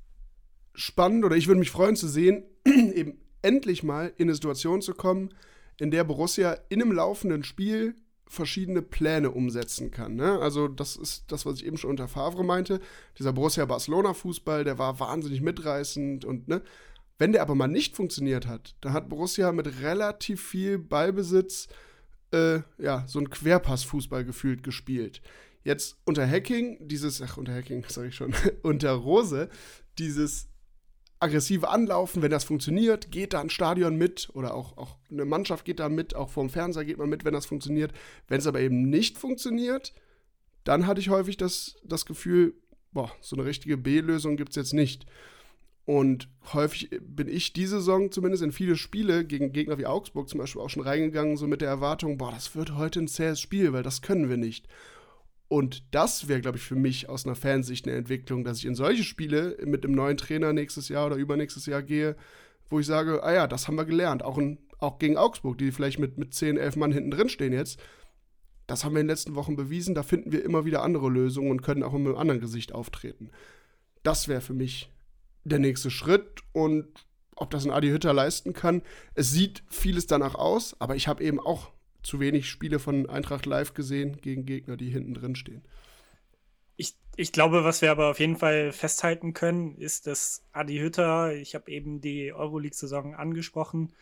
spannend 0.75 1.25
oder 1.25 1.37
ich 1.37 1.47
würde 1.47 1.61
mich 1.61 1.71
freuen 1.71 1.97
zu 1.97 2.09
sehen, 2.09 2.45
eben 2.65 3.19
endlich 3.43 3.83
mal 3.83 4.13
in 4.17 4.25
eine 4.25 4.35
Situation 4.35 4.83
zu 4.83 4.95
kommen, 4.95 5.31
in 5.79 5.91
der 5.91 6.05
Borussia 6.05 6.57
in 6.69 6.81
einem 6.81 6.93
laufenden 6.93 7.43
Spiel 7.43 7.97
verschiedene 8.27 8.83
Pläne 8.83 9.31
umsetzen 9.31 9.91
kann. 9.91 10.17
Ne? 10.17 10.39
Also 10.41 10.69
das 10.69 10.97
ist 10.97 11.25
das, 11.29 11.47
was 11.47 11.57
ich 11.57 11.67
eben 11.67 11.77
schon 11.77 11.91
unter 11.91 12.09
Favre 12.09 12.45
meinte. 12.45 12.81
Dieser 13.19 13.33
Borussia-Barcelona-Fußball, 13.33 14.65
der 14.65 14.79
war 14.79 14.99
wahnsinnig 14.99 15.41
mitreißend 15.41 16.25
und 16.25 16.49
ne, 16.49 16.63
wenn 17.19 17.33
der 17.33 17.43
aber 17.43 17.55
mal 17.55 17.69
nicht 17.69 17.95
funktioniert 17.95 18.47
hat, 18.47 18.75
dann 18.81 18.93
hat 18.93 19.09
Borussia 19.09 19.53
mit 19.53 19.81
relativ 19.81 20.43
viel 20.43 20.79
Ballbesitz 20.79 21.69
äh, 22.33 22.61
ja, 22.79 23.05
so 23.07 23.21
ein 23.21 23.31
Querpass-Fußball 23.31 24.25
gefühlt 24.25 24.63
gespielt. 24.63 25.23
Jetzt 25.63 25.97
unter 26.05 26.29
Hacking, 26.29 26.77
dieses, 26.81 27.23
ach, 27.23 27.37
unter 27.37 27.55
Hacking, 27.55 27.85
sag 27.89 28.09
ich 28.09 28.15
schon, 28.15 28.35
unter 28.63 28.93
Rose, 28.93 29.49
dieses 29.99 30.49
aggressive 31.25 31.69
Anlaufen, 31.69 32.23
wenn 32.23 32.31
das 32.31 32.45
funktioniert, 32.45 33.11
geht 33.11 33.33
da 33.33 33.41
ein 33.41 33.51
Stadion 33.51 33.97
mit 33.97 34.29
oder 34.35 34.55
auch, 34.55 34.77
auch 34.77 34.97
eine 35.11 35.25
Mannschaft 35.25 35.65
geht 35.65 35.81
da 35.81 35.89
mit, 35.89 36.15
auch 36.15 36.29
vorm 36.29 36.51
Fernseher 36.51 36.85
geht 36.85 36.99
man 36.99 37.09
mit, 37.09 37.25
wenn 37.25 37.33
das 37.33 37.47
funktioniert. 37.47 37.93
Wenn 38.29 38.39
es 38.39 38.47
aber 38.47 38.61
eben 38.61 38.89
nicht 38.91 39.19
funktioniert, 39.19 39.95
dann 40.65 40.87
hatte 40.87 41.01
ich 41.01 41.09
häufig 41.09 41.37
das, 41.37 41.77
das 41.85 42.07
Gefühl, 42.07 42.55
boah, 42.93 43.11
so 43.21 43.37
eine 43.37 43.45
richtige 43.45 43.77
B-Lösung 43.77 44.37
gibt 44.37 44.51
es 44.51 44.57
jetzt 44.57 44.75
nicht. 44.75 45.07
Und 45.87 46.29
häufig 46.53 46.91
bin 47.01 47.29
ich 47.29 47.53
diese 47.53 47.77
Saison 47.77 48.11
zumindest 48.11 48.43
in 48.43 48.53
viele 48.53 48.77
Spiele 48.77 49.25
gegen 49.25 49.53
Gegner 49.53 49.79
wie 49.79 49.87
Augsburg 49.87 50.29
zum 50.29 50.41
Beispiel 50.41 50.63
auch 50.63 50.71
schon 50.71 50.83
reingegangen, 50.83 51.37
so 51.37 51.47
mit 51.47 51.61
der 51.61 51.69
Erwartung, 51.69 52.17
boah, 52.17 52.33
das 52.33 52.55
wird 52.55 52.75
heute 52.75 53.01
ein 53.01 53.09
zähes 53.09 53.41
Spiel, 53.41 53.73
weil 53.73 53.83
das 53.83 54.01
können 54.01 54.31
wir 54.31 54.39
nicht. 54.39 54.67
Und 55.49 55.85
das 55.91 56.29
wäre, 56.29 56.41
glaube 56.41 56.59
ich, 56.59 56.65
für 56.65 56.75
mich 56.75 57.09
aus 57.09 57.27
einer 57.27 57.35
Fansicht 57.35 57.87
eine 57.87 57.97
Entwicklung, 57.97 58.45
dass 58.45 58.59
ich 58.59 58.65
in 58.65 58.75
solche 58.75 59.05
Spiele 59.05 59.57
mit 59.65 59.85
einem 59.85 59.95
neuen 59.95 60.17
Trainer 60.17 60.53
nächstes 60.53 60.89
Jahr 60.89 61.07
oder 61.07 61.17
übernächstes 61.17 61.67
Jahr 61.67 61.83
gehe, 61.83 62.17
wo 62.71 62.81
ich 62.81 62.87
sage, 62.87 63.23
ah 63.23 63.33
ja, 63.33 63.47
das 63.47 63.69
haben 63.69 63.77
wir 63.77 63.85
gelernt. 63.85 64.23
Auch, 64.23 64.39
in, 64.39 64.59
auch 64.79 64.99
gegen 64.99 65.17
Augsburg, 65.17 65.59
die 65.59 65.71
vielleicht 65.71 65.99
mit, 65.99 66.19
mit 66.19 66.35
10, 66.35 66.57
11 66.57 66.77
Mann 66.77 66.93
hinten 66.93 67.11
drin 67.11 67.29
stehen 67.29 67.53
jetzt. 67.53 67.79
Das 68.67 68.85
haben 68.85 68.95
wir 68.95 69.01
in 69.01 69.07
den 69.07 69.13
letzten 69.13 69.35
Wochen 69.35 69.57
bewiesen. 69.57 69.95
Da 69.95 70.03
finden 70.03 70.33
wir 70.33 70.43
immer 70.45 70.65
wieder 70.65 70.83
andere 70.83 71.11
Lösungen 71.11 71.51
und 71.51 71.63
können 71.63 71.83
auch 71.83 71.93
mit 71.93 72.07
einem 72.07 72.17
anderen 72.17 72.41
Gesicht 72.41 72.73
auftreten. 72.73 73.31
Das 74.03 74.29
wäre 74.29 74.41
für 74.41 74.55
mich 74.55 74.91
der 75.45 75.59
nächste 75.59 75.91
Schritt 75.91 76.41
und 76.53 76.87
ob 77.37 77.51
das 77.51 77.67
ein 77.67 77.71
Adi 77.71 77.89
Hütter 77.89 78.13
leisten 78.13 78.55
kann. 78.55 78.83
Es 79.15 79.31
sieht 79.31 79.63
vieles 79.69 80.07
danach 80.07 80.35
aus, 80.35 80.75
aber 80.81 80.97
ich 80.97 81.09
habe 81.09 81.23
eben 81.23 81.41
auch 81.41 81.74
zu 82.05 82.21
wenig 82.21 82.49
Spiele 82.49 82.79
von 82.79 83.09
Eintracht 83.09 83.47
live 83.47 83.75
gesehen 83.75 84.19
gegen 84.21 84.47
Gegner, 84.47 84.77
die 84.77 84.91
hinten 84.91 85.15
drin 85.15 85.35
stehen. 85.35 85.63
Ich, 86.77 86.97
ich 87.17 87.33
glaube, 87.33 87.65
was 87.65 87.83
wir 87.83 87.91
aber 87.91 88.11
auf 88.11 88.21
jeden 88.21 88.37
Fall 88.37 88.73
festhalten 88.73 89.33
können, 89.33 89.77
ist, 89.77 90.07
dass 90.07 90.45
Adi 90.53 90.79
Hütter, 90.79 91.35
ich 91.35 91.55
habe 91.55 91.71
eben 91.71 92.01
die 92.01 92.33
Euroleague-Saison 92.33 93.15
angesprochen, 93.15 93.93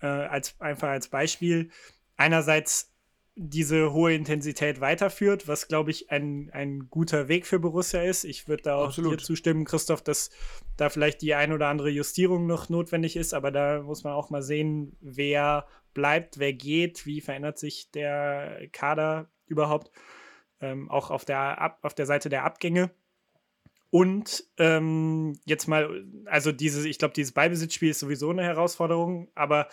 äh, 0.00 0.06
als, 0.06 0.58
einfach 0.60 0.88
als 0.88 1.08
Beispiel, 1.08 1.70
einerseits 2.16 2.92
diese 3.36 3.92
hohe 3.92 4.14
Intensität 4.14 4.80
weiterführt, 4.80 5.48
was, 5.48 5.68
glaube 5.68 5.90
ich, 5.90 6.10
ein, 6.10 6.50
ein 6.52 6.90
guter 6.90 7.28
Weg 7.28 7.46
für 7.46 7.58
Borussia 7.58 8.02
ist. 8.02 8.24
Ich 8.24 8.48
würde 8.48 8.64
da 8.64 8.76
auch 8.76 8.88
Absolut. 8.88 9.20
dir 9.20 9.24
zustimmen, 9.24 9.64
Christoph, 9.64 10.02
dass 10.02 10.30
da 10.76 10.90
vielleicht 10.90 11.22
die 11.22 11.34
ein 11.34 11.52
oder 11.52 11.68
andere 11.68 11.90
Justierung 11.90 12.46
noch 12.46 12.68
notwendig 12.68 13.16
ist, 13.16 13.32
aber 13.32 13.50
da 13.50 13.82
muss 13.82 14.04
man 14.04 14.12
auch 14.12 14.30
mal 14.30 14.42
sehen, 14.42 14.96
wer 15.00 15.66
bleibt, 15.94 16.38
wer 16.38 16.52
geht, 16.52 17.06
wie 17.06 17.20
verändert 17.20 17.58
sich 17.58 17.90
der 17.90 18.68
Kader 18.72 19.30
überhaupt, 19.46 19.90
ähm, 20.60 20.90
auch 20.90 21.10
auf 21.10 21.24
der, 21.24 21.60
Ab 21.60 21.78
auf 21.82 21.94
der 21.94 22.06
Seite 22.06 22.28
der 22.28 22.44
Abgänge. 22.44 22.90
Und 23.90 24.44
ähm, 24.58 25.38
jetzt 25.44 25.66
mal, 25.66 26.04
also 26.26 26.52
dieses, 26.52 26.84
ich 26.84 26.98
glaube, 26.98 27.14
dieses 27.14 27.32
Beibesitzspiel 27.32 27.90
ist 27.90 28.00
sowieso 28.00 28.30
eine 28.30 28.44
Herausforderung, 28.44 29.28
aber 29.34 29.68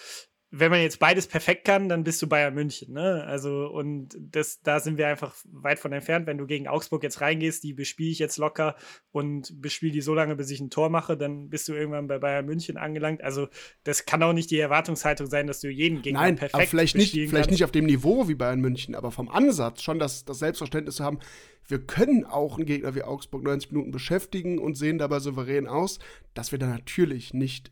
wenn 0.49 0.71
man 0.71 0.81
jetzt 0.81 0.99
beides 0.99 1.27
perfekt 1.27 1.65
kann, 1.65 1.89
dann 1.89 2.05
bist 2.05 2.21
du 2.21 2.27
Bayern 2.27 2.53
München, 2.53 2.93
ne? 2.93 3.25
Also, 3.25 3.67
und 3.67 4.15
das, 4.17 4.61
da 4.61 4.79
sind 4.79 4.97
wir 4.97 5.07
einfach 5.09 5.35
weit 5.51 5.77
von 5.77 5.91
entfernt. 5.91 6.25
Wenn 6.25 6.37
du 6.37 6.45
gegen 6.45 6.69
Augsburg 6.69 7.03
jetzt 7.03 7.19
reingehst, 7.19 7.63
die 7.63 7.73
bespiele 7.73 8.11
ich 8.11 8.19
jetzt 8.19 8.37
locker 8.37 8.77
und 9.11 9.61
bespiele 9.61 9.91
die 9.91 9.99
so 9.99 10.13
lange, 10.13 10.37
bis 10.37 10.49
ich 10.49 10.61
ein 10.61 10.69
Tor 10.69 10.89
mache, 10.89 11.17
dann 11.17 11.49
bist 11.49 11.67
du 11.67 11.73
irgendwann 11.73 12.07
bei 12.07 12.17
Bayern 12.19 12.45
München 12.45 12.77
angelangt. 12.77 13.21
Also, 13.23 13.49
das 13.83 14.05
kann 14.05 14.23
auch 14.23 14.31
nicht 14.31 14.49
die 14.49 14.59
Erwartungshaltung 14.59 15.27
sein, 15.27 15.47
dass 15.47 15.59
du 15.59 15.69
jeden 15.69 16.01
Gegner 16.01 16.21
Nein, 16.21 16.35
perfekt 16.37 16.55
aber 16.55 16.65
vielleicht 16.65 16.95
nicht, 16.95 17.11
vielleicht 17.11 17.33
kannst. 17.33 17.51
nicht 17.51 17.65
auf 17.65 17.71
dem 17.71 17.85
Niveau 17.85 18.29
wie 18.29 18.35
Bayern 18.35 18.61
München, 18.61 18.95
aber 18.95 19.11
vom 19.11 19.27
Ansatz 19.27 19.81
schon 19.81 19.99
das, 19.99 20.23
das 20.23 20.39
Selbstverständnis 20.39 20.95
zu 20.95 21.03
haben, 21.03 21.19
wir 21.67 21.79
können 21.79 22.23
auch 22.23 22.55
einen 22.55 22.65
Gegner 22.65 22.95
wie 22.95 23.03
Augsburg 23.03 23.43
90 23.43 23.71
Minuten 23.71 23.91
beschäftigen 23.91 24.59
und 24.59 24.77
sehen 24.77 24.97
dabei 24.97 25.19
souverän 25.19 25.67
aus, 25.67 25.99
dass 26.33 26.53
wir 26.53 26.59
dann 26.59 26.69
natürlich 26.69 27.33
nicht 27.33 27.71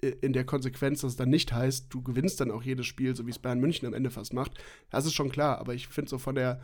in 0.00 0.32
der 0.32 0.44
Konsequenz, 0.44 1.00
dass 1.00 1.12
es 1.12 1.16
dann 1.16 1.30
nicht 1.30 1.52
heißt, 1.52 1.86
du 1.90 2.02
gewinnst 2.02 2.40
dann 2.40 2.50
auch 2.50 2.62
jedes 2.62 2.86
Spiel, 2.86 3.16
so 3.16 3.26
wie 3.26 3.30
es 3.30 3.38
Bayern 3.38 3.60
München 3.60 3.86
am 3.86 3.94
Ende 3.94 4.10
fast 4.10 4.32
macht. 4.32 4.52
Das 4.90 5.06
ist 5.06 5.14
schon 5.14 5.30
klar, 5.30 5.58
aber 5.58 5.74
ich 5.74 5.88
finde 5.88 6.10
so 6.10 6.18
von 6.18 6.34
der, 6.34 6.60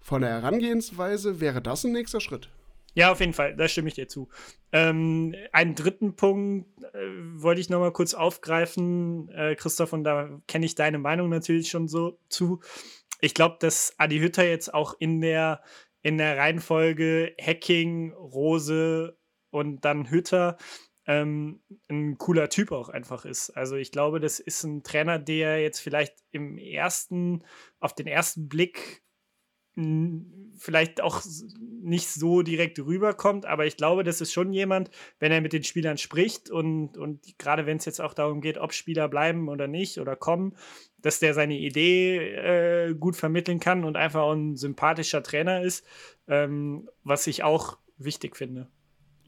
von 0.00 0.22
der 0.22 0.30
Herangehensweise 0.30 1.40
wäre 1.40 1.60
das 1.60 1.84
ein 1.84 1.92
nächster 1.92 2.20
Schritt. 2.20 2.50
Ja, 2.94 3.12
auf 3.12 3.20
jeden 3.20 3.34
Fall, 3.34 3.54
da 3.54 3.68
stimme 3.68 3.88
ich 3.88 3.94
dir 3.94 4.08
zu. 4.08 4.28
Ähm, 4.72 5.34
einen 5.52 5.74
dritten 5.74 6.16
Punkt 6.16 6.66
äh, 6.82 6.98
wollte 7.34 7.60
ich 7.60 7.68
noch 7.68 7.80
mal 7.80 7.92
kurz 7.92 8.14
aufgreifen, 8.14 9.28
äh, 9.28 9.54
Christoph, 9.54 9.92
und 9.92 10.04
da 10.04 10.40
kenne 10.48 10.66
ich 10.66 10.74
deine 10.74 10.98
Meinung 10.98 11.28
natürlich 11.28 11.68
schon 11.68 11.86
so 11.86 12.18
zu. 12.28 12.60
Ich 13.20 13.34
glaube, 13.34 13.56
dass 13.60 13.94
Adi 13.98 14.18
Hütter 14.20 14.44
jetzt 14.48 14.72
auch 14.72 14.94
in 14.98 15.20
der, 15.20 15.62
in 16.02 16.18
der 16.18 16.38
Reihenfolge 16.38 17.34
Hacking, 17.40 18.12
Rose 18.14 19.18
und 19.50 19.84
dann 19.84 20.10
Hütter 20.10 20.56
ähm, 21.08 21.60
ein 21.88 22.18
cooler 22.18 22.50
Typ 22.50 22.70
auch 22.70 22.90
einfach 22.90 23.24
ist. 23.24 23.50
Also 23.50 23.76
ich 23.76 23.90
glaube, 23.90 24.20
das 24.20 24.38
ist 24.38 24.62
ein 24.62 24.82
Trainer, 24.82 25.18
der 25.18 25.60
jetzt 25.60 25.80
vielleicht 25.80 26.14
im 26.30 26.58
ersten, 26.58 27.42
auf 27.80 27.94
den 27.94 28.06
ersten 28.06 28.48
Blick 28.48 29.02
vielleicht 30.56 31.00
auch 31.00 31.22
nicht 31.80 32.08
so 32.08 32.42
direkt 32.42 32.80
rüberkommt, 32.80 33.46
aber 33.46 33.64
ich 33.64 33.76
glaube, 33.76 34.02
das 34.02 34.20
ist 34.20 34.32
schon 34.32 34.52
jemand, 34.52 34.90
wenn 35.20 35.30
er 35.30 35.40
mit 35.40 35.52
den 35.52 35.62
Spielern 35.62 35.98
spricht 35.98 36.50
und, 36.50 36.98
und 36.98 37.38
gerade 37.38 37.64
wenn 37.64 37.76
es 37.76 37.84
jetzt 37.84 38.00
auch 38.00 38.12
darum 38.12 38.40
geht, 38.40 38.58
ob 38.58 38.72
Spieler 38.72 39.08
bleiben 39.08 39.48
oder 39.48 39.68
nicht 39.68 39.98
oder 39.98 40.16
kommen, 40.16 40.56
dass 40.98 41.20
der 41.20 41.32
seine 41.32 41.56
Idee 41.56 42.88
äh, 42.88 42.94
gut 42.94 43.14
vermitteln 43.14 43.60
kann 43.60 43.84
und 43.84 43.96
einfach 43.96 44.22
auch 44.22 44.32
ein 44.32 44.56
sympathischer 44.56 45.22
Trainer 45.22 45.62
ist, 45.62 45.86
ähm, 46.26 46.90
was 47.04 47.28
ich 47.28 47.44
auch 47.44 47.78
wichtig 47.98 48.36
finde. 48.36 48.66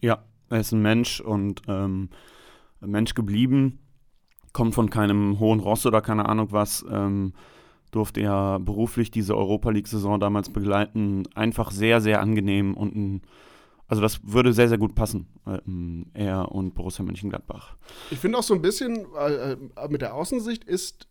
Ja, 0.01 0.25
er 0.51 0.61
ist 0.61 0.73
ein 0.73 0.83
Mensch 0.83 1.21
und 1.21 1.63
ähm, 1.69 2.11
Mensch 2.81 3.15
geblieben, 3.15 3.79
kommt 4.53 4.75
von 4.75 4.91
keinem 4.91 5.39
hohen 5.39 5.61
Ross 5.61 5.87
oder 5.87 6.01
keine 6.01 6.29
Ahnung 6.29 6.49
was. 6.51 6.85
Ähm, 6.91 7.33
durfte 7.91 8.21
ja 8.21 8.59
beruflich 8.59 9.11
diese 9.11 9.37
Europa 9.37 9.71
League-Saison 9.71 10.21
damals 10.21 10.51
begleiten. 10.51 11.25
Einfach 11.35 11.71
sehr, 11.71 12.01
sehr 12.01 12.21
angenehm 12.21 12.75
und 12.75 12.95
ein, 12.95 13.23
also 13.89 14.01
das 14.01 14.21
würde 14.23 14.53
sehr, 14.53 14.69
sehr 14.69 14.79
gut 14.79 14.95
passen, 14.95 15.27
ähm, 15.47 16.07
er 16.15 16.53
und 16.53 16.75
Borussia 16.75 17.05
Mönchengladbach. 17.05 17.77
Ich 18.11 18.19
finde 18.19 18.39
auch 18.39 18.43
so 18.43 18.55
ein 18.55 18.63
bisschen, 18.63 19.07
äh, 19.19 19.53
äh, 19.53 19.57
mit 19.89 20.03
der 20.03 20.15
Außensicht 20.15 20.65
ist 20.65 21.09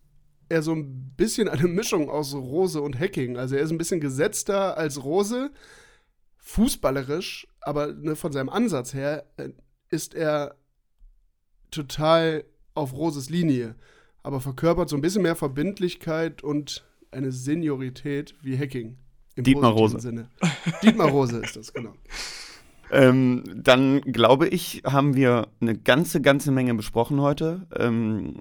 er 0.48 0.62
so 0.62 0.72
ein 0.72 1.12
bisschen 1.16 1.48
eine 1.48 1.68
Mischung 1.68 2.10
aus 2.10 2.34
Rose 2.34 2.80
und 2.80 2.98
Hacking. 2.98 3.36
Also 3.36 3.56
er 3.56 3.62
ist 3.62 3.70
ein 3.70 3.78
bisschen 3.78 4.00
gesetzter 4.00 4.76
als 4.76 5.04
Rose, 5.04 5.50
fußballerisch 6.38 7.46
aber 7.62 7.92
ne, 7.92 8.16
von 8.16 8.32
seinem 8.32 8.48
Ansatz 8.48 8.94
her 8.94 9.26
äh, 9.36 9.50
ist 9.90 10.14
er 10.14 10.56
total 11.70 12.44
auf 12.74 12.92
Roses 12.92 13.30
Linie, 13.30 13.74
aber 14.22 14.40
verkörpert 14.40 14.88
so 14.88 14.96
ein 14.96 15.02
bisschen 15.02 15.22
mehr 15.22 15.36
Verbindlichkeit 15.36 16.42
und 16.42 16.84
eine 17.10 17.32
Seniorität 17.32 18.34
wie 18.42 18.58
Hacking. 18.58 18.98
Im 19.36 19.44
Dietmar 19.44 19.72
Rose. 19.72 20.00
Sinne. 20.00 20.28
Dietmar 20.82 21.08
Rose 21.08 21.38
ist 21.38 21.56
das, 21.56 21.72
genau. 21.72 21.94
Ähm, 22.92 23.44
dann 23.54 24.00
glaube 24.00 24.48
ich, 24.48 24.82
haben 24.84 25.14
wir 25.14 25.46
eine 25.60 25.78
ganze, 25.78 26.20
ganze 26.20 26.50
Menge 26.50 26.74
besprochen 26.74 27.20
heute. 27.20 27.68
Ähm, 27.78 28.40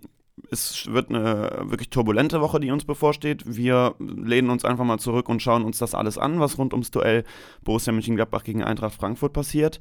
es 0.51 0.87
wird 0.91 1.09
eine 1.09 1.63
wirklich 1.63 1.89
turbulente 1.89 2.41
Woche, 2.41 2.59
die 2.59 2.71
uns 2.71 2.85
bevorsteht. 2.85 3.43
Wir 3.45 3.95
lehnen 3.99 4.49
uns 4.49 4.65
einfach 4.65 4.85
mal 4.85 4.99
zurück 4.99 5.29
und 5.29 5.41
schauen 5.41 5.63
uns 5.63 5.77
das 5.77 5.93
alles 5.93 6.17
an, 6.17 6.39
was 6.39 6.57
rund 6.57 6.73
ums 6.73 6.91
Duell 6.91 7.23
Borussia 7.63 7.93
Mönchengladbach 7.93 8.43
gegen 8.43 8.63
Eintracht 8.63 8.95
Frankfurt 8.95 9.33
passiert. 9.33 9.79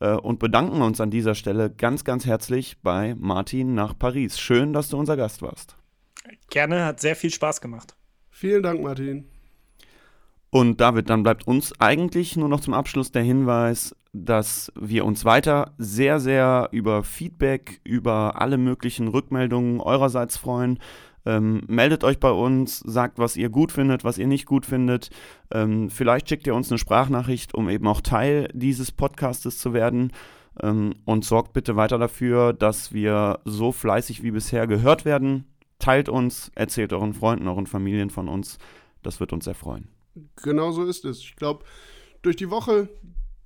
Äh, 0.00 0.14
und 0.14 0.38
bedanken 0.38 0.82
uns 0.82 1.00
an 1.00 1.10
dieser 1.10 1.34
Stelle 1.34 1.70
ganz, 1.70 2.04
ganz 2.04 2.26
herzlich 2.26 2.78
bei 2.82 3.14
Martin 3.18 3.74
nach 3.74 3.98
Paris. 3.98 4.38
Schön, 4.38 4.72
dass 4.72 4.88
du 4.88 4.98
unser 4.98 5.16
Gast 5.16 5.42
warst. 5.42 5.76
Gerne, 6.50 6.84
hat 6.84 7.00
sehr 7.00 7.16
viel 7.16 7.30
Spaß 7.30 7.60
gemacht. 7.60 7.96
Vielen 8.30 8.62
Dank, 8.62 8.82
Martin. 8.82 9.28
Und 10.50 10.80
David, 10.80 11.08
dann 11.08 11.22
bleibt 11.22 11.46
uns 11.46 11.72
eigentlich 11.80 12.36
nur 12.36 12.48
noch 12.48 12.60
zum 12.60 12.74
Abschluss 12.74 13.10
der 13.10 13.22
Hinweis, 13.22 13.96
dass 14.12 14.70
wir 14.78 15.04
uns 15.04 15.24
weiter 15.24 15.72
sehr, 15.78 16.20
sehr 16.20 16.68
über 16.70 17.02
Feedback, 17.02 17.80
über 17.84 18.40
alle 18.40 18.58
möglichen 18.58 19.08
Rückmeldungen 19.08 19.80
eurerseits 19.80 20.36
freuen. 20.36 20.78
Ähm, 21.24 21.62
meldet 21.66 22.04
euch 22.04 22.18
bei 22.18 22.30
uns, 22.30 22.80
sagt, 22.80 23.18
was 23.18 23.36
ihr 23.36 23.48
gut 23.48 23.72
findet, 23.72 24.04
was 24.04 24.18
ihr 24.18 24.26
nicht 24.26 24.44
gut 24.44 24.66
findet. 24.66 25.10
Ähm, 25.50 25.88
vielleicht 25.88 26.28
schickt 26.28 26.46
ihr 26.46 26.54
uns 26.54 26.70
eine 26.70 26.78
Sprachnachricht, 26.78 27.54
um 27.54 27.70
eben 27.70 27.86
auch 27.86 28.00
Teil 28.00 28.48
dieses 28.52 28.92
Podcastes 28.92 29.58
zu 29.58 29.72
werden. 29.72 30.12
Ähm, 30.60 30.96
und 31.06 31.24
sorgt 31.24 31.54
bitte 31.54 31.76
weiter 31.76 31.98
dafür, 31.98 32.52
dass 32.52 32.92
wir 32.92 33.40
so 33.44 33.72
fleißig 33.72 34.22
wie 34.22 34.32
bisher 34.32 34.66
gehört 34.66 35.04
werden. 35.06 35.46
Teilt 35.78 36.08
uns, 36.10 36.52
erzählt 36.54 36.92
euren 36.92 37.14
Freunden, 37.14 37.48
euren 37.48 37.66
Familien 37.66 38.10
von 38.10 38.28
uns. 38.28 38.58
Das 39.02 39.18
wird 39.20 39.32
uns 39.32 39.46
sehr 39.46 39.54
freuen. 39.54 39.88
Genau 40.42 40.70
so 40.72 40.84
ist 40.84 41.06
es. 41.06 41.20
Ich 41.20 41.36
glaube, 41.36 41.64
durch 42.20 42.36
die 42.36 42.50
Woche 42.50 42.88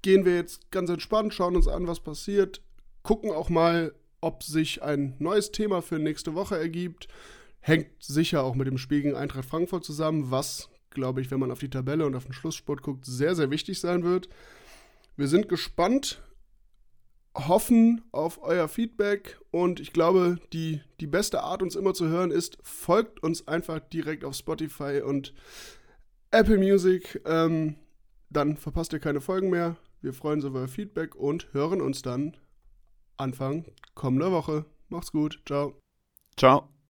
gehen 0.06 0.24
wir 0.24 0.36
jetzt 0.36 0.70
ganz 0.70 0.88
entspannt, 0.88 1.34
schauen 1.34 1.56
uns 1.56 1.66
an, 1.66 1.88
was 1.88 1.98
passiert, 1.98 2.62
gucken 3.02 3.32
auch 3.32 3.48
mal, 3.48 3.92
ob 4.20 4.44
sich 4.44 4.80
ein 4.80 5.16
neues 5.18 5.50
Thema 5.50 5.82
für 5.82 5.98
nächste 5.98 6.36
Woche 6.36 6.56
ergibt. 6.56 7.08
Hängt 7.58 7.88
sicher 7.98 8.44
auch 8.44 8.54
mit 8.54 8.68
dem 8.68 8.78
Spiel 8.78 9.02
gegen 9.02 9.16
Eintracht 9.16 9.48
Frankfurt 9.48 9.84
zusammen, 9.84 10.30
was, 10.30 10.68
glaube 10.90 11.22
ich, 11.22 11.32
wenn 11.32 11.40
man 11.40 11.50
auf 11.50 11.58
die 11.58 11.70
Tabelle 11.70 12.06
und 12.06 12.14
auf 12.14 12.22
den 12.22 12.34
Schlusssport 12.34 12.82
guckt, 12.82 13.04
sehr, 13.04 13.34
sehr 13.34 13.50
wichtig 13.50 13.80
sein 13.80 14.04
wird. 14.04 14.28
Wir 15.16 15.26
sind 15.26 15.48
gespannt, 15.48 16.22
hoffen 17.34 18.04
auf 18.12 18.40
euer 18.44 18.68
Feedback 18.68 19.40
und 19.50 19.80
ich 19.80 19.92
glaube, 19.92 20.38
die, 20.52 20.82
die 21.00 21.08
beste 21.08 21.42
Art, 21.42 21.62
uns 21.62 21.74
immer 21.74 21.94
zu 21.94 22.06
hören, 22.06 22.30
ist, 22.30 22.58
folgt 22.62 23.24
uns 23.24 23.48
einfach 23.48 23.80
direkt 23.80 24.24
auf 24.24 24.36
Spotify 24.36 25.02
und 25.04 25.34
Apple 26.30 26.58
Music. 26.58 27.20
Ähm, 27.26 27.74
dann 28.30 28.56
verpasst 28.56 28.92
ihr 28.92 29.00
keine 29.00 29.20
Folgen 29.20 29.50
mehr. 29.50 29.76
Wir 30.00 30.12
freuen 30.12 30.36
uns 30.38 30.44
über 30.44 30.68
Feedback 30.68 31.14
und 31.14 31.52
hören 31.52 31.80
uns 31.80 32.02
dann 32.02 32.36
Anfang 33.16 33.64
kommender 33.94 34.30
Woche. 34.32 34.66
Macht's 34.88 35.12
gut. 35.12 35.42
Ciao. 35.46 35.80
Ciao. 36.36 36.75